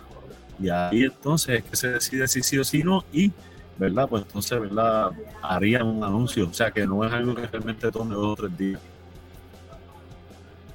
Y 0.62 0.70
ahí 0.70 1.04
entonces 1.04 1.60
es 1.60 1.64
que 1.64 1.76
se 1.76 1.90
decide 1.90 2.28
si 2.28 2.44
sí 2.44 2.58
o 2.60 2.64
si 2.64 2.84
no 2.84 3.04
y, 3.12 3.32
¿verdad? 3.78 4.08
Pues 4.08 4.24
entonces, 4.24 4.60
¿verdad? 4.60 5.12
Harían 5.42 5.88
un 5.88 6.04
anuncio. 6.04 6.48
O 6.50 6.54
sea 6.54 6.72
que 6.72 6.86
no 6.86 7.06
es 7.06 7.12
algo 7.12 7.36
que 7.36 7.48
realmente 7.48 7.92
tome 7.92 8.16
dos 8.16 8.34
o 8.34 8.36
tres 8.36 8.58
días. 8.58 8.82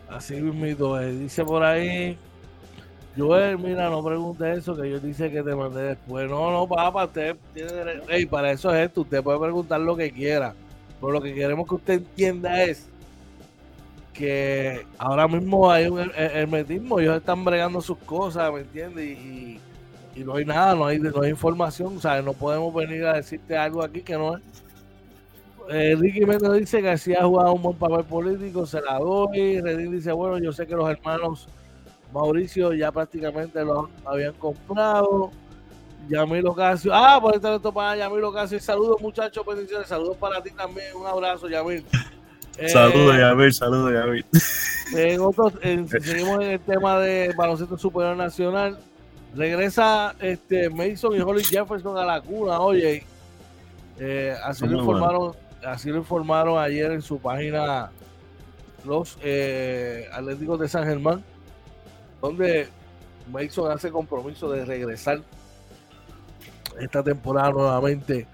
Así 0.09 0.41
mismo, 0.41 0.99
dice 0.99 1.45
por 1.45 1.63
ahí 1.63 2.17
Joel, 3.17 3.59
mira, 3.59 3.89
no 3.89 4.05
pregunte 4.05 4.53
eso, 4.53 4.77
que 4.77 4.91
yo 4.91 5.01
dice 5.01 5.31
que 5.31 5.43
te 5.43 5.55
mandé 5.55 5.83
después. 5.83 6.29
No, 6.29 6.51
no, 6.51 6.69
papá, 6.69 7.07
usted 7.07 7.37
tiene 7.55 7.71
Ey, 8.09 8.27
para 8.27 8.53
eso 8.53 8.75
es 8.75 8.87
esto, 8.87 9.03
usted 9.03 9.23
puede 9.23 9.39
preguntar 9.39 9.81
lo 9.81 9.97
que 9.97 10.11
quiera. 10.11 10.55
Pero 11.01 11.13
lo 11.13 11.23
que 11.23 11.35
queremos 11.35 11.67
que 11.67 11.75
usted 11.77 11.95
entienda 11.95 12.63
es 12.63 12.89
que 14.13 14.87
ahora 14.99 15.27
mismo 15.29 15.71
hay 15.71 15.87
un 15.87 16.11
hermetismo, 16.15 17.01
ellos 17.01 17.17
están 17.17 17.45
bregando 17.45 17.81
sus 17.81 17.99
cosas, 17.99 18.53
¿me 18.53 18.61
entiendes? 18.61 19.19
Y, 19.19 19.61
no 20.25 20.37
hay 20.37 20.45
nada, 20.45 20.75
no 20.75 20.87
hay, 20.87 20.99
no 20.99 21.23
hay 21.23 21.31
información, 21.31 21.97
o 21.97 22.01
sea, 22.01 22.23
no 22.23 22.33
podemos 22.33 22.73
venir 22.75 23.05
a 23.05 23.15
decirte 23.15 23.57
algo 23.57 23.83
aquí 23.83 24.03
que 24.03 24.15
no 24.15 24.37
es. 24.37 24.43
Eh, 25.69 25.97
Ricky 25.99 26.25
Méndez 26.25 26.53
dice 26.53 26.81
que 26.81 26.91
así 26.91 27.15
ha 27.15 27.25
jugado 27.25 27.55
un 27.55 27.63
buen 27.63 27.77
papel 27.77 28.05
político, 28.05 28.67
se 28.67 28.81
la 28.81 28.99
doy. 28.99 29.61
Redín 29.61 29.93
dice, 29.93 30.13
bueno, 30.13 30.39
yo 30.39 30.53
sé 30.53 30.67
que 30.67 30.75
los 30.75 30.89
hermanos 30.89 31.49
Mauricio 32.13 32.73
ya 32.73 32.93
prácticamente 32.93 33.65
lo 33.65 33.91
habían 34.05 34.35
comprado. 34.35 35.31
Yamil 36.09 36.47
Ocasio. 36.47 36.93
Ah, 36.95 37.19
por 37.21 37.35
este 37.35 37.53
esto 37.53 37.73
para 37.73 37.97
Yamil 37.97 38.23
Ocasio. 38.25 38.61
Saludos, 38.61 39.01
muchachos, 39.01 39.45
bendiciones. 39.45 39.89
Saludos 39.89 40.17
para 40.17 40.41
ti 40.41 40.51
también. 40.51 40.95
Un 40.95 41.07
abrazo, 41.07 41.49
Yamil. 41.49 41.85
saludos, 42.69 43.17
eh, 43.17 43.21
Yamil. 43.21 43.53
Saludos, 43.53 43.93
Yamil. 43.93 44.25
En 44.95 45.21
otros, 45.21 45.53
seguimos 45.61 46.45
en 46.45 46.51
el 46.53 46.61
tema 46.61 47.01
de 47.01 47.35
baloncesto 47.37 47.77
superior 47.77 48.17
nacional. 48.17 48.79
Regresa 49.37 50.15
este 50.21 50.71
Mason 50.71 51.15
y 51.15 51.21
Holly 51.21 51.45
Jefferson 51.45 51.97
a 51.99 52.05
la 52.05 52.21
cuna, 52.21 52.59
oye. 52.61 53.05
Eh, 53.99 54.35
así, 54.45 54.67
lo 54.67 54.79
informaron, 54.79 55.35
así 55.65 55.91
lo 55.91 55.99
informaron 55.99 56.59
ayer 56.59 56.93
en 56.93 57.03
su 57.03 57.19
página 57.19 57.91
los 58.85 59.19
eh, 59.23 60.07
Atléticos 60.13 60.61
de 60.61 60.69
San 60.69 60.85
Germán 60.85 61.25
donde 62.21 62.69
Mason 63.31 63.71
hace 63.71 63.91
compromiso 63.91 64.51
de 64.51 64.65
regresar 64.65 65.21
esta 66.81 67.03
temporada 67.03 67.51
nuevamente 67.51 68.27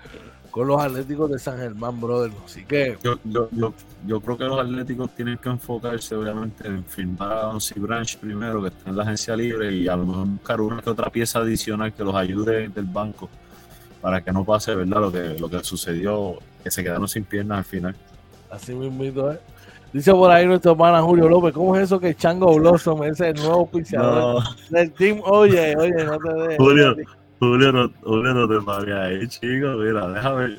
con 0.52 0.68
los 0.68 0.80
Atléticos 0.80 1.30
de 1.30 1.38
San 1.38 1.58
Germán, 1.58 1.98
brother. 2.00 2.30
Así 2.44 2.64
que. 2.64 2.96
Yo, 3.02 3.18
yo, 4.06 4.20
creo 4.20 4.36
que 4.36 4.44
los 4.44 4.60
Atléticos 4.60 5.10
tienen 5.16 5.38
que 5.38 5.48
enfocarse, 5.48 6.14
obviamente, 6.14 6.68
en 6.68 6.84
firmar 6.84 7.32
a 7.32 7.48
Onsi 7.48 7.80
Branch 7.80 8.18
primero, 8.18 8.60
que 8.62 8.68
está 8.68 8.90
en 8.90 8.96
la 8.96 9.02
agencia 9.02 9.34
libre, 9.34 9.72
y 9.72 9.88
a 9.88 9.96
lo 9.96 10.04
mejor 10.04 10.26
buscar 10.26 10.60
una 10.60 10.82
que 10.82 10.90
otra 10.90 11.10
pieza 11.10 11.38
adicional 11.38 11.94
que 11.94 12.04
los 12.04 12.14
ayude 12.14 12.68
del 12.68 12.84
banco 12.84 13.30
para 14.02 14.20
que 14.20 14.30
no 14.30 14.44
pase, 14.44 14.74
¿verdad? 14.74 15.00
Lo 15.00 15.10
que, 15.10 15.38
lo 15.38 15.48
que 15.48 15.64
sucedió, 15.64 16.36
que 16.62 16.70
se 16.70 16.84
quedaron 16.84 17.08
sin 17.08 17.24
piernas 17.24 17.58
al 17.58 17.64
final. 17.64 17.96
Así 18.50 18.74
mismo, 18.74 19.30
¿eh? 19.30 19.40
Dice 19.90 20.12
por 20.12 20.30
ahí 20.30 20.46
nuestro 20.46 20.72
hermano 20.72 21.04
Julio 21.06 21.28
López, 21.28 21.54
¿cómo 21.54 21.76
es 21.76 21.84
eso 21.84 21.98
que 22.00 22.14
Chango 22.14 22.54
Blossom 22.54 23.04
es 23.04 23.20
el 23.20 23.34
nuevo 23.36 23.62
oficial 23.62 24.38
del 24.70 24.92
team? 24.92 25.20
Oye, 25.24 25.76
oye, 25.76 26.04
no 26.04 26.18
te 26.18 26.32
dejes. 26.32 26.56
Julio, 26.58 26.96
Julio, 27.42 27.72
no, 27.72 27.90
Julio, 28.04 28.34
no 28.34 28.46
te 28.46 28.64
pagues 28.64 28.94
ahí, 28.94 29.26
chico, 29.26 29.66
mira, 29.78 30.06
déjame. 30.10 30.58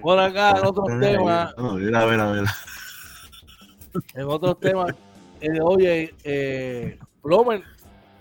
Por 0.00 0.18
acá, 0.18 0.52
en 0.58 0.66
otros 0.66 0.98
temas. 0.98 1.54
No, 1.58 1.74
mira, 1.74 2.06
mira, 2.06 2.32
mira. 2.32 2.56
En 4.14 4.26
otros 4.26 4.58
temas, 4.58 4.94
eh, 5.42 5.60
oye, 5.62 6.14
eh, 6.24 6.98
Plomer 7.20 7.62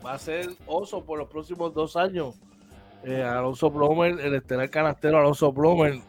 va 0.05 0.15
a 0.15 0.19
ser 0.19 0.49
oso 0.65 1.01
por 1.01 1.17
los 1.17 1.29
próximos 1.29 1.73
dos 1.73 1.95
años. 1.95 2.35
Eh, 3.05 3.23
Alonso 3.23 3.71
Plomer, 3.71 4.19
el 4.19 4.35
estelar 4.35 4.69
canastero 4.69 5.19
Alonso 5.19 5.53
Plomer, 5.53 6.01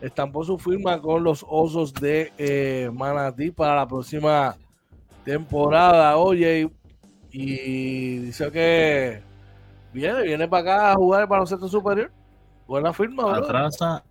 estampó 0.00 0.44
su 0.44 0.56
firma 0.58 0.98
con 0.98 1.24
los 1.24 1.44
Osos 1.46 1.92
de 1.92 2.32
eh, 2.38 2.90
Manatí 2.90 3.50
para 3.50 3.76
la 3.76 3.86
próxima 3.86 4.56
temporada. 5.26 6.16
Oye, 6.16 6.70
y 7.30 8.16
dice 8.20 8.50
que 8.50 9.25
viene, 9.96 10.22
viene 10.22 10.46
para 10.46 10.60
acá 10.60 10.92
a 10.92 10.94
jugar 10.94 11.22
el 11.22 11.26
baloncesto 11.26 11.68
superior. 11.68 12.12
Buena 12.66 12.92
firma, 12.92 13.34
Atrasa, 13.34 14.04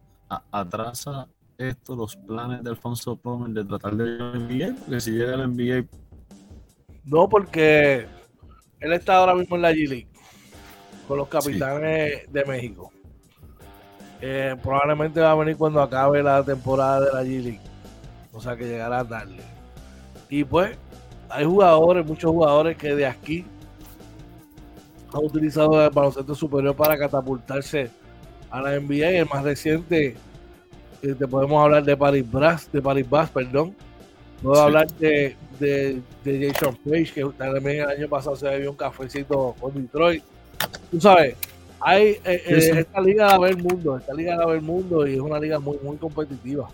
atrasa 0.51 1.27
esto 1.57 1.95
los 1.95 2.15
planes 2.15 2.63
de 2.63 2.69
Alfonso 2.71 3.15
Plomer 3.15 3.51
de 3.51 3.63
tratar 3.63 3.95
de 3.95 4.05
llegar 4.05 4.33
al 4.33 4.47
NBA, 4.47 4.75
porque 4.79 4.99
si 4.99 5.11
llega 5.11 5.33
al 5.35 5.55
NBA. 5.55 5.85
No, 7.03 7.29
porque 7.29 8.07
él 8.79 8.93
está 8.93 9.17
ahora 9.17 9.35
mismo 9.35 9.55
en 9.57 9.61
la 9.61 9.71
G 9.71 9.87
League 9.87 10.07
con 11.07 11.17
los 11.19 11.27
capitanes 11.27 12.31
de 12.31 12.45
México. 12.45 12.91
Eh, 14.21 14.55
probablemente 14.63 15.19
va 15.19 15.31
a 15.31 15.35
venir 15.35 15.55
cuando 15.55 15.81
acabe 15.81 16.23
la 16.23 16.43
temporada 16.43 17.01
de 17.01 17.13
la 17.13 17.23
G 17.23 17.43
League. 17.43 17.61
O 18.33 18.41
sea 18.41 18.57
que 18.57 18.65
llegará 18.65 18.99
a 18.99 19.03
darle. 19.03 19.43
Y 20.29 20.43
pues, 20.43 20.77
hay 21.29 21.45
jugadores, 21.45 22.05
muchos 22.05 22.31
jugadores 22.31 22.75
que 22.75 22.95
de 22.95 23.05
aquí 23.05 23.45
han 25.15 25.25
utilizado 25.25 25.83
el 25.83 25.89
baloncesto 25.89 26.35
superior 26.35 26.75
para 26.75 26.97
catapultarse 26.97 27.89
a 28.49 28.61
la 28.61 28.79
NBA. 28.79 29.09
El 29.09 29.27
más 29.27 29.43
reciente, 29.43 30.15
eh, 31.01 31.15
te 31.17 31.27
podemos 31.27 31.63
hablar 31.63 31.83
de 31.83 31.95
Paris 31.95 32.29
Brass, 32.29 32.69
de 32.71 32.81
Paris 32.81 33.09
Bass, 33.09 33.29
perdón. 33.29 33.75
Puedo 34.43 34.61
hablar 34.61 34.87
de, 34.97 35.35
de, 35.59 36.01
Jason 36.23 36.77
Page, 36.83 37.13
que 37.13 37.25
también 37.37 37.81
el 37.81 37.89
año 37.89 38.09
pasado 38.09 38.35
se 38.35 38.47
bebió 38.49 38.71
un 38.71 38.77
cafecito 38.77 39.55
con 39.59 39.73
Detroit. 39.73 40.23
Tú 40.91 40.99
sabes, 40.99 41.35
hay, 41.79 42.09
eh, 42.09 42.19
eh, 42.25 42.71
esta 42.79 42.99
liga 42.99 43.27
la 43.27 43.39
ve 43.39 43.49
el 43.51 43.57
mundo, 43.57 43.97
esta 43.97 44.13
liga 44.13 44.35
la 44.35 44.45
ve 44.45 44.55
el 44.55 44.61
mundo 44.61 45.07
y 45.07 45.13
es 45.13 45.19
una 45.19 45.39
liga 45.39 45.59
muy, 45.59 45.77
muy 45.81 45.95
competitiva. 45.97 46.67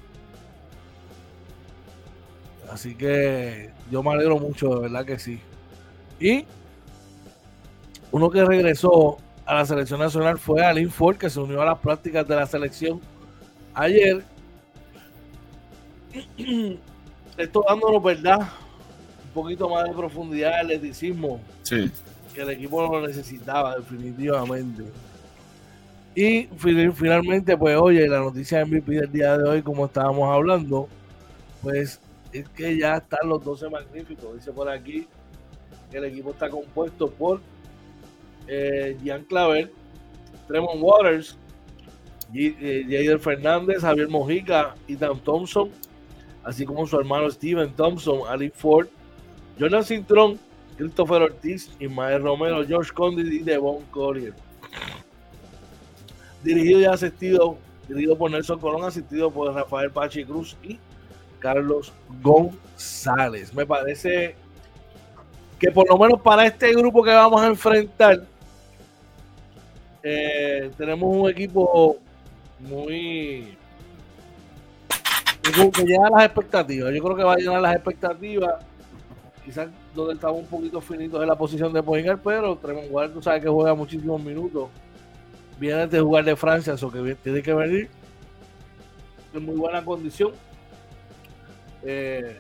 Así 2.72 2.96
que 2.96 3.70
yo 3.92 4.02
me 4.02 4.12
alegro 4.12 4.40
mucho, 4.40 4.76
de 4.76 4.82
verdad 4.82 5.06
que 5.06 5.20
sí. 5.20 5.40
Y 6.20 6.46
uno 8.12 8.30
que 8.30 8.46
regresó 8.46 9.18
a 9.46 9.56
la 9.56 9.66
selección 9.66 10.00
nacional 10.00 10.38
fue 10.38 10.64
Alin 10.64 10.92
Ford, 10.92 11.18
que 11.18 11.30
se 11.30 11.40
unió 11.40 11.62
a 11.62 11.66
las 11.66 11.80
prácticas 11.80 12.28
de 12.28 12.36
la 12.36 12.46
selección 12.46 13.00
ayer. 13.74 14.24
Esto 17.38 17.64
dándonos, 17.68 18.04
¿verdad? 18.04 18.40
Un 18.40 19.32
poquito 19.34 19.70
más 19.70 19.86
de 19.86 19.92
profundidad, 19.92 20.60
atleticismo. 20.60 21.40
Sí 21.64 21.92
que 22.32 22.42
el 22.42 22.50
equipo 22.50 22.82
lo 22.82 23.06
necesitaba 23.06 23.76
definitivamente. 23.76 24.84
Y 26.16 26.50
finalmente, 26.96 27.56
pues 27.58 27.78
oye, 27.78 28.08
la 28.08 28.20
noticia 28.20 28.66
MVP 28.66 28.92
del 28.92 29.12
día 29.12 29.38
de 29.38 29.48
hoy, 29.48 29.62
como 29.62 29.86
estábamos 29.86 30.34
hablando, 30.34 30.90
pues 31.62 32.00
es 32.34 32.50
que 32.50 32.78
ya 32.78 32.98
están 32.98 33.30
los 33.30 33.44
12 33.44 33.70
magníficos. 33.70 34.36
Dice 34.36 34.52
por 34.52 34.70
aquí 34.70 35.08
que 35.90 35.98
el 35.98 36.06
equipo 36.06 36.32
está 36.32 36.50
compuesto 36.50 37.10
por 37.10 37.42
eh, 38.48 38.98
Jean 39.04 39.24
Claver, 39.26 39.72
Tremont 40.48 40.82
Waters, 40.82 41.38
eh, 42.34 42.86
Jader 42.88 43.20
Fernández, 43.20 43.82
Javier 43.82 44.08
Mojica, 44.08 44.76
Ethan 44.88 45.20
Thompson, 45.20 45.70
así 46.44 46.66
como 46.66 46.88
su 46.88 46.98
hermano 46.98 47.30
Steven 47.30 47.72
Thompson, 47.74 48.22
Ali 48.28 48.50
Ford, 48.50 48.88
Jonas 49.58 49.88
Cintrón, 49.88 50.40
Christopher 50.78 51.22
Ortiz, 51.24 51.72
Ismael 51.80 52.24
Romero, 52.24 52.66
George 52.66 52.92
Condit 52.94 53.32
y 53.32 53.40
Devon 53.40 53.84
Collier. 53.92 54.34
Dirigido 56.44 56.80
y 56.80 56.86
asistido, 56.86 57.58
dirigido 57.88 58.18
por 58.18 58.32
Nelson 58.32 58.60
Colón, 58.60 58.84
asistido 58.84 59.30
por 59.30 59.54
Rafael 59.54 59.92
Pachi 59.92 60.26
Cruz 60.26 60.58
y 60.64 60.80
Carlos 61.40 61.94
González. 62.22 63.54
Me 63.54 63.66
parece 63.66 64.36
que 65.62 65.70
por 65.70 65.88
lo 65.88 65.96
menos 65.96 66.20
para 66.20 66.48
este 66.48 66.74
grupo 66.74 67.04
que 67.04 67.12
vamos 67.12 67.40
a 67.40 67.46
enfrentar, 67.46 68.24
eh, 70.02 70.72
tenemos 70.76 71.16
un 71.16 71.30
equipo 71.30 71.98
muy 72.60 73.56
que 75.44 75.84
llena 75.84 76.10
las 76.10 76.26
expectativas. 76.26 76.92
Yo 76.92 77.04
creo 77.04 77.16
que 77.16 77.24
va 77.24 77.34
a 77.34 77.38
llenar 77.38 77.62
las 77.62 77.76
expectativas 77.76 78.66
quizás 79.46 79.70
donde 79.94 80.16
estaba 80.16 80.34
un 80.34 80.48
poquito 80.48 80.82
finito 80.82 81.22
en 81.22 81.28
la 81.28 81.36
posición 81.36 81.72
de 81.74 81.84
Poingar, 81.84 82.20
pero 82.24 82.56
Tremont 82.56 82.88
Waters, 82.90 83.14
tú 83.14 83.22
sabes 83.22 83.44
que 83.44 83.50
juega 83.50 83.76
muchísimos 83.76 84.22
minutos. 84.24 84.70
Viene 85.60 85.86
de 85.86 86.00
jugar 86.00 86.26
de 86.26 86.36
Francia, 86.36 86.74
eso 86.74 86.92
que 86.92 87.16
tiene 87.16 87.44
que 87.44 87.54
venir 87.54 87.90
en 89.34 89.46
muy 89.46 89.56
buena 89.56 89.86
condición. 89.86 90.32
Eh, 91.84 92.40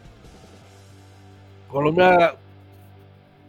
Colombia 1.68 2.36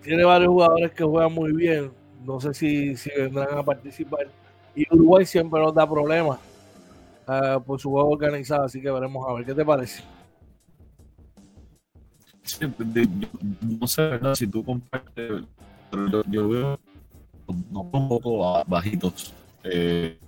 tiene 0.03 0.25
varios 0.25 0.49
jugadores 0.49 0.93
que 0.93 1.05
juegan 1.05 1.33
muy 1.33 1.53
bien. 1.53 1.91
No 2.25 2.41
sé 2.41 2.55
si, 2.55 2.97
si 2.97 3.11
vendrán 3.17 3.59
a 3.59 3.63
participar. 3.63 4.27
Y 4.75 4.87
Uruguay 4.93 5.27
siempre 5.27 5.61
nos 5.61 5.75
da 5.75 5.89
problemas 5.89 6.39
uh, 7.27 7.61
por 7.61 7.81
su 7.81 7.91
juego 7.91 8.11
organizado, 8.11 8.65
así 8.65 8.81
que 8.81 8.91
veremos 8.91 9.27
a 9.29 9.35
ver 9.35 9.45
qué 9.45 9.55
te 9.55 9.65
parece. 9.65 10.03
Sí, 12.43 12.67
no 13.61 13.87
sé. 13.87 14.19
Si 14.35 14.47
tú 14.47 14.65
compartes, 14.65 15.43
yo, 16.11 16.23
yo 16.29 16.49
veo 16.49 16.79
no 17.71 17.83
un 17.93 18.09
poco 18.09 18.65
bajitos. 18.67 19.33
Eh, 19.65 20.19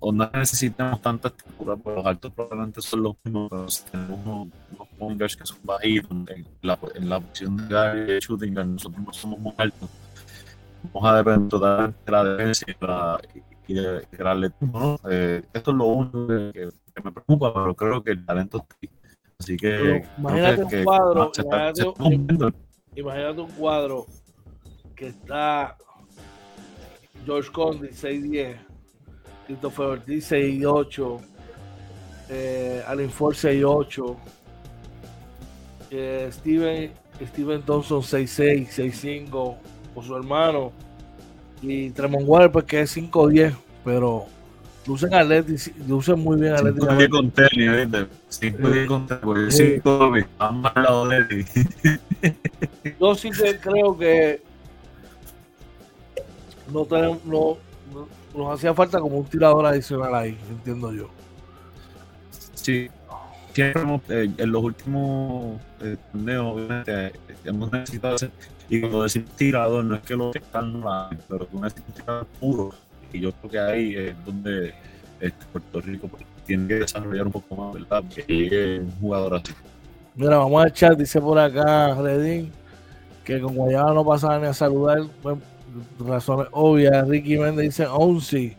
o 0.00 0.12
no 0.12 0.30
necesitamos 0.32 1.00
tanta 1.00 1.28
estructura, 1.28 1.76
porque 1.76 1.96
los 1.96 2.06
altos 2.06 2.32
probablemente 2.32 2.82
son 2.82 3.02
los 3.02 3.16
mismos, 3.24 3.48
pero 3.50 3.68
si 3.68 3.84
tenemos 3.84 4.20
unos, 4.24 4.48
unos 4.72 4.88
pointers 4.98 5.36
que 5.36 5.46
son 5.46 5.58
bajitos 5.64 6.10
en 6.10 6.46
la, 6.62 6.78
en 6.94 7.08
la 7.08 7.20
posición 7.20 7.56
de 7.56 7.64
guard 7.66 8.20
shooting, 8.20 8.54
nosotros 8.54 9.04
no 9.04 9.12
somos 9.12 9.38
muy 9.38 9.52
altos. 9.58 9.88
Vamos 10.92 11.10
a 11.10 11.16
depender 11.16 11.48
totalmente 11.48 11.98
de 12.04 12.12
la 12.12 12.24
defensa 12.24 12.66
y, 12.68 12.84
la, 12.84 13.20
y 13.66 13.74
de, 13.74 14.00
del 14.10 14.26
atletismo, 14.26 14.78
¿no? 14.78 15.10
Eh, 15.10 15.42
esto 15.52 15.70
es 15.70 15.76
lo 15.76 15.84
único 15.84 16.26
que, 16.28 16.70
que, 16.94 17.02
me 17.02 17.12
preocupa, 17.12 17.52
pero 17.52 17.74
creo 17.74 18.02
que 18.02 18.12
el 18.12 18.24
talento 18.24 18.58
está 18.58 18.76
Así 19.38 19.56
que. 19.56 20.04
Imagínate 20.18 20.62
un 20.62 20.68
que, 20.70 20.84
cuadro. 20.84 21.32
Que 21.32 21.42
imagínate, 21.42 21.84
un, 21.98 22.54
imagínate 22.94 23.40
un 23.40 23.50
cuadro 23.50 24.06
que 24.94 25.08
está 25.08 25.76
George 27.24 27.50
Conde 27.52 27.90
6'10, 27.90 28.56
Christopher 29.46 29.86
Ortiz 29.86 30.30
6'8, 30.30 31.20
eh, 32.28 32.82
Allen 32.86 33.10
Ford 33.10 33.34
6'8, 33.34 34.16
eh, 35.90 36.28
Steven, 36.32 36.90
Steven 37.28 37.62
Thompson 37.62 38.02
6'6, 38.02 38.68
6'5, 38.68 39.56
por 39.94 40.04
su 40.04 40.16
hermano, 40.16 40.72
y 41.62 41.90
Tremont 41.90 42.24
Water 42.26 42.50
pues 42.50 42.64
que 42.64 42.80
es 42.82 42.96
5'10, 42.96 43.54
pero 43.84 44.26
lucen 44.86 45.14
Atleti, 45.14 45.54
lucen 45.86 46.18
muy 46.18 46.40
bien 46.40 46.54
Atleti. 46.54 46.80
5'10 46.80 47.08
con 47.08 47.30
tenis, 47.30 47.72
¿viste? 47.72 48.06
5'10 48.30 48.86
con 48.86 49.06
tenis, 49.06 49.22
porque 49.22 49.50
5 49.50 50.12
vamos 50.38 50.72
al 50.74 50.82
lado 50.82 51.08
de 51.08 51.16
él. 51.16 51.46
Yo 53.00 53.14
sí 53.14 53.30
que 53.30 53.58
creo 53.58 53.96
que 53.96 54.42
no 56.72 56.84
tenemos, 56.84 57.24
no, 57.24 57.58
nos 58.36 58.54
hacía 58.54 58.74
falta 58.74 59.00
como 59.00 59.18
un 59.18 59.24
tirador 59.24 59.66
adicional 59.66 60.14
ahí, 60.14 60.38
entiendo 60.50 60.92
yo. 60.92 61.08
Sí, 62.54 62.88
siempre 63.52 63.82
hemos, 63.82 64.02
eh, 64.08 64.30
en 64.36 64.52
los 64.52 64.62
últimos 64.62 65.60
eh, 65.80 65.96
torneos, 66.12 66.54
obviamente, 66.54 67.06
eh, 67.06 67.12
hemos 67.44 67.72
necesitado 67.72 68.16
hacer, 68.16 68.30
y 68.68 68.80
cuando 68.80 69.02
decimos 69.02 69.30
tirador, 69.36 69.84
no 69.84 69.94
es 69.94 70.02
que 70.02 70.16
lo 70.16 70.30
que 70.32 70.38
están 70.38 70.80
no 70.80 71.08
pero 71.28 71.48
necesitas 71.52 71.88
un 71.88 71.94
tirador 71.94 72.26
puro, 72.40 72.70
y 73.12 73.20
yo 73.20 73.32
creo 73.32 73.50
que 73.50 73.58
ahí 73.58 73.94
es 73.96 74.24
donde 74.24 74.74
este, 75.20 75.46
Puerto 75.52 75.80
Rico 75.80 76.08
pues, 76.08 76.24
tiene 76.44 76.68
que 76.68 76.74
desarrollar 76.74 77.26
un 77.26 77.32
poco 77.32 77.56
más, 77.56 77.74
¿verdad? 77.74 78.04
Que 78.14 78.22
llegue 78.22 78.80
un 78.80 78.92
jugador 79.00 79.34
así. 79.34 79.52
Mira, 80.14 80.38
vamos 80.38 80.64
a 80.64 80.68
echar, 80.68 80.96
dice 80.96 81.20
por 81.20 81.38
acá 81.38 81.94
Redín, 81.94 82.50
que 83.24 83.40
con 83.40 83.54
Guayaba 83.54 83.92
no 83.92 84.04
pasaban 84.04 84.42
ni 84.42 84.46
a 84.48 84.54
saludar. 84.54 85.02
Bueno, 85.22 85.40
razones 85.98 86.48
obvias. 86.52 87.06
Ricky 87.08 87.38
Méndez 87.38 87.66
dice 87.66 87.86
11. 87.86 88.56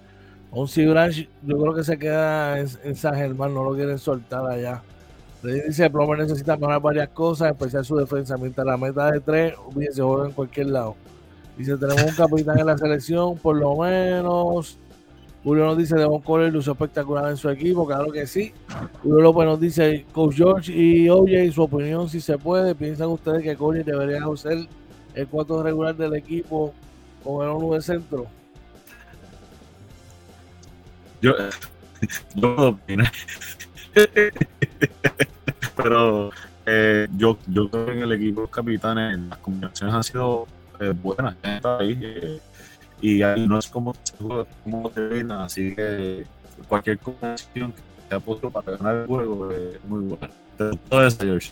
11 0.52 0.88
Branch, 0.88 1.30
yo 1.44 1.58
creo 1.58 1.76
que 1.76 1.84
se 1.84 2.00
queda 2.00 2.60
en, 2.60 2.96
San 2.96 3.16
Germán, 3.16 3.54
no 3.54 3.64
lo 3.64 3.76
quieren 3.76 4.00
soltar 4.00 4.46
allá. 4.46 4.82
dice: 5.44 5.90
Plomer 5.90 6.20
necesita 6.20 6.56
mejorar 6.56 6.82
varias 6.82 7.10
cosas, 7.10 7.52
especial 7.52 7.84
su 7.86 7.98
defensa. 7.98 8.38
Mientras 8.38 8.66
la 8.66 8.78
meta 8.78 9.12
de 9.12 9.20
3, 9.20 9.54
se 9.92 10.02
juega 10.02 10.28
en 10.28 10.32
cualquier 10.32 10.68
lado. 10.68 10.96
Dice: 11.58 11.78
Tenemos 11.78 12.04
un 12.04 12.16
capitán 12.16 12.60
en 12.60 12.66
la 12.66 12.78
selección, 12.78 13.38
por 13.38 13.58
lo 13.58 13.76
menos. 13.76 14.80
Julio 15.44 15.66
nos 15.66 15.78
dice: 15.78 15.96
Devon 15.96 16.22
Coller 16.22 16.52
lució 16.52 16.72
espectacular 16.74 17.30
en 17.30 17.38
su 17.38 17.50
equipo, 17.50 17.86
claro 17.86 18.12
que 18.12 18.26
sí. 18.26 18.54
Julio 19.04 19.22
López 19.22 19.46
nos 19.46 19.60
dice: 19.60 20.06
Coach 20.14 20.36
George 20.38 20.72
y 20.72 21.10
Oye, 21.10 21.52
su 21.52 21.64
opinión, 21.64 22.10
si 22.10 22.22
se 22.22 22.38
puede. 22.38 22.74
¿Piensan 22.74 23.10
ustedes 23.10 23.44
que 23.44 23.56
Coller 23.56 23.84
debería 23.84 24.20
ser 24.38 24.68
el 25.14 25.28
cuarto 25.28 25.62
regular 25.62 25.96
del 25.96 26.16
equipo 26.16 26.74
con 27.28 27.46
el 27.46 27.52
ONU 27.52 27.74
de 27.74 27.82
centro? 27.82 28.28
Yo, 31.22 31.34
yo 32.36 32.56
puedo 32.56 32.70
opinar. 32.70 33.12
Pero 35.76 36.32
eh, 36.66 37.08
yo, 37.18 37.38
yo 37.48 37.70
creo 37.70 37.86
que 37.86 37.92
en 37.92 38.02
el 38.04 38.12
equipo 38.14 38.42
de 38.42 38.50
capitanes 38.50 39.20
las 39.20 39.38
combinaciones 39.40 39.96
han 39.96 40.04
sido 40.04 40.48
eh, 40.80 40.94
buenas. 41.02 41.36
Ahí, 41.64 42.00
eh, 42.02 42.40
y 43.02 43.22
ahí 43.22 43.48
no 43.48 43.60
es 43.60 43.68
como, 43.68 43.94
como 44.64 44.90
termina, 44.90 45.44
así 45.46 45.76
que 45.76 46.26
cualquier 46.68 46.98
combinación 47.00 47.74
que 47.74 47.82
sea 48.10 48.20
puesto 48.20 48.50
para 48.50 48.78
ganar 48.78 48.96
el 48.96 49.08
juego 49.08 49.52
es 49.52 49.84
muy 49.86 50.06
buena. 50.06 50.30
Todo 50.90 51.06
eso, 51.06 51.18
George. 51.20 51.52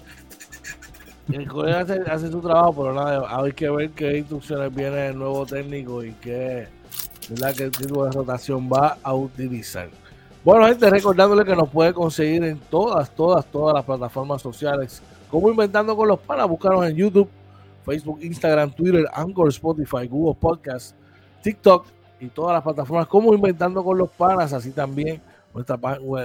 El 1.32 1.48
colega 1.48 1.80
hace, 2.12 2.32
su 2.32 2.40
trabajo, 2.40 2.76
pero 2.76 2.94
nada, 2.94 3.26
hay 3.30 3.52
que 3.52 3.70
ver 3.70 3.90
qué 3.92 4.20
instrucciones 4.20 4.74
viene 4.74 5.08
el 5.08 5.18
nuevo 5.18 5.46
técnico 5.46 6.04
y 6.04 6.12
qué, 6.14 6.68
¿verdad? 7.30 7.56
qué 7.56 7.70
tipo 7.72 8.06
de 8.06 8.12
rotación 8.12 8.70
va 8.72 8.98
a 9.02 9.14
utilizar. 9.14 9.90
Bueno, 10.44 10.68
gente, 10.68 10.88
recordándole 10.88 11.44
que 11.44 11.56
nos 11.56 11.68
puede 11.70 11.92
conseguir 11.94 12.44
en 12.44 12.60
todas, 12.60 13.10
todas, 13.10 13.44
todas 13.48 13.74
las 13.74 13.84
plataformas 13.84 14.40
sociales, 14.44 15.02
como 15.32 15.50
Inventando 15.50 15.98
con 15.98 16.08
los 16.08 16.20
Panas, 16.20 16.48
buscarnos 16.48 16.86
en 16.86 16.96
YouTube, 16.96 17.28
Facebook, 17.84 18.20
Instagram, 18.22 18.72
Twitter, 18.72 19.08
Anchor, 19.12 19.50
Spotify, 19.50 20.08
Google 20.08 20.38
Podcast, 20.40 20.96
TikTok 21.42 21.88
y 22.20 22.28
todas 22.28 22.54
las 22.54 22.64
plataformas, 22.64 23.08
como 23.08 23.34
Inventando 23.34 23.84
con 23.84 23.98
los 23.98 24.12
Panas, 24.12 24.54
así 24.54 24.70
también 24.70 25.20
nuestra 25.56 25.80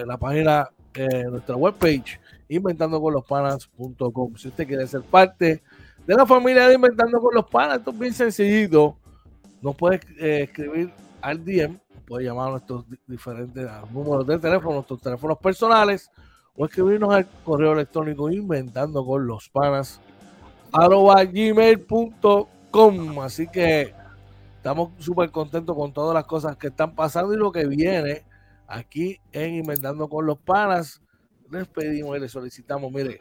la 0.05 0.19
página, 0.19 0.69
eh, 0.95 1.25
nuestra 1.25 1.57
webpage 1.57 2.21
inventandoconlospanas.com. 2.49 4.37
Si 4.37 4.49
usted 4.49 4.67
quiere 4.67 4.87
ser 4.87 5.03
parte 5.03 5.63
de 6.07 6.15
la 6.15 6.27
familia 6.27 6.67
de 6.67 6.75
Inventando 6.75 7.21
con 7.21 7.35
los 7.35 7.47
Panas, 7.47 7.79
esto 7.79 7.91
es 7.93 7.99
bien 7.99 8.13
sencillito. 8.13 8.97
Nos 9.63 9.77
puede 9.77 10.01
eh, 10.19 10.43
escribir 10.45 10.93
al 11.21 11.45
DM, 11.45 11.79
puede 12.07 12.25
llamar 12.25 12.49
a 12.49 12.51
nuestros 12.53 12.85
diferentes 13.07 13.69
números 13.93 14.27
de 14.27 14.39
teléfono, 14.39 14.75
nuestros 14.77 15.01
teléfonos 15.01 15.39
personales, 15.39 16.11
o 16.57 16.65
escribirnos 16.65 17.15
al 17.15 17.29
correo 17.45 17.73
electrónico 17.73 18.31
inventando 18.31 19.05
con 19.05 19.27
los 19.27 19.49
panas 19.49 20.01
gmail.com. 21.33 22.49
Así 23.21 23.47
que 23.49 23.95
estamos 24.57 24.91
súper 24.99 25.31
contentos 25.31 25.77
con 25.77 25.93
todas 25.93 26.15
las 26.15 26.25
cosas 26.25 26.57
que 26.57 26.67
están 26.69 26.95
pasando 26.95 27.35
y 27.35 27.37
lo 27.37 27.53
que 27.53 27.67
viene 27.67 28.25
aquí 28.71 29.21
en 29.33 29.57
Inventando 29.57 30.09
con 30.09 30.25
los 30.25 30.39
Panas 30.39 31.03
les 31.51 31.67
pedimos 31.67 32.17
y 32.17 32.21
les 32.21 32.31
solicitamos, 32.31 32.93
mire, 32.93 33.19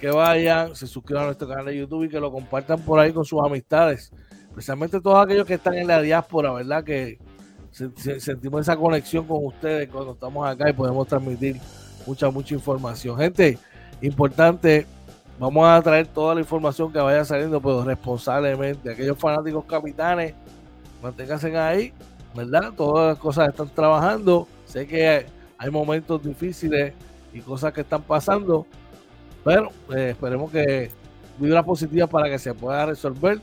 que 0.00 0.10
vayan, 0.10 0.74
se 0.74 0.86
suscriban 0.86 1.24
a 1.24 1.26
nuestro 1.26 1.46
canal 1.46 1.66
de 1.66 1.76
YouTube 1.76 2.04
y 2.04 2.08
que 2.08 2.18
lo 2.18 2.32
compartan 2.32 2.80
por 2.80 2.98
ahí 2.98 3.12
con 3.12 3.24
sus 3.24 3.40
amistades, 3.44 4.10
especialmente 4.48 5.00
todos 5.00 5.22
aquellos 5.22 5.46
que 5.46 5.54
están 5.54 5.74
en 5.74 5.86
la 5.86 6.00
diáspora, 6.00 6.52
¿verdad? 6.52 6.82
Que 6.82 7.18
sentimos 7.70 8.62
esa 8.62 8.76
conexión 8.76 9.26
con 9.26 9.44
ustedes 9.44 9.88
cuando 9.90 10.12
estamos 10.12 10.48
acá 10.48 10.70
y 10.70 10.72
podemos 10.72 11.06
transmitir 11.06 11.60
mucha, 12.06 12.30
mucha 12.30 12.54
información. 12.54 13.18
Gente, 13.18 13.58
importante, 14.00 14.86
vamos 15.38 15.68
a 15.68 15.80
traer 15.82 16.06
toda 16.06 16.34
la 16.34 16.40
información 16.40 16.90
que 16.90 16.98
vaya 16.98 17.22
saliendo, 17.26 17.60
pero 17.60 17.84
responsablemente. 17.84 18.90
Aquellos 18.90 19.18
fanáticos 19.18 19.66
capitanes, 19.66 20.34
manténganse 21.02 21.56
ahí, 21.58 21.92
¿verdad? 22.34 22.72
Todas 22.74 23.08
las 23.08 23.18
cosas 23.18 23.50
están 23.50 23.68
trabajando. 23.68 24.48
Sé 24.70 24.86
que 24.86 25.26
hay 25.58 25.70
momentos 25.70 26.22
difíciles 26.22 26.92
y 27.32 27.40
cosas 27.40 27.72
que 27.72 27.80
están 27.80 28.02
pasando. 28.02 28.66
Pero 29.44 29.70
eh, 29.94 30.10
esperemos 30.10 30.50
que 30.50 30.90
vibra 31.38 31.62
positiva 31.64 32.06
para 32.06 32.28
que 32.28 32.38
se 32.38 32.54
pueda 32.54 32.86
resolver, 32.86 33.40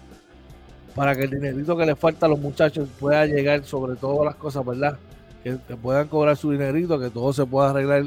para 0.96 1.16
que 1.16 1.24
el 1.24 1.32
dinerito 1.32 1.76
que 1.76 1.86
le 1.86 1.96
falta 1.96 2.28
a 2.28 2.30
los 2.30 2.40
muchachos 2.40 2.88
pueda 2.98 3.26
llegar 3.26 3.64
sobre 3.66 3.96
todas 3.98 4.26
las 4.26 4.36
cosas, 4.36 4.66
¿verdad? 4.66 4.98
Que, 5.44 5.58
puedan 5.76 6.08
cobrar 6.08 6.38
su 6.38 6.52
dinerito, 6.52 6.98
que 7.00 7.10
todo 7.10 7.34
se 7.34 7.46
pueda 7.46 7.72
arreglar 7.72 8.06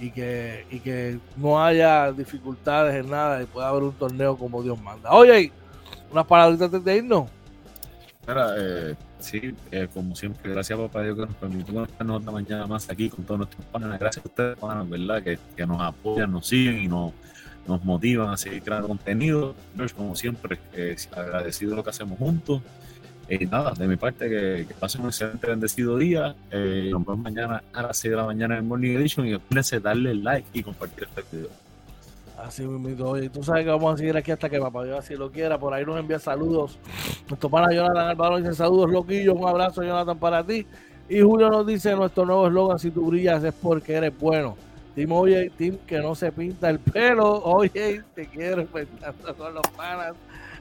y 0.00 0.10
que, 0.10 0.66
y 0.70 0.80
que 0.80 1.18
no 1.36 1.62
haya 1.62 2.10
dificultades 2.12 2.94
en 2.96 3.10
nada 3.10 3.42
y 3.42 3.46
pueda 3.46 3.68
haber 3.68 3.84
un 3.84 3.92
torneo 3.92 4.36
como 4.36 4.62
Dios 4.62 4.80
manda. 4.80 5.12
Oye, 5.12 5.52
unas 6.10 6.26
palabritas 6.26 6.66
antes 6.66 6.84
de 6.84 6.96
irnos. 6.96 7.30
Mira, 8.26 8.54
eh, 8.58 8.96
Sí, 9.18 9.54
eh, 9.70 9.88
como 9.92 10.14
siempre, 10.14 10.52
gracias 10.52 10.78
papá 10.78 11.02
Dios 11.02 11.16
que 11.16 11.26
nos 11.26 11.34
permitió 11.34 11.84
estarnos 11.84 12.20
otra 12.20 12.32
mañana 12.32 12.66
más 12.66 12.88
aquí 12.90 13.08
con 13.08 13.24
todos 13.24 13.38
nuestros 13.38 13.64
panas. 13.66 13.98
Gracias 13.98 14.24
a 14.24 14.28
ustedes, 14.28 14.58
panas, 14.58 14.88
¿verdad? 14.88 15.22
Que, 15.22 15.38
que, 15.56 15.66
nos 15.66 15.80
apoyan, 15.80 16.30
nos 16.30 16.46
siguen 16.46 16.78
y 16.78 16.88
nos, 16.88 17.12
nos 17.66 17.84
motivan 17.84 18.30
a 18.30 18.36
seguir 18.36 18.62
creando 18.62 18.88
contenido. 18.88 19.54
como 19.96 20.14
siempre, 20.14 20.58
eh, 20.74 20.96
agradecido 21.12 21.70
de 21.70 21.76
lo 21.76 21.84
que 21.84 21.90
hacemos 21.90 22.18
juntos. 22.18 22.62
Y 23.28 23.42
eh, 23.42 23.48
nada, 23.50 23.72
de 23.72 23.88
mi 23.88 23.96
parte, 23.96 24.28
que, 24.28 24.74
pasen 24.78 25.02
un 25.02 25.08
excelente, 25.08 25.46
bendecido 25.46 25.98
día. 25.98 26.34
Eh, 26.50 26.90
nos 26.92 27.04
vemos 27.04 27.18
mañana 27.18 27.62
a 27.72 27.82
las 27.82 27.98
6 27.98 28.10
de 28.12 28.16
la 28.16 28.24
mañana 28.24 28.58
en 28.58 28.68
Morning 28.68 28.96
Edition 28.96 29.26
y 29.26 29.34
acuérdense 29.34 29.80
darle 29.80 30.14
like 30.14 30.46
y 30.52 30.62
compartir 30.62 31.08
este 31.16 31.36
video. 31.36 31.65
Así 32.36 32.66
mismo, 32.66 33.08
oye, 33.08 33.30
tú 33.30 33.42
sabes 33.42 33.64
que 33.64 33.70
vamos 33.70 33.94
a 33.94 33.96
seguir 33.96 34.16
aquí 34.16 34.30
hasta 34.30 34.50
que 34.50 34.58
papá 34.58 34.84
Dios 34.84 34.98
así 34.98 35.14
lo 35.14 35.32
quiera. 35.32 35.58
Por 35.58 35.72
ahí 35.72 35.84
nos 35.84 35.98
envía 35.98 36.18
saludos. 36.18 36.78
Nuestro 37.28 37.48
pana 37.48 37.72
Jonathan 37.72 38.08
Álvaro 38.08 38.36
dice 38.36 38.54
saludos, 38.54 38.90
loquillos. 38.90 39.34
Un 39.34 39.48
abrazo, 39.48 39.82
Jonathan, 39.82 40.18
para 40.18 40.44
ti. 40.44 40.66
Y 41.08 41.20
Julio 41.20 41.48
nos 41.48 41.66
dice 41.66 41.94
nuestro 41.96 42.26
nuevo 42.26 42.46
eslogan, 42.46 42.78
si 42.78 42.90
tú 42.90 43.06
brillas 43.06 43.42
es 43.42 43.54
porque 43.54 43.94
eres 43.94 44.18
bueno. 44.18 44.56
Team 44.94 45.12
Oye, 45.12 45.50
Team 45.56 45.76
que 45.86 45.98
no 45.98 46.14
se 46.14 46.32
pinta 46.32 46.68
el 46.68 46.78
pelo. 46.78 47.42
Oye, 47.44 48.02
te 48.14 48.26
quiero 48.26 48.62
enfrentando 48.62 49.34
con 49.34 49.54
los 49.54 49.66
panas. 49.76 50.14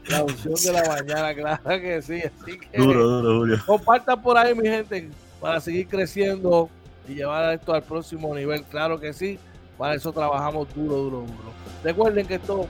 La 0.07 0.23
opción 0.23 0.53
de 0.53 0.71
la 0.71 0.87
mañana, 0.87 1.33
claro 1.33 1.81
que 1.81 2.01
sí. 2.01 2.21
Así 2.21 2.59
que 2.59 2.77
Duro, 2.77 3.07
duro, 3.07 3.39
Julio. 3.39 3.57
compartan 3.65 4.21
por 4.21 4.37
ahí, 4.37 4.53
mi 4.53 4.67
gente, 4.67 5.09
para 5.41 5.59
seguir 5.59 5.87
creciendo 5.87 6.69
y 7.07 7.15
llevar 7.15 7.53
esto 7.53 7.73
al 7.73 7.81
próximo 7.81 8.35
nivel. 8.35 8.63
Claro 8.65 8.99
que 8.99 9.13
sí. 9.13 9.39
Para 9.77 9.95
eso 9.95 10.11
trabajamos 10.11 10.67
duro, 10.73 10.95
duro, 10.95 11.17
duro. 11.19 11.51
Recuerden 11.83 12.25
que 12.25 12.35
esto 12.35 12.67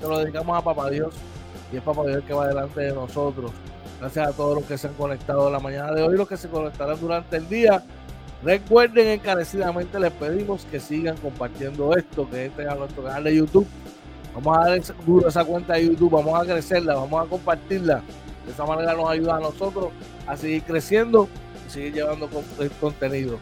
se 0.00 0.08
lo 0.08 0.18
dedicamos 0.18 0.58
a 0.58 0.62
Papá 0.62 0.90
Dios 0.90 1.14
y 1.72 1.76
es 1.76 1.82
Papá 1.82 2.02
Dios 2.04 2.16
el 2.16 2.22
que 2.22 2.32
va 2.32 2.48
delante 2.48 2.80
de 2.80 2.92
nosotros. 2.92 3.50
Gracias 4.00 4.28
a 4.28 4.32
todos 4.32 4.56
los 4.56 4.64
que 4.64 4.76
se 4.76 4.88
han 4.88 4.94
conectado 4.94 5.50
la 5.50 5.58
mañana 5.58 5.92
de 5.92 6.02
hoy, 6.02 6.16
los 6.16 6.28
que 6.28 6.36
se 6.36 6.48
conectarán 6.48 7.00
durante 7.00 7.36
el 7.36 7.48
día. 7.48 7.82
Recuerden 8.42 9.08
encarecidamente, 9.08 9.98
les 9.98 10.12
pedimos 10.12 10.66
que 10.66 10.80
sigan 10.80 11.16
compartiendo 11.16 11.96
esto, 11.96 12.28
que 12.28 12.46
entren 12.46 12.68
a 12.68 12.74
nuestro 12.74 13.02
canal 13.02 13.24
de 13.24 13.36
YouTube. 13.36 13.66
Vamos 14.34 14.58
a 14.58 14.68
dar 14.68 14.80
duro 15.06 15.28
esa 15.28 15.44
cuenta 15.44 15.74
de 15.74 15.86
YouTube, 15.86 16.10
vamos 16.10 16.38
a 16.38 16.44
crecerla, 16.44 16.94
vamos 16.94 17.24
a 17.24 17.28
compartirla. 17.28 18.02
De 18.44 18.52
esa 18.52 18.66
manera 18.66 18.94
nos 18.94 19.08
ayuda 19.08 19.36
a 19.36 19.40
nosotros 19.40 19.88
a 20.26 20.36
seguir 20.36 20.62
creciendo 20.62 21.28
y 21.66 21.70
seguir 21.70 21.94
llevando 21.94 22.28
contenido. 22.80 23.38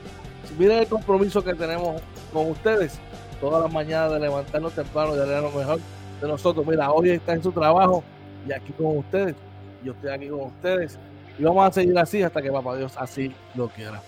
Miren 0.57 0.79
el 0.79 0.87
compromiso 0.87 1.43
que 1.43 1.55
tenemos 1.55 2.01
con 2.35 2.51
ustedes, 2.51 2.99
todas 3.41 3.63
las 3.63 3.73
mañanas 3.73 4.13
de 4.13 4.21
levantarnos 4.21 4.75
temprano 4.75 5.15
y 5.15 5.19
darle 5.19 5.41
lo 5.41 5.53
mejor 5.53 5.79
de 6.21 6.29
nosotros. 6.29 6.67
Mira, 6.67 6.93
hoy 6.93 7.11
está 7.11 7.33
en 7.33 7.43
su 7.43 7.53
trabajo 7.53 8.03
y 8.47 8.53
aquí 8.53 8.73
con 8.73 8.99
ustedes. 8.99 9.37
Yo 9.83 9.93
estoy 9.93 10.11
aquí 10.11 10.29
con 10.29 10.41
ustedes 10.41 10.99
y 11.39 11.45
vamos 11.45 11.69
a 11.69 11.73
seguir 11.73 11.97
así 11.97 12.23
hasta 12.23 12.43
que 12.43 12.51
Papá 12.51 12.77
Dios 12.77 12.95
así 12.99 13.33
lo 13.55 13.69
quiera. 13.69 14.03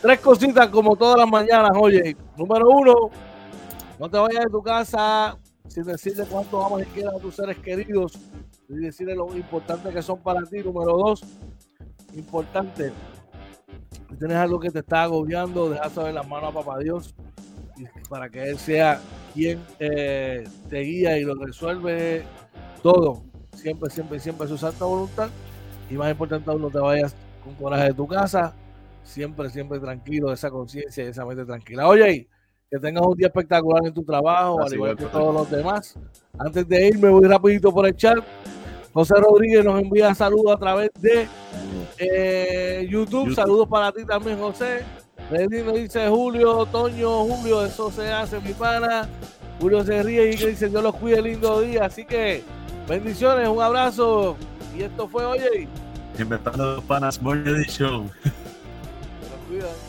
Tres 0.00 0.20
cositas 0.20 0.68
como 0.68 0.94
todas 0.96 1.18
las 1.18 1.28
mañanas, 1.28 1.72
oye. 1.74 2.16
Número 2.36 2.68
uno, 2.70 2.94
no 3.98 4.08
te 4.08 4.18
vayas 4.18 4.44
de 4.44 4.50
tu 4.50 4.62
casa 4.62 5.36
sin 5.66 5.82
decirle 5.84 6.24
cuánto 6.30 6.64
amas 6.64 6.82
y 6.82 6.84
quieras 6.86 7.14
a 7.14 7.18
tus 7.18 7.34
seres 7.34 7.58
queridos 7.58 8.18
y 8.68 8.76
decirle 8.76 9.16
lo 9.16 9.34
importante 9.34 9.90
que 9.90 10.02
son 10.02 10.18
para 10.18 10.42
ti. 10.42 10.58
Número 10.58 10.96
dos, 10.96 11.24
importante, 12.14 12.92
si 14.10 14.16
tienes 14.16 14.36
algo 14.36 14.60
que 14.60 14.70
te 14.70 14.78
está 14.78 15.02
agobiando, 15.02 15.70
deja 15.70 15.90
saber 15.90 16.14
las 16.14 16.28
manos 16.28 16.50
a 16.50 16.60
Papá 16.60 16.78
Dios 16.78 17.14
y 17.76 17.86
para 18.08 18.28
que 18.28 18.42
Él 18.42 18.58
sea 18.58 19.00
quien 19.32 19.60
eh, 19.78 20.44
te 20.68 20.80
guía 20.80 21.18
y 21.18 21.24
lo 21.24 21.34
resuelve 21.34 22.22
todo. 22.82 23.22
Siempre, 23.54 23.90
siempre, 23.90 24.18
siempre 24.20 24.48
su 24.48 24.58
santa 24.58 24.84
voluntad. 24.84 25.28
Y 25.90 25.94
más 25.94 26.10
importante 26.10 26.50
aún, 26.50 26.62
no 26.62 26.70
te 26.70 26.78
vayas 26.78 27.14
con 27.42 27.54
coraje 27.54 27.84
de 27.84 27.94
tu 27.94 28.06
casa. 28.06 28.54
Siempre, 29.02 29.50
siempre 29.50 29.78
tranquilo, 29.78 30.32
esa 30.32 30.50
conciencia 30.50 31.04
y 31.04 31.08
esa 31.08 31.26
mente 31.26 31.44
tranquila. 31.44 31.86
Oye, 31.88 32.28
que 32.70 32.78
tengas 32.78 33.04
un 33.06 33.16
día 33.16 33.26
espectacular 33.26 33.86
en 33.86 33.92
tu 33.92 34.02
trabajo, 34.02 34.60
al 34.60 34.72
igual 34.72 34.96
que 34.96 35.04
todos 35.04 35.34
los 35.34 35.50
demás. 35.50 35.94
Antes 36.38 36.66
de 36.66 36.88
irme, 36.88 37.10
voy 37.10 37.28
rapidito 37.28 37.72
por 37.72 37.86
el 37.86 37.94
chat. 37.94 38.18
José 38.92 39.14
Rodríguez 39.16 39.64
nos 39.64 39.80
envía 39.80 40.14
saludos 40.14 40.54
a 40.54 40.58
través 40.58 40.90
de 41.00 41.28
eh, 41.98 42.86
YouTube. 42.88 43.26
YouTube. 43.26 43.34
Saludos 43.34 43.68
para 43.68 43.92
ti 43.92 44.04
también, 44.04 44.38
José. 44.38 44.84
Reddy 45.30 45.62
nos 45.62 45.74
dice 45.74 46.08
Julio, 46.08 46.66
Toño, 46.66 47.24
Julio, 47.24 47.64
eso 47.64 47.90
se 47.90 48.12
hace, 48.12 48.40
mi 48.40 48.52
pana. 48.52 49.08
Julio 49.60 49.84
se 49.84 50.02
ríe 50.02 50.30
y 50.32 50.36
dice, 50.36 50.68
Dios 50.68 50.82
los 50.82 50.94
cuide, 50.96 51.22
lindo 51.22 51.60
día. 51.60 51.86
Así 51.86 52.04
que 52.04 52.42
bendiciones, 52.88 53.48
un 53.48 53.62
abrazo. 53.62 54.36
Y 54.76 54.82
esto 54.82 55.08
fue, 55.08 55.24
oye, 55.24 55.68
Inventando 56.18 56.76
los 56.76 56.84
panas 56.84 57.20
Morning 57.20 57.54
Edition. 57.54 58.10
se 58.22 58.30
los 59.30 59.38
cuidan. 59.48 59.83